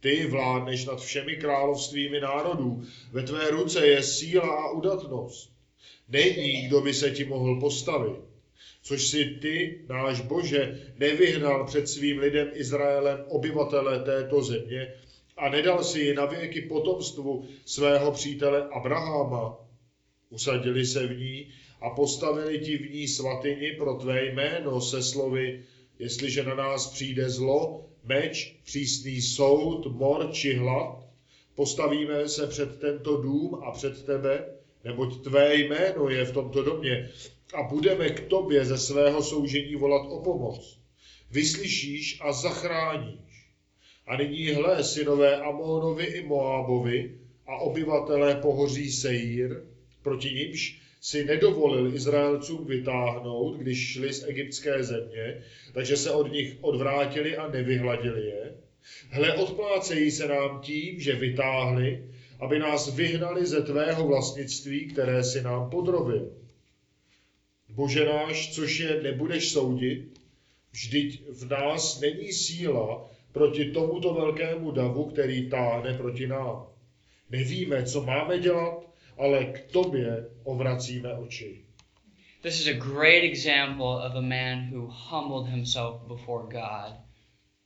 ty 0.00 0.26
vládneš 0.26 0.84
nad 0.84 1.00
všemi 1.00 1.36
královstvími 1.36 2.20
národů, 2.20 2.82
ve 3.12 3.22
tvé 3.22 3.50
ruce 3.50 3.86
je 3.86 4.02
síla 4.02 4.48
a 4.48 4.70
udatnost. 4.70 5.50
Není, 6.08 6.66
kdo 6.66 6.80
by 6.80 6.94
se 6.94 7.10
ti 7.10 7.24
mohl 7.24 7.60
postavit. 7.60 8.20
Což 8.82 9.08
si 9.08 9.24
ty, 9.24 9.84
náš 9.88 10.20
Bože, 10.20 10.92
nevyhnal 10.98 11.66
před 11.66 11.88
svým 11.88 12.18
lidem 12.18 12.50
Izraelem 12.54 13.24
obyvatele 13.28 14.00
této 14.00 14.42
země 14.42 14.94
a 15.36 15.48
nedal 15.48 15.84
si 15.84 16.00
ji 16.00 16.14
na 16.14 16.26
věky 16.26 16.60
potomstvu 16.60 17.48
svého 17.64 18.12
přítele 18.12 18.68
Abraháma. 18.68 19.56
Usadili 20.30 20.86
se 20.86 21.06
v 21.06 21.18
ní 21.18 21.52
a 21.80 21.90
postavili 21.90 22.58
ti 22.58 22.76
v 22.78 22.90
ní 22.94 23.08
svatyni 23.08 23.72
pro 23.72 23.94
tvé 23.94 24.24
jméno 24.24 24.80
se 24.80 25.02
slovy, 25.02 25.64
jestliže 25.98 26.42
na 26.42 26.54
nás 26.54 26.90
přijde 26.90 27.30
zlo, 27.30 27.86
meč, 28.04 28.56
přísný 28.64 29.22
soud, 29.22 29.86
mor 29.86 30.28
či 30.32 30.54
hlad, 30.54 31.06
postavíme 31.54 32.28
se 32.28 32.46
před 32.46 32.80
tento 32.80 33.16
dům 33.16 33.54
a 33.64 33.70
před 33.70 34.06
tebe, 34.06 34.44
neboť 34.84 35.22
tvé 35.22 35.54
jméno 35.54 36.08
je 36.08 36.24
v 36.24 36.32
tomto 36.32 36.62
domě 36.62 37.10
a 37.54 37.62
budeme 37.62 38.08
k 38.10 38.28
tobě 38.28 38.64
ze 38.64 38.78
svého 38.78 39.22
soužení 39.22 39.74
volat 39.74 40.06
o 40.10 40.22
pomoc. 40.22 40.78
Vyslyšíš 41.30 42.18
a 42.20 42.32
zachráníš. 42.32 43.50
A 44.06 44.16
nyní 44.16 44.46
hle, 44.46 44.84
synové 44.84 45.36
Amónovi 45.36 46.04
i 46.04 46.26
Moábovi 46.26 47.18
a 47.46 47.56
obyvatelé 47.56 48.34
pohoří 48.34 48.92
Seír, 48.92 49.62
proti 50.02 50.30
nimž 50.30 50.83
si 51.04 51.24
nedovolil 51.24 51.94
Izraelcům 51.94 52.64
vytáhnout, 52.66 53.56
když 53.56 53.92
šli 53.92 54.12
z 54.12 54.24
egyptské 54.28 54.84
země, 54.84 55.42
takže 55.72 55.96
se 55.96 56.10
od 56.10 56.32
nich 56.32 56.56
odvrátili 56.60 57.36
a 57.36 57.48
nevyhladili 57.48 58.26
je. 58.26 58.54
Hle, 59.08 59.34
odplácejí 59.34 60.10
se 60.10 60.28
nám 60.28 60.60
tím, 60.60 61.00
že 61.00 61.14
vytáhli, 61.14 62.04
aby 62.40 62.58
nás 62.58 62.94
vyhnali 62.94 63.46
ze 63.46 63.62
tvého 63.62 64.06
vlastnictví, 64.06 64.86
které 64.86 65.24
si 65.24 65.42
nám 65.42 65.70
podrobil. 65.70 66.32
Bože 67.68 68.04
náš, 68.04 68.54
což 68.54 68.78
je 68.78 69.02
nebudeš 69.02 69.52
soudit, 69.52 70.20
vždyť 70.72 71.22
v 71.28 71.48
nás 71.48 72.00
není 72.00 72.32
síla 72.32 73.10
proti 73.32 73.70
tomuto 73.70 74.14
velkému 74.14 74.70
davu, 74.70 75.04
který 75.04 75.50
táhne 75.50 75.94
proti 75.98 76.26
nám. 76.26 76.66
Nevíme, 77.30 77.82
co 77.82 78.02
máme 78.02 78.38
dělat, 78.38 78.93
ale 79.18 79.44
k 79.44 79.60
tobě 79.72 80.28
obracíme 80.44 81.14
oči. 81.14 81.64
This 82.42 82.60
is 82.60 82.66
a 82.66 82.72
great 82.72 83.24
example 83.24 83.96
of 84.06 84.14
a 84.14 84.20
man 84.20 84.70
who 84.70 84.86
humbled 84.86 85.46
himself 85.46 86.02
before 86.08 86.42
God. 86.42 86.92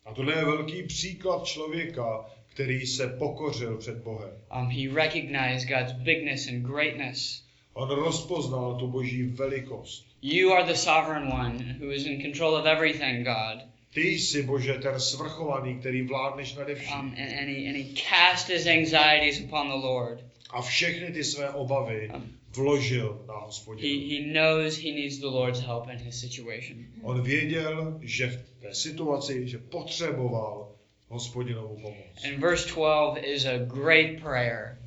A 0.05 0.15
tohle 0.15 0.35
je 0.35 0.45
velký 0.45 0.83
příklad 0.83 1.45
člověka, 1.45 2.25
který 2.47 2.87
se 2.87 3.07
pokořil 3.07 3.77
před 3.79 3.97
Bohem. 3.97 4.31
Um, 4.57 4.71
he 4.71 4.95
recognized 4.95 5.69
God's 5.69 5.93
bigness 5.93 6.49
and 6.49 6.63
greatness. 6.63 7.43
On 7.73 7.89
rozpoznal 7.89 8.75
tu 8.75 8.87
boží 8.87 9.23
velikost. 9.23 10.07
You 10.23 10.53
are 10.53 10.65
the 10.65 10.79
sovereign 10.79 11.33
one 11.33 11.77
who 11.81 11.93
is 11.93 12.07
in 12.07 12.23
control 12.23 12.57
of 12.57 12.67
everything, 12.67 13.25
God. 13.25 13.63
Ty 13.95 14.01
jsi, 14.01 14.43
Bože, 14.43 14.75
ten 14.75 15.01
svrchovaný, 15.01 15.79
který 15.79 16.03
vládneš 16.03 16.55
nade 16.55 16.75
vším. 16.75 17.01
Um, 17.01 17.07
and, 17.07 17.33
and, 17.41 17.49
he, 17.49 17.69
and 17.69 17.77
he 17.77 17.85
cast 18.09 18.49
his 18.49 18.67
anxieties 18.67 19.41
upon 19.41 19.69
the 19.69 19.87
Lord. 19.87 20.25
A 20.51 20.63
všechny 20.63 21.13
ty 21.13 21.25
své 21.25 21.51
obavy 21.51 22.11
vložil 22.57 23.25
na 23.29 23.35
He, 23.35 23.41
hospodina. 23.41 23.89
he 23.89 24.33
knows 24.33 24.77
he 24.77 24.93
needs 24.93 25.19
the 25.19 25.27
Lord's 25.27 25.61
help 25.61 25.89
in 25.89 25.99
his 25.99 26.21
situation. 26.21 26.85
On 27.03 27.23
věděl, 27.23 27.99
že 28.03 28.27
v 28.27 28.63
té 28.63 28.75
situaci, 28.75 29.49
že 29.49 29.59
potřeboval 29.59 30.69
hospodinovou 31.09 31.77
pomoc. 31.83 32.25
And 32.25 32.39
verse 32.39 32.69
12 32.75 33.19
is 33.23 33.45
a 33.47 33.59
great 33.59 34.21
prayer. 34.23 34.79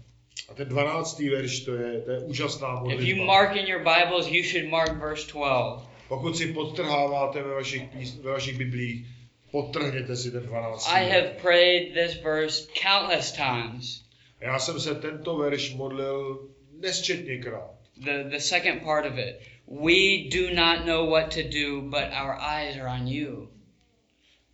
A 0.49 0.53
ten 0.53 0.69
12. 0.69 1.19
verš, 1.19 1.59
to 1.59 1.75
je, 1.75 2.01
to 2.01 2.11
je 2.11 2.19
úžasná 2.19 2.67
If 2.67 2.81
you 2.83 3.15
modlitba. 3.15 3.25
mark 3.25 3.55
in 3.55 3.67
your 3.67 3.79
Bibles, 3.83 4.27
you 4.27 4.43
should 4.43 4.69
mark 4.69 4.97
verse 4.99 5.31
12. 5.31 5.89
Pokud 6.07 6.37
si 6.37 6.53
podtrháváte 6.53 7.43
ve 7.43 7.53
vašich, 7.53 7.83
ve 8.21 8.31
vašich 8.31 8.57
biblích, 8.57 9.05
podtrhněte 9.51 10.15
si 10.15 10.31
ten 10.31 10.43
12. 10.43 10.87
I 10.87 11.09
have 11.09 11.27
prayed 11.41 11.93
this 11.93 12.23
verse 12.23 12.67
countless 12.83 13.31
times. 13.31 14.03
Já 14.41 14.59
jsem 14.59 14.79
se 14.79 14.95
tento 14.95 15.37
verš 15.37 15.73
modlil 15.73 16.49
nesčetněkrát. 16.79 17.71
The, 17.97 18.23
the 18.23 18.39
second 18.39 18.83
part 18.83 19.05
of 19.05 19.17
it. 19.17 19.39
We 19.67 20.29
do 20.29 20.55
not 20.55 20.85
know 20.85 21.09
what 21.09 21.33
to 21.33 21.43
do, 21.43 21.81
but 21.81 22.11
our 22.11 22.35
eyes 22.39 22.77
are 22.77 22.89
on 22.89 23.07
you. 23.07 23.49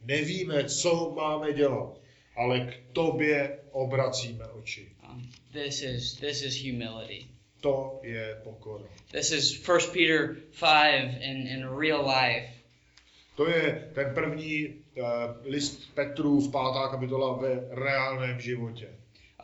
Nevíme, 0.01 0.63
co 0.63 1.13
máme 1.15 1.53
dělat, 1.53 1.97
ale 2.35 2.59
k 2.59 2.93
tobě 2.93 3.59
obracíme 3.71 4.45
oči. 4.45 4.91
Um, 5.09 5.29
this 5.53 5.81
is 5.81 6.13
this 6.13 6.41
is 6.41 6.63
humility. 6.63 7.27
To 7.61 7.99
je 8.03 8.41
pokora. 8.43 8.85
This 9.11 9.31
is 9.31 9.67
1 9.67 9.79
Peter 9.93 10.35
5 10.59 11.21
in, 11.21 11.47
in 11.47 11.79
real 11.79 12.01
life. 12.01 12.49
To 13.35 13.49
je 13.49 13.91
ten 13.93 14.13
první 14.13 14.67
uh, 14.67 15.03
list 15.43 15.95
Petrův, 15.95 16.51
pátá 16.51 16.87
kapitola 16.87 17.37
ve 17.37 17.75
reálném 17.75 18.39
životě. 18.39 18.87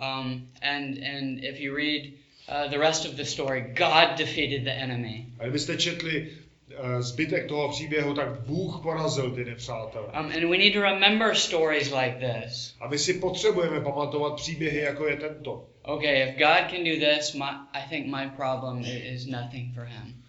Um, 0.03 0.47
and 0.61 0.97
and 0.97 1.43
if 1.43 1.59
you 1.59 1.75
read 1.75 2.13
uh, 2.49 2.67
the 2.67 2.79
rest 2.79 3.05
of 3.05 3.17
the 3.17 3.25
story, 3.25 3.61
God 3.61 4.17
defeated 4.17 4.63
the 4.63 4.71
enemy. 4.71 5.25
A 5.39 5.43
kdybyste 5.43 5.77
četli 5.77 6.31
uh, 6.79 7.01
zbytek 7.01 7.47
toho 7.47 7.69
příběhu, 7.69 8.13
tak 8.13 8.39
Bůh 8.39 8.79
porazil 8.83 9.31
ty 9.31 9.45
nepřátele. 9.45 10.07
Um, 10.07 10.31
and 10.31 10.49
we 10.49 10.57
need 10.57 10.73
to 10.73 10.81
remember 10.81 11.35
stories 11.35 11.91
like 11.91 12.17
this. 12.19 12.75
A 12.79 12.87
my 12.87 12.97
si 12.97 13.13
potřebujeme 13.13 13.81
pamatovat 13.81 14.35
příběhy, 14.35 14.79
jako 14.79 15.07
je 15.07 15.15
tento. 15.15 15.67
Okay, 15.85 16.29
if 16.29 16.37
God 16.37 16.69
can 16.69 16.83
do 16.83 16.95
this, 16.95 17.33
my, 17.33 17.51
I 17.73 17.81
think 17.89 18.07
my 18.07 18.29
problem 18.35 18.85
is 18.85 19.25
nothing 19.25 19.73
for 19.75 19.83
Him. 19.83 20.23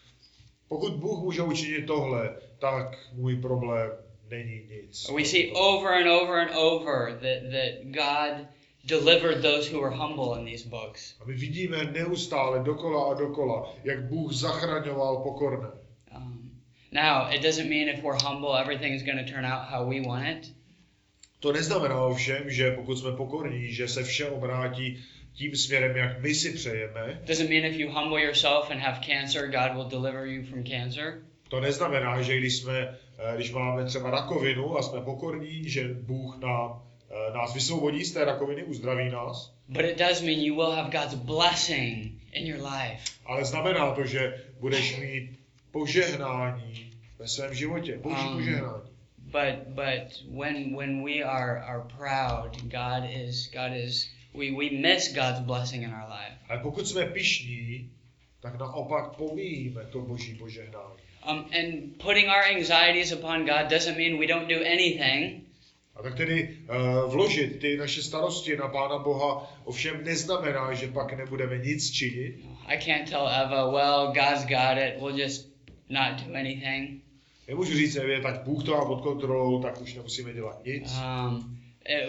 Pokud 0.68 0.93
Bůh 0.93 1.22
může 1.22 1.43
učinit 1.43 1.87
tohle, 1.87 2.37
tak 2.59 2.99
můj 3.12 3.37
problém 3.37 3.91
není 4.31 4.62
nic. 4.68 5.11
We 5.16 5.25
see 5.25 5.53
over 5.53 5.93
and 5.93 6.09
over 6.09 6.39
and 6.39 6.51
over 6.57 7.12
that, 7.12 7.51
that 7.53 7.85
God 7.85 8.47
delivered 8.87 9.43
those 9.43 9.66
who 9.66 9.80
were 9.80 9.91
humble 9.91 10.35
in 10.35 10.45
these 10.45 10.68
books. 10.68 11.14
A 11.20 11.24
my 11.24 11.35
vidíme 11.35 11.85
neustále 11.85 12.64
dokola 12.64 13.12
a 13.12 13.14
dokola, 13.14 13.74
jak 13.85 14.03
Bůh 14.03 14.32
zachraňoval 14.32 15.16
pokorné. 15.16 15.68
Um, 16.16 16.51
now, 16.93 17.32
it 17.32 17.43
doesn't 17.43 17.68
mean 17.68 17.89
if 17.89 18.03
we're 18.03 18.18
humble, 18.24 18.57
everything's 18.57 19.03
going 19.03 19.26
to 19.26 19.32
turn 19.32 19.45
out 19.45 19.68
how 19.68 19.89
we 19.89 20.01
want 20.01 20.26
it. 20.28 20.53
To 21.41 21.53
neznamená 21.53 22.05
ovšem, 22.05 22.51
že 22.51 22.70
pokud 22.70 22.97
jsme 22.99 23.12
pokorní, 23.12 23.72
že 23.72 23.89
se 23.89 24.03
vše 24.03 24.26
obrátí 24.26 25.05
tím 25.32 25.57
směrem, 25.57 25.97
jak 25.97 26.20
my 26.20 26.35
si 26.35 26.53
přejeme. 26.53 27.20
Doesn't 27.26 27.51
mean 27.51 27.64
if 27.64 27.76
you 27.76 27.91
humble 27.91 28.22
yourself 28.22 28.70
and 28.70 28.78
have 28.78 29.01
cancer, 29.07 29.47
God 29.51 29.74
will 29.74 30.01
deliver 30.01 30.26
you 30.26 30.47
from 30.47 30.64
cancer. 30.64 31.22
To 31.49 31.61
neznamená, 31.61 32.22
že 32.22 32.37
když, 32.39 32.57
jsme, 32.57 32.99
eh, 33.18 33.37
když 33.37 33.53
máme 33.53 33.85
třeba 33.85 34.11
rakovinu 34.11 34.78
a 34.78 34.82
jsme 34.82 35.01
pokorní, 35.01 35.68
že 35.68 35.95
Bůh 35.95 36.39
nám, 36.39 36.82
nás 37.35 37.55
vysvobodí 37.55 38.05
z 38.05 38.12
té 38.12 38.25
rakoviny, 38.25 38.65
uzdraví 38.65 39.11
nás. 39.11 39.55
But 39.69 39.85
it 39.85 39.99
does 39.99 40.21
mean 40.23 40.41
you 40.41 40.55
will 40.55 40.71
have 40.71 40.91
God's 40.91 41.15
blessing 41.15 42.12
in 42.33 42.47
your 42.47 42.62
life. 42.62 43.12
Ale 43.25 43.45
znamená 43.45 43.95
to, 43.95 44.07
že 44.07 44.45
budeš 44.61 44.97
mít 44.97 45.39
požehnání 45.71 46.91
ve 47.19 47.29
svém 47.29 47.55
životě. 47.55 47.99
Boží 47.99 48.27
Um, 48.27 48.35
požehnání. 48.35 48.91
But 49.19 49.67
but 49.69 50.23
when 50.29 50.77
when 50.77 51.05
we 51.05 51.23
are 51.23 51.61
are 51.61 51.83
proud, 51.99 52.62
God 52.62 53.11
is 53.11 53.51
God 53.53 53.73
is 53.77 54.09
we, 54.35 54.51
we 54.51 54.71
miss 54.71 55.12
God's 55.12 55.41
blessing 55.41 55.83
in 55.83 55.91
our 55.91 56.09
life. 56.09 56.39
Ale 56.49 56.59
pokud 56.59 56.89
jsme 56.89 57.07
pišní, 57.07 57.91
tak 58.41 58.59
naopak 58.59 59.17
pomíjíme 59.17 59.85
to 59.85 60.01
boží 60.01 60.35
požehnání. 60.35 61.03
Um, 61.31 61.39
and 61.39 61.97
putting 61.99 62.29
our 62.29 62.45
anxieties 62.57 63.12
upon 63.12 63.45
God 63.47 63.71
doesn't 63.71 63.97
mean 63.97 64.19
we 64.19 64.27
don't 64.27 64.49
do 64.49 64.61
anything. 64.61 65.44
A 65.97 66.03
tak 66.03 66.15
tedy 66.15 66.57
uh, 66.69 67.11
vložit 67.13 67.61
ty 67.61 67.77
naše 67.77 68.03
starosti 68.03 68.57
na 68.57 68.69
Pána 68.69 68.99
Boha 68.99 69.53
ovšem 69.65 70.05
neznamená, 70.05 70.73
že 70.75 70.89
pak 70.89 71.13
nebudeme 71.13 71.59
nic 71.59 71.91
činit. 71.91 72.35
I 72.67 72.79
can't 72.79 73.11
tell 73.11 73.29
Eva, 73.29 73.71
well, 73.71 74.07
God's 74.07 74.45
got 74.45 74.79
it. 74.79 74.99
We'll 75.01 75.19
just 75.19 75.49
not 75.89 76.27
do 76.27 76.35
anything. 76.35 77.03
Nemůžu 77.49 77.75
říct 77.75 77.97
Evě, 77.97 78.21
tak 78.21 78.43
Bůh 78.43 78.65
to 78.65 78.71
má 78.73 78.85
pod 78.85 79.01
kontrolou, 79.01 79.63
tak 79.63 79.81
už 79.81 79.95
nemusíme 79.95 80.33
dělat 80.33 80.65
nic. 80.65 80.93
Um, 80.99 81.59
it, 81.85 82.09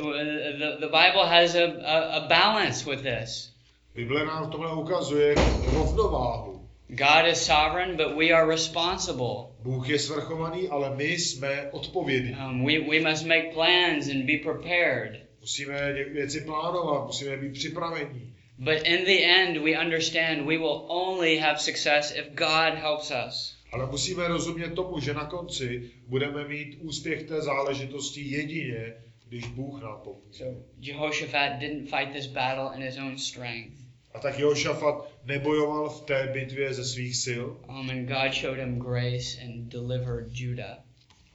the, 0.59 0.77
the 0.79 0.87
Bible 0.87 1.25
has 1.27 1.55
a, 1.55 1.65
a, 1.85 1.97
a 1.99 2.27
balance 2.27 2.89
with 2.89 3.01
this. 3.01 3.51
Bible 3.95 4.25
nám 4.25 4.47
v 4.47 4.51
tomhle 4.51 4.73
ukazuje 4.73 5.35
rovnováhu. 5.73 6.67
God 6.87 7.25
is 7.31 7.45
sovereign, 7.45 7.97
but 7.97 8.17
we 8.17 8.31
are 8.31 8.47
responsible. 8.47 9.54
Bůh 9.65 9.89
je 9.89 9.99
svrchovaný, 9.99 10.69
ale 10.69 10.95
my 10.95 11.05
jsme 11.05 11.69
odpovědní. 11.71 12.31
Um, 12.31 12.65
we, 12.65 12.79
we 12.79 13.09
must 13.09 13.25
make 13.25 13.53
plans 13.53 14.07
and 14.07 14.25
be 14.25 14.37
prepared. 14.43 15.11
Musíme 15.41 15.93
věci 15.93 16.41
plánovat, 16.41 17.05
musíme 17.05 17.37
být 17.37 17.53
připravení. 17.53 18.35
But 18.57 18.81
in 18.83 19.05
the 19.05 19.23
end, 19.23 19.57
we 19.57 19.85
understand 19.85 20.47
we 20.47 20.57
will 20.57 20.85
only 20.87 21.37
have 21.37 21.57
success 21.59 22.13
if 22.15 22.25
God 22.35 22.73
helps 22.73 23.11
us. 23.27 23.55
Ale 23.71 23.85
musíme 23.85 24.27
rozumět 24.27 24.69
tomu, 24.69 24.99
že 24.99 25.13
na 25.13 25.25
konci 25.25 25.91
budeme 26.07 26.47
mít 26.47 26.77
úspěch 26.81 27.23
té 27.23 27.41
záležitosti 27.41 28.21
jedině, 28.21 28.93
když 29.27 29.47
Bůh 29.47 29.81
nám 29.81 30.01
pomůže. 30.03 30.43
So 30.43 30.63
Jehoshaphat 30.79 31.59
didn't 31.59 31.89
fight 31.89 32.13
this 32.13 32.27
battle 32.27 32.77
in 32.77 32.83
his 32.85 32.97
own 32.97 33.17
strength. 33.17 33.84
A 34.15 34.19
tak 34.19 34.39
Jošafat 34.39 35.09
nebojoval 35.25 35.89
v 35.89 36.01
té 36.01 36.27
bitvě 36.33 36.73
ze 36.73 36.85
svých 36.85 37.15
sil, 37.25 37.45
Um, 37.69 37.89
and 37.89 38.05
God 38.07 38.33
showed 38.33 38.59
him 38.59 38.79
grace 38.79 39.41
and 39.41 39.69
delivered 39.69 40.27
Judah. 40.31 40.77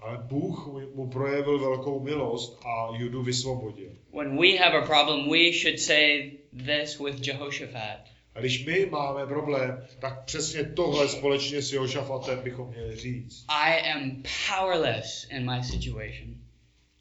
ale 0.01 0.19
Bůh 0.19 0.67
mu- 0.95 1.09
projevil 1.11 1.59
velkou 1.59 2.01
milost 2.01 2.61
a 2.67 2.89
Judu 2.97 3.23
vysvobodil. 3.23 3.91
When 4.17 4.39
we 4.41 4.57
have 4.57 4.79
a 4.79 4.87
problem, 4.87 5.31
we 5.31 5.53
should 5.53 5.81
say 5.81 6.33
this 6.67 6.99
with 7.01 7.27
Jehoshaphat. 7.27 8.01
A 8.35 8.41
když 8.41 8.67
my 8.67 8.87
máme 8.87 9.27
problém, 9.27 9.85
tak 9.99 10.25
přesně 10.25 10.65
tohle 10.65 11.09
společně 11.09 11.63
s 11.63 11.73
Jošafatem 11.73 12.41
bychom 12.43 12.69
měli 12.69 12.97
říct. 12.97 13.45
I 13.49 13.91
am 13.93 14.23
powerless 14.49 15.27
in 15.31 15.51
my 15.51 15.65
situation, 15.65 16.35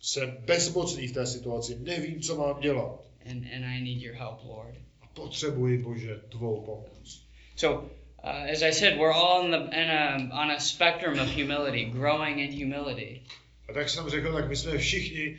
Jsem 0.01 0.37
bezmocný 0.45 1.07
v 1.07 1.11
té 1.13 1.25
situaci, 1.25 1.77
nevím, 1.79 2.21
co 2.21 2.35
mám 2.37 2.59
dělat. 2.61 3.01
and, 3.31 3.45
and 3.55 3.63
I 3.65 3.81
need 3.81 4.01
your 4.03 4.15
help, 4.15 4.43
Lord. 4.43 4.75
A 5.09 5.21
potřebuji, 5.21 5.77
Bože, 5.77 6.15
tvou 6.29 6.61
pomoc. 6.61 7.21
So, 7.55 7.85
uh, 8.23 8.51
as 8.53 8.61
I 8.61 8.71
said, 8.73 8.97
we're 8.97 9.13
all 9.13 9.45
in 9.45 9.51
the, 9.51 9.75
in 9.77 9.91
a, 9.91 10.15
on 10.43 10.51
a 10.51 10.59
spectrum 10.59 11.19
of 11.19 11.27
humility, 11.35 11.85
growing 11.85 12.37
in 12.39 12.51
humility. 12.63 13.21
A 13.69 13.73
tak 13.73 13.89
jsem 13.89 14.09
řekl, 14.09 14.33
tak 14.33 14.49
my 14.49 14.55
jsme 14.55 14.77
všichni 14.77 15.37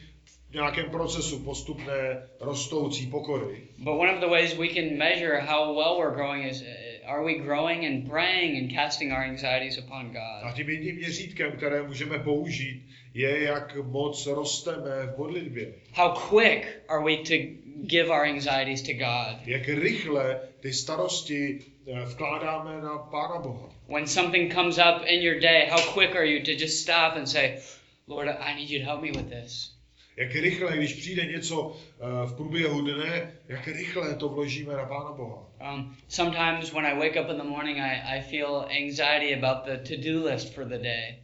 v 0.51 0.55
nějakém 0.55 0.91
procesu 0.91 1.39
postupné 1.45 2.23
rostoucí 2.41 3.07
pokory. 3.07 3.61
But 3.79 3.95
one 3.95 4.12
of 4.14 4.21
the 4.21 4.27
ways 4.27 4.57
we 4.57 4.68
can 4.68 4.99
measure 4.99 5.41
how 5.41 5.75
well 5.77 5.99
we're 5.99 6.14
growing 6.14 6.51
is 6.53 6.62
uh, 6.62 6.66
are 7.11 7.25
we 7.25 7.35
growing 7.35 7.85
and 7.85 8.09
praying 8.09 8.57
and 8.57 8.71
casting 8.73 9.12
our 9.12 9.23
anxieties 9.25 9.79
upon 9.79 10.16
A 10.16 10.43
God? 10.45 10.55
tím 10.55 10.68
jedním 10.68 10.97
měřítkem, 10.97 11.53
které 11.53 11.83
můžeme 11.83 12.18
použít, 12.18 12.87
je, 13.14 13.43
jak 13.43 13.77
moc 13.77 14.27
rosteme 14.27 15.07
v 15.14 15.18
modlitbě. 15.18 15.73
How 15.95 16.12
quick 16.29 16.66
are 16.89 17.05
we 17.05 17.16
to 17.16 17.35
give 17.87 18.11
our 18.11 18.25
anxieties 18.25 18.83
to 18.83 18.93
God? 18.93 19.47
Jak 19.47 19.68
rychle 19.68 20.41
ty 20.61 20.73
starosti 20.73 21.59
eh, 21.87 22.05
vkládáme 22.05 22.81
na 22.81 22.99
Pána 22.99 23.39
Boha. 23.39 23.68
When 23.89 24.07
something 24.07 24.55
comes 24.55 24.79
up 24.79 25.07
in 25.07 25.23
your 25.23 25.41
day, 25.41 25.68
how 25.71 25.93
quick 25.93 26.16
are 26.16 26.27
you 26.27 26.45
to 26.45 26.53
just 26.53 26.83
stop 26.83 27.16
and 27.16 27.27
say, 27.27 27.59
Lord, 28.07 28.29
I 28.29 28.55
need 28.55 28.71
you 28.71 28.79
to 28.79 28.85
help 28.85 29.03
me 29.03 29.11
with 29.11 29.31
this? 29.31 29.81
Jak 30.16 30.35
rychle, 30.35 30.77
když 30.77 30.95
přijde 30.95 31.27
něco 31.27 31.77
eh, 31.77 32.27
v 32.27 32.37
průběhu 32.37 32.81
dne, 32.81 33.33
jak 33.49 33.68
rychle 33.68 34.14
to 34.14 34.29
vložíme 34.29 34.75
na 34.75 34.85
Pána 34.85 35.12
Boha. 35.12 35.51
Um, 35.75 35.97
sometimes 36.09 36.73
when 36.73 36.87
I 36.87 36.95
wake 36.95 37.16
up 37.21 37.31
in 37.31 37.37
the 37.37 37.49
morning, 37.49 37.79
I, 37.79 38.18
I 38.18 38.23
feel 38.23 38.66
anxiety 38.71 39.35
about 39.35 39.64
the 39.64 39.77
to 39.77 40.03
do 40.03 40.25
list 40.25 40.55
for 40.55 40.64
the 40.64 40.79
day. 40.79 41.16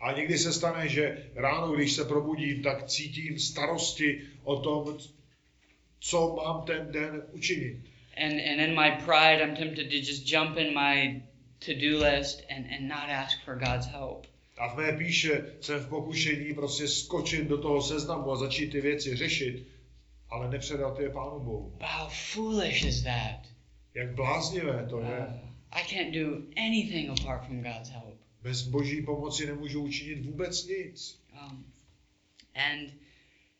A 0.00 0.12
někdy 0.12 0.38
se 0.38 0.52
stane, 0.52 0.88
že 0.88 1.18
ráno, 1.34 1.72
když 1.72 1.92
se 1.92 2.04
probudím, 2.04 2.62
tak 2.62 2.86
cítím 2.86 3.38
starosti 3.38 4.20
o 4.44 4.56
tom, 4.56 4.98
co 6.10 6.36
mám 6.36 6.66
ten 6.66 6.92
den 6.92 7.22
učinit. 7.32 7.76
And, 8.16 8.32
and 8.32 8.60
in 8.60 8.74
my 8.74 8.90
pride, 8.90 9.42
I'm 9.42 9.56
tempted 9.56 9.90
to 9.90 9.96
just 9.96 10.32
jump 10.32 10.56
in 10.56 10.74
my 10.74 11.22
to 11.60 11.74
do 11.74 11.98
list 11.98 12.42
and, 12.50 12.66
and 12.70 12.88
not 12.88 13.08
ask 13.08 13.44
for 13.44 13.54
God's 13.56 13.86
help. 13.86 14.26
A 14.58 14.68
v 14.68 14.76
mé 14.76 14.92
píše 14.92 15.44
jsem 15.60 15.80
v 15.80 15.88
pokušení 15.88 16.54
prostě 16.54 16.88
skočit 16.88 17.48
do 17.48 17.58
toho 17.58 17.82
seznamu 17.82 18.32
a 18.32 18.36
začít 18.36 18.70
ty 18.72 18.80
věci 18.80 19.16
řešit, 19.16 19.66
ale 20.30 20.50
nepředat 20.50 21.00
je 21.00 21.10
Pánu 21.10 21.40
Bohu. 21.40 21.78
How 21.80 22.08
foolish 22.08 22.84
is 22.84 23.02
that? 23.02 23.40
Jak 23.94 24.14
bláznivé 24.14 24.86
to 24.90 24.96
Uh, 24.96 25.08
je. 25.08 25.40
I 25.70 25.82
can't 25.84 26.14
do 26.14 26.42
anything 26.56 27.10
apart 27.10 27.46
from 27.46 27.62
God's 27.62 27.90
help. 27.90 28.20
Bez 28.42 28.62
boží 28.62 29.02
pomoci 29.02 29.46
nemůžu 29.46 29.82
učinit 29.82 30.26
vůbec 30.26 30.66
nic. 30.66 31.20
Um, 31.32 31.64
and 32.54 32.92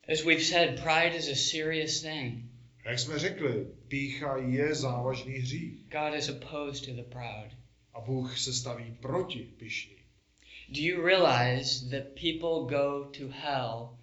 As 0.09 0.25
we've 0.25 0.43
said, 0.43 0.81
pride 0.83 1.15
is 1.15 1.29
a 1.29 1.35
serious 1.35 2.01
thing. 2.03 2.43
Jak 2.85 2.99
jsme 2.99 3.19
řekli, 3.19 3.67
pícha 3.89 4.37
je 4.37 4.75
závažný 4.75 5.33
hřích 5.33 5.81
God 5.91 6.15
is 6.19 6.29
opposed 6.29 6.85
to 6.85 6.93
the 6.93 7.03
proud. 7.03 7.51
a 7.95 8.01
Bůh 8.01 8.39
se 8.39 8.53
staví 8.53 8.97
proti 9.01 9.39
pišní. 9.39 9.97
Do 10.69 10.81
you 10.81 11.07
realize 11.07 11.91
that 11.91 12.05
people 12.15 12.77
go 12.79 13.11
to 13.19 13.29
hell 13.29 13.99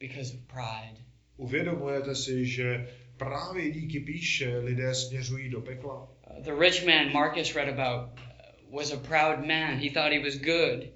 because 0.00 0.34
of 0.34 0.40
pride? 0.46 1.04
Uvědomujete 1.36 2.14
si, 2.14 2.46
že 2.46 2.88
právě 3.16 3.70
díky 3.70 4.00
píše 4.00 4.58
lidé 4.58 4.94
směřují 4.94 5.48
do 5.48 5.60
pekla? 5.60 6.02
Uh, 6.02 6.44
the 6.44 6.52
rich 6.60 6.86
man 6.86 7.12
Marcus 7.12 7.54
read 7.54 7.68
about 7.68 8.18
uh, 8.18 8.78
was 8.78 8.92
a 8.92 8.96
proud 8.96 9.46
man. 9.46 9.78
He 9.78 9.90
thought 9.90 10.12
he 10.12 10.18
was 10.18 10.34
good. 10.36 10.95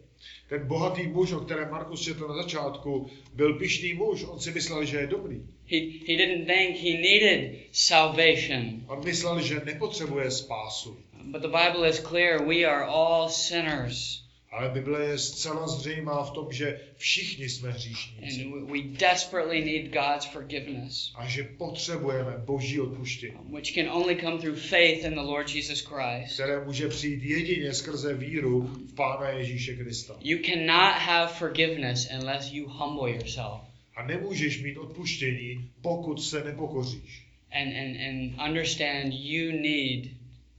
Ten 0.51 0.67
bohatý 0.67 1.07
muž, 1.07 1.33
o 1.33 1.41
kterém 1.41 1.71
Markus 1.71 2.01
četl 2.01 2.29
na 2.29 2.35
začátku, 2.35 3.07
byl 3.35 3.59
pišný 3.59 3.95
muž. 3.95 4.25
On 4.29 4.41
si 4.41 4.51
myslel, 4.51 4.85
že 4.85 4.97
je 4.97 5.07
dobrý. 5.07 5.43
He, 5.67 5.79
he 6.07 6.17
didn't 6.17 6.47
think 6.47 6.77
he 6.77 6.91
needed 6.91 7.57
salvation. 7.73 8.85
On 8.87 9.05
myslel, 9.05 9.41
že 9.41 9.63
nepotřebuje 9.65 10.31
spásu. 10.31 10.99
But 11.25 11.43
the 11.43 11.49
Bible 11.49 11.89
is 11.89 12.01
clear 12.01 12.47
we 12.47 12.65
are 12.65 12.85
all 12.85 13.29
sinners. 13.29 14.23
Ale 14.53 14.69
Bible 14.71 15.05
je 15.07 15.19
zcela 15.19 15.69
zřejmá 15.69 16.25
v 16.25 16.31
tom, 16.31 16.53
že 16.53 16.81
všichni 16.97 17.49
jsme 17.49 17.71
hříšníci. 17.71 18.45
And 18.45 18.53
we- 18.53 18.73
we 18.73 18.89
desperately 18.99 19.65
need 19.65 19.93
God's 19.93 20.27
forgiveness, 20.27 21.13
A 21.15 21.29
že 21.29 21.43
potřebujeme 21.45 22.33
boží 22.47 22.81
odpuštění, 22.81 23.35
which 23.53 23.75
can 23.75 23.89
only 23.89 24.17
come 24.17 24.39
through 24.39 24.59
faith 24.59 25.05
in 25.05 25.11
the 25.15 25.21
Lord 25.21 25.55
Jesus 25.55 25.81
Christ. 25.81 26.35
které 26.35 26.65
může 26.65 26.89
přijít 26.89 27.23
jedině 27.23 27.75
skrze 27.75 28.15
víru 28.15 28.61
v 28.63 28.95
Pána 28.95 29.29
Ježíše 29.29 29.75
Krista. 29.77 30.17
You 30.21 30.39
cannot 30.47 30.95
have 31.03 31.33
forgiveness 31.33 32.09
unless 32.21 32.53
you 32.53 32.69
humble 32.69 33.11
yourself 33.11 33.61
A 33.97 34.07
nemůžeš 34.07 34.63
mít 34.63 34.77
odpuštění, 34.77 35.71
pokud 35.83 36.23
se 36.23 36.45
nepokoříš. 36.45 37.27
and, 37.53 37.69
and, 37.77 37.97
and 38.09 38.49
understand 38.49 39.13
you 39.15 39.53
need 39.53 40.05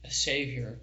a 0.04 0.08
Savior. 0.10 0.78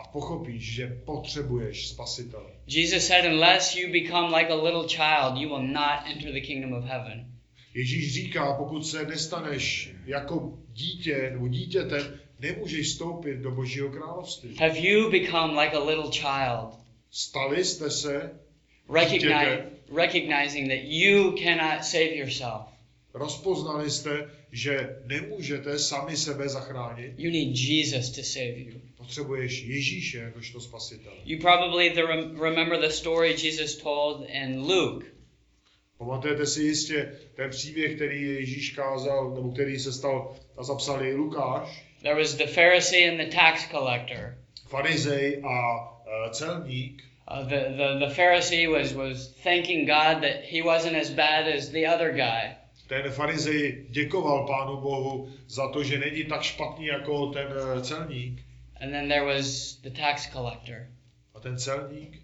A 0.00 0.08
pochopíš, 0.08 0.74
že 0.74 1.00
potřebuješ 1.04 1.88
spasitele. 1.88 2.50
Jesus 2.66 3.06
said, 3.06 3.24
Unless 3.24 3.76
you 3.76 3.92
become 3.92 4.38
like 4.38 4.52
a 4.52 4.62
little 4.62 4.88
child, 4.88 5.36
you 5.36 5.48
will 5.48 5.66
not 5.72 6.00
enter 6.06 6.32
the 6.32 6.40
kingdom 6.40 6.72
of 6.72 6.84
heaven. 6.84 7.26
Ježíš 7.74 8.14
říká, 8.14 8.54
pokud 8.54 8.86
se 8.86 9.06
nestaneš 9.06 9.90
jako 10.06 10.58
dítě 10.72 11.30
nebo 11.32 11.48
dítětem, 11.48 12.20
nemůžeš 12.40 12.86
vstoupit 12.86 13.36
do 13.36 13.50
Božího 13.50 13.88
království. 13.88 14.56
Have 14.56 14.78
you 14.78 15.10
become 15.10 15.64
like 15.64 15.76
a 15.76 15.84
little 15.84 16.10
child, 16.10 16.80
Stali 17.10 17.64
jste 17.64 17.90
se, 17.90 18.40
recognize, 18.94 19.70
recognizing 19.96 20.68
that 20.68 20.82
you 20.82 21.32
cannot 21.32 21.84
save 21.84 22.14
yourself? 22.16 22.62
rozpoznali 23.14 23.90
jste, 23.90 24.30
že 24.52 24.96
nemůžete 25.06 25.78
sami 25.78 26.16
sebe 26.16 26.48
zachránit, 26.48 27.12
You 27.18 27.30
need 27.30 27.56
Jesus 27.56 28.10
to 28.10 28.22
save 28.22 28.58
you. 28.58 28.80
potřebuješ 28.96 29.62
Ježíše 29.62 30.18
jakožto 30.18 30.60
spasitele. 30.60 31.14
You 31.24 31.38
probably 31.40 31.90
the, 31.90 32.02
remember 32.42 32.80
the 32.80 32.88
story 32.88 33.36
Jesus 33.42 33.76
told 33.76 34.26
in 34.28 34.60
Luke. 34.60 35.06
Pamatujete 35.98 36.46
si 36.46 36.62
jistě 36.62 37.12
ten 37.34 37.50
příběh, 37.50 37.94
který 37.96 38.22
Ježíš 38.22 38.70
kázal, 38.70 39.34
nebo 39.34 39.50
který 39.52 39.78
se 39.78 39.92
stal 39.92 40.36
a 40.56 40.64
zapsal 40.64 41.02
i 41.04 41.14
Lukáš, 41.14 41.84
There 42.02 42.14
was 42.14 42.34
the 42.34 42.46
Pharisee 42.46 43.08
and 43.10 43.16
the 43.18 43.36
tax 43.36 43.68
collector. 43.70 44.36
farizej 44.68 45.42
a 45.44 45.88
e, 46.26 46.30
celník. 46.30 47.02
Uh, 47.30 47.48
the, 47.48 47.56
the, 47.76 48.06
the 48.06 48.14
Pharisee 48.14 48.66
was, 48.66 48.92
was 48.92 49.34
thanking 49.42 49.86
God 49.86 50.22
that 50.22 50.42
he 50.44 50.62
wasn't 50.62 50.96
as 50.96 51.10
bad 51.10 51.46
as 51.48 51.68
the 51.70 51.86
other 51.86 52.12
guy. 52.12 52.56
Ten 52.90 53.12
farizej 53.12 53.86
děkoval 53.90 54.46
Pánu 54.46 54.76
Bohu 54.76 55.28
za 55.48 55.68
to, 55.68 55.84
že 55.84 55.98
není 55.98 56.24
tak 56.24 56.42
špatný 56.42 56.86
jako 56.86 57.26
ten 57.26 57.46
e, 57.78 57.82
celník. 57.82 58.42
And 58.80 58.90
then 58.90 59.08
there 59.08 59.24
was 59.24 59.76
the 59.76 59.90
tax 59.90 60.30
collector. 60.32 60.86
A 61.34 61.40
ten 61.40 61.58
celník, 61.58 62.22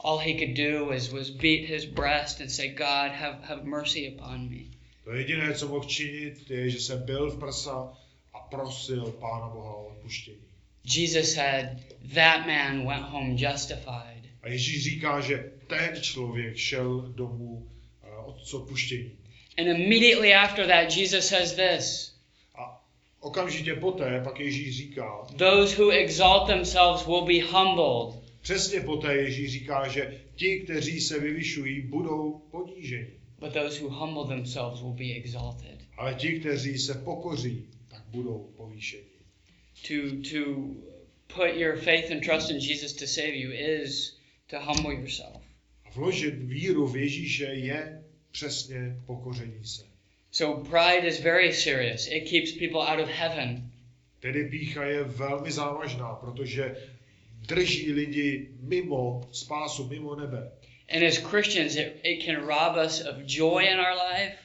All 0.00 0.18
he 0.18 0.34
could 0.34 0.56
do 0.56 0.86
was, 0.86 1.12
was 1.12 1.30
beat 1.30 1.68
his 1.68 1.84
breast 1.84 2.40
and 2.40 2.50
say, 2.50 2.68
God, 2.68 3.12
have, 3.12 3.38
have 3.42 3.64
mercy 3.64 4.16
upon 4.16 4.48
me. 4.48 4.64
to 5.04 5.12
jediné, 5.12 5.54
co 5.54 5.68
mohl 5.68 5.84
činit, 5.84 6.50
je, 6.50 6.70
že 6.70 6.80
se 6.80 6.96
byl 6.96 7.30
v 7.30 7.38
prsa 7.38 7.92
a 8.34 8.38
prosil 8.38 9.04
Pána 9.20 9.48
Boha 9.48 9.74
o 9.74 9.86
odpuštění. 9.86 10.44
Jesus 10.84 11.34
said, 11.34 11.66
That 12.14 12.46
man 12.46 12.86
went 12.86 13.06
home 13.06 13.36
justified. 13.36 14.24
A 14.42 14.48
Ježíš 14.48 14.84
říká, 14.84 15.20
že 15.20 15.52
ten 15.66 16.02
člověk 16.02 16.56
šel 16.56 17.00
domů 17.00 17.68
e, 18.02 18.16
od 18.16 18.54
odpuštění. 18.54 19.19
And 19.58 19.68
immediately 19.68 20.32
after 20.34 20.66
that, 20.66 20.96
Jesus 20.96 21.28
says 21.28 21.54
this 21.54 22.14
A 22.54 22.84
okamžitě 23.20 23.74
poté 23.74 24.20
pak 24.24 24.40
Ježíš 24.40 24.76
říká, 24.76 25.26
Those 25.36 25.76
who 25.82 25.90
exalt 25.90 26.46
themselves 26.46 27.06
will 27.06 27.22
be 27.26 27.40
humbled, 27.42 28.22
přesně 28.42 28.80
poté 28.80 29.14
Ježíš 29.16 29.52
říká, 29.52 29.88
že 29.88 30.20
ti, 30.36 30.60
kteří 30.60 31.00
se 31.00 31.18
vyvyšují, 31.18 31.80
budou 31.80 32.42
poníženi. 32.50 33.06
but 33.38 33.52
those 33.52 33.80
who 33.82 33.88
humble 33.88 34.26
themselves 34.36 34.80
will 34.82 34.92
be 34.94 35.12
exalted. 35.16 35.78
Ale 35.96 36.14
ti, 36.14 36.40
kteří 36.40 36.78
se 36.78 36.94
pokoří, 36.94 37.66
tak 37.88 38.02
budou 38.08 38.52
povýšeni. 38.56 39.02
To, 39.88 39.94
to 40.30 40.60
put 41.34 41.54
your 41.56 41.76
faith 41.76 42.10
and 42.10 42.20
trust 42.24 42.50
in 42.50 42.56
Jesus 42.58 42.92
to 42.92 43.06
save 43.06 43.34
you 43.34 43.50
is 43.52 44.16
to 44.46 44.56
humble 44.60 44.94
yourself. 44.94 45.42
A 45.84 45.90
vložit 45.90 46.34
víru 46.34 46.86
v 46.88 46.96
Ježíše 46.96 47.44
je 47.44 47.99
přesně 48.30 48.96
pokoření 49.06 49.64
se. 49.64 49.82
So 50.30 50.70
pride 50.70 51.08
is 51.08 51.20
very 51.20 51.52
serious. 51.52 52.06
It 52.06 52.30
keeps 52.30 52.52
people 52.52 52.80
out 52.80 53.00
of 53.00 53.08
heaven. 53.08 53.70
Tedy 54.20 54.44
pícha 54.44 54.84
je 54.84 55.04
velmi 55.04 55.52
závažná, 55.52 56.14
protože 56.14 56.76
drží 57.46 57.92
lidi 57.92 58.48
mimo 58.60 59.28
spásu, 59.32 59.88
mimo 59.88 60.14
nebe. 60.14 60.50
And 60.94 61.02
as 61.02 61.16
Christians, 61.16 61.76
it, 61.76 62.00
it 62.02 62.24
can 62.24 62.36
rob 62.36 62.76
us 62.86 63.00
of 63.00 63.16
joy 63.26 63.64
in 63.64 63.78
our 63.78 63.94
life. 64.12 64.36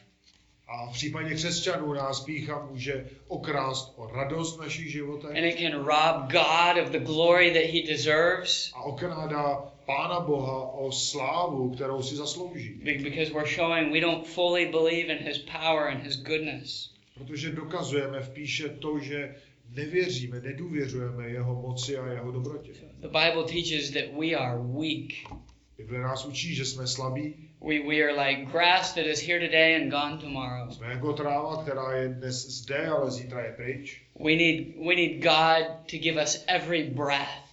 A 0.67 0.89
v 0.89 0.93
případě 0.93 1.35
křesťanů 1.35 1.93
nás 1.93 2.19
pícha 2.19 2.65
může 2.71 3.09
okrást 3.27 3.93
o 3.95 4.07
radost 4.07 4.57
v 4.57 4.61
našich 4.61 4.91
životech 4.91 5.29
And 5.29 5.43
it 5.43 5.59
can 5.59 5.71
rob 5.73 6.31
God 6.31 6.83
of 6.83 6.91
the 6.91 6.99
glory 6.99 7.51
that 7.51 7.63
he 7.73 7.81
deserves 7.87 8.71
a 8.73 8.81
okrádá 8.83 9.74
Pána 9.85 10.19
Boha 10.19 10.71
o 10.71 10.91
slávu, 10.91 11.69
kterou 11.69 12.01
si 12.03 12.15
zaslouží. 12.15 12.69
be- 12.83 12.97
because 12.97 13.33
we're 13.33 13.47
showing 13.47 13.93
we 13.93 13.99
don't 14.01 14.27
fully 14.27 14.65
believe 14.65 15.13
in 15.13 15.17
his 15.27 15.37
power 15.37 15.87
and 15.87 16.03
his 16.03 16.15
goodness. 16.17 16.91
Protože 17.17 17.51
dokazujeme 17.51 18.21
v 18.21 18.29
píše 18.29 18.69
to, 18.69 18.99
že 18.99 19.35
nevěříme, 19.69 20.39
nedůvěřujeme 20.41 21.29
jeho 21.29 21.61
moci 21.61 21.97
a 21.97 22.07
jeho 22.11 22.31
dobrotě. 22.31 22.71
The 22.99 23.07
Bible 23.07 23.43
teaches 23.43 23.91
that 23.91 24.03
we 24.19 24.31
are 24.35 24.57
weak. 24.59 25.39
Bible 25.77 25.99
nás 25.99 26.25
učí, 26.25 26.55
že 26.55 26.65
jsme 26.65 26.87
slabí, 26.87 27.35
We, 27.61 27.79
we 27.87 27.95
are 28.03 28.11
like 28.29 28.51
grass 28.51 28.93
that 28.93 29.05
is 29.05 29.27
here 29.27 29.39
today 29.39 29.75
and 29.75 29.89
gone 29.89 30.17
tomorrow. 30.21 30.71
jsme 30.71 30.87
jako 30.87 31.13
tráva, 31.13 31.63
která 31.63 31.97
je 31.97 32.07
dnes 32.09 32.35
zde, 32.47 32.87
ale 32.87 33.11
zítra 33.11 33.45
je 33.45 33.51
pryč. 33.53 34.01
We 34.25 34.35
need, 34.35 34.67
we 34.87 34.95
need 34.95 35.23
God 35.23 35.67
to 35.91 35.97
give 35.97 36.23
us 36.23 36.43
every 36.47 36.83
breath. 36.83 37.44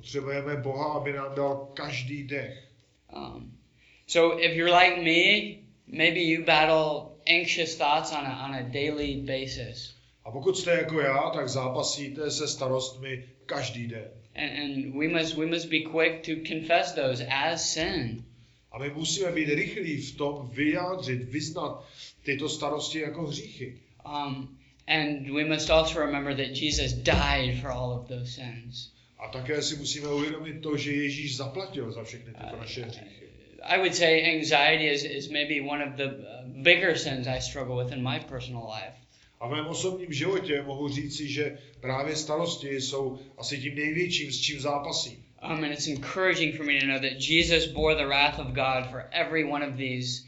Potřebujeme 0.00 0.56
Boha, 0.56 0.92
aby 0.92 1.12
nám 1.12 1.34
dal 1.34 1.70
každý 1.74 2.24
dech. 2.24 2.68
Um, 3.16 3.52
so 4.06 4.44
if 4.44 4.56
you're 4.56 4.72
like 4.72 5.02
me, 5.02 5.58
maybe 5.86 6.20
you 6.20 6.44
battle 6.44 7.16
anxious 7.26 7.76
thoughts 7.76 8.12
on 8.12 8.26
a, 8.26 8.44
on 8.44 8.54
a 8.54 8.62
daily 8.62 9.16
basis. 9.16 9.94
A 10.24 10.30
pokud 10.30 10.58
jste 10.58 10.70
jako 10.70 11.00
já, 11.00 11.30
tak 11.30 11.48
zápasíte 11.48 12.30
se 12.30 12.48
starostmi 12.48 13.24
každý 13.46 13.86
den. 13.86 14.10
And, 14.34 14.50
and 14.62 14.94
we 14.98 15.08
must 15.08 15.36
we 15.36 15.46
must 15.46 15.68
be 15.68 15.80
quick 15.80 16.22
to 16.26 16.32
confess 16.48 16.92
those 16.92 17.26
as 17.26 17.72
sin. 17.72 18.24
A 18.72 18.78
my 18.78 18.90
musíme 18.90 19.32
být 19.32 19.54
rychlí 19.54 19.96
v 19.96 20.16
tom 20.16 20.50
vyjádřit, 20.52 21.22
vyznat 21.22 21.84
tyto 22.22 22.48
starosti 22.48 23.00
jako 23.00 23.26
hříchy. 23.26 23.80
Um, 24.06 24.58
and 24.86 25.30
we 25.30 25.44
must 25.44 25.70
also 25.70 26.00
remember 26.00 26.36
that 26.36 26.56
Jesus 26.56 26.92
died 26.92 27.60
for 27.60 27.70
all 27.70 27.92
of 27.92 28.08
those 28.08 28.32
sins. 28.32 28.92
A 29.20 29.28
také 29.28 29.62
si 29.62 29.76
musíme 29.76 30.08
uvědomit 30.08 30.62
to, 30.62 30.76
že 30.76 30.92
Ježíš 30.92 31.36
zaplatil 31.36 31.92
za 31.92 32.04
všechny 32.04 32.32
tyto 32.32 32.56
naše 32.56 32.84
hříchy. 32.84 33.26
I 33.62 33.78
would 33.78 33.94
say 33.94 34.36
anxiety 34.36 34.86
is, 34.86 35.04
is 35.04 35.28
maybe 35.28 35.60
one 35.60 35.84
of 35.84 35.96
the 35.96 36.04
uh, 36.04 36.62
bigger 36.62 36.98
sins 36.98 37.26
I 37.26 37.40
struggle 37.40 37.84
with 37.84 37.92
in 37.92 38.02
my 38.02 38.20
personal 38.20 38.66
life. 38.66 38.96
A 39.40 39.48
v 39.48 39.50
mém 39.50 39.66
osobním 39.66 40.12
životě 40.12 40.62
mohu 40.62 40.88
říci, 40.88 41.28
že 41.28 41.58
právě 41.80 42.16
starosti 42.16 42.80
jsou 42.80 43.18
asi 43.38 43.58
tím 43.58 43.74
největším, 43.74 44.32
s 44.32 44.40
čím 44.40 44.60
zápasím. 44.60 45.24
Um, 45.42 45.64
and 45.64 45.72
it's 45.72 45.86
encouraging 45.86 46.56
for 46.56 46.66
me 46.66 46.80
to 46.80 46.86
know 46.86 46.98
that 46.98 47.28
Jesus 47.28 47.66
bore 47.66 47.94
the 47.94 48.06
wrath 48.06 48.38
of 48.38 48.46
God 48.46 48.90
for 48.90 49.04
every 49.10 49.44
one 49.44 49.66
of 49.66 49.76
these 49.76 50.24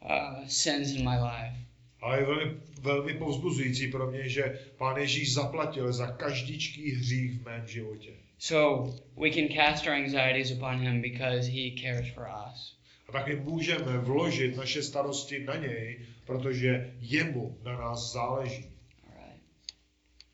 uh, 0.00 0.46
sins 0.46 0.92
in 0.92 1.04
my 1.04 1.16
life. 1.16 1.56
Ale 2.00 2.18
je 2.18 2.24
velmi, 2.24 2.56
velmi 2.80 3.14
povzbuzující 3.14 3.90
pro 3.90 4.10
mě, 4.10 4.28
že 4.28 4.58
Pán 4.76 4.96
Ježíš 4.96 5.34
zaplatil 5.34 5.92
za 5.92 6.06
každičký 6.06 6.90
hřích 6.90 7.32
v 7.32 7.44
mém 7.44 7.66
životě. 7.66 8.10
So 8.42 8.92
we 9.14 9.30
can 9.30 9.46
cast 9.48 9.86
our 9.86 9.94
anxieties 9.94 10.50
upon 10.50 10.80
Him 10.80 11.00
because 11.00 11.46
He 11.46 11.78
cares 11.82 12.08
for 12.08 12.28
us. 12.28 12.74
A 13.08 13.12
taky 13.12 13.36
můžeme 13.36 13.98
vložit 13.98 14.56
naše 14.56 14.82
starosti 14.82 15.44
na 15.44 15.56
něj, 15.56 16.06
protože 16.26 16.94
jemu 17.00 17.58
na 17.62 17.76
nás 17.76 18.12
záleží. 18.12 18.64
Alright. 19.06 19.42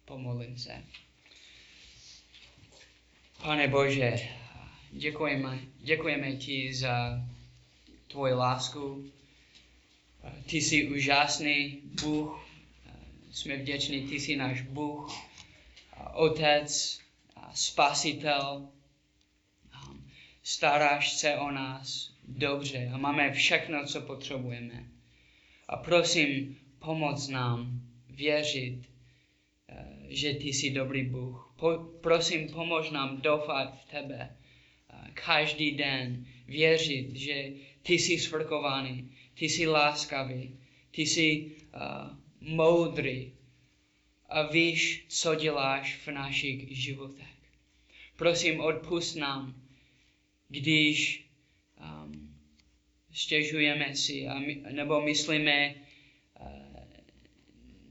Pomolím 0.04 0.58
se. 0.58 0.84
Pane 3.42 3.68
Bože, 3.68 4.28
děkujeme, 4.92 5.58
děkujeme 5.78 6.36
ti 6.36 6.74
za 6.74 7.24
tvoji 8.06 8.34
lásku. 8.34 9.04
Ty 10.46 10.56
jsi 10.56 10.88
úžasný 10.88 11.80
Bůh. 12.02 12.46
Jsme 13.32 13.56
vděční, 13.56 14.08
ty 14.08 14.14
jsi 14.14 14.36
náš 14.36 14.60
Bůh, 14.60 15.12
Otec, 16.14 17.00
Spasitel. 17.54 18.68
Staráš 20.42 21.12
se 21.12 21.36
o 21.36 21.50
nás 21.50 22.14
dobře 22.28 22.90
a 22.94 22.96
máme 22.96 23.32
všechno, 23.32 23.86
co 23.86 24.00
potřebujeme. 24.00 24.84
A 25.68 25.76
prosím, 25.76 26.58
pomoc 26.78 27.28
nám 27.28 27.80
věřit, 28.10 28.82
eh, 29.68 29.86
že 30.08 30.34
ty 30.34 30.48
jsi 30.48 30.70
dobrý 30.70 31.04
Bůh. 31.04 31.54
Po, 31.56 31.78
prosím, 32.00 32.48
pomož 32.48 32.90
nám 32.90 33.20
doufat 33.20 33.80
v 33.80 33.90
tebe. 33.90 34.36
Eh, 34.90 35.10
každý 35.14 35.70
den 35.70 36.26
věřit, 36.46 37.16
že 37.16 37.50
ty 37.82 37.94
jsi 37.94 38.18
svrkovaný, 38.18 39.10
ty 39.34 39.48
jsi 39.48 39.66
láskavý, 39.66 40.58
ty 40.90 41.02
jsi 41.02 41.52
uh, 41.74 42.16
moudrý 42.40 43.32
a 44.28 44.42
víš, 44.42 45.04
co 45.08 45.34
děláš 45.34 45.96
v 45.96 46.08
našich 46.08 46.76
životech. 46.76 47.37
Prosím, 48.18 48.60
odpust 48.60 49.16
nám, 49.16 49.54
když 50.48 51.28
um, 51.80 52.34
stěžujeme 53.12 53.96
si 53.96 54.26
a 54.28 54.38
my, 54.38 54.62
nebo 54.70 55.00
myslíme, 55.00 55.74
uh, 56.40 56.46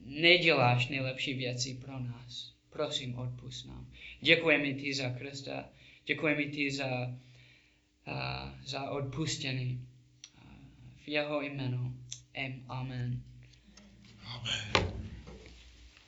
neděláš 0.04 0.88
nejlepší 0.88 1.34
věci 1.34 1.74
pro 1.74 1.98
nás. 1.98 2.54
Prosím, 2.70 3.18
odpust 3.18 3.66
nám. 3.66 3.92
Děkujeme 4.20 4.72
ti 4.72 4.94
za 4.94 5.10
Krista, 5.10 5.68
děkujeme 6.06 6.44
ti 6.44 6.70
za, 6.70 7.06
uh, 8.06 8.64
za 8.64 8.90
odpuštění. 8.90 9.86
Uh, 10.44 10.50
v 11.04 11.08
jeho 11.08 11.42
jménu. 11.42 11.96
Amen. 12.68 13.22
Amen. 14.24 14.97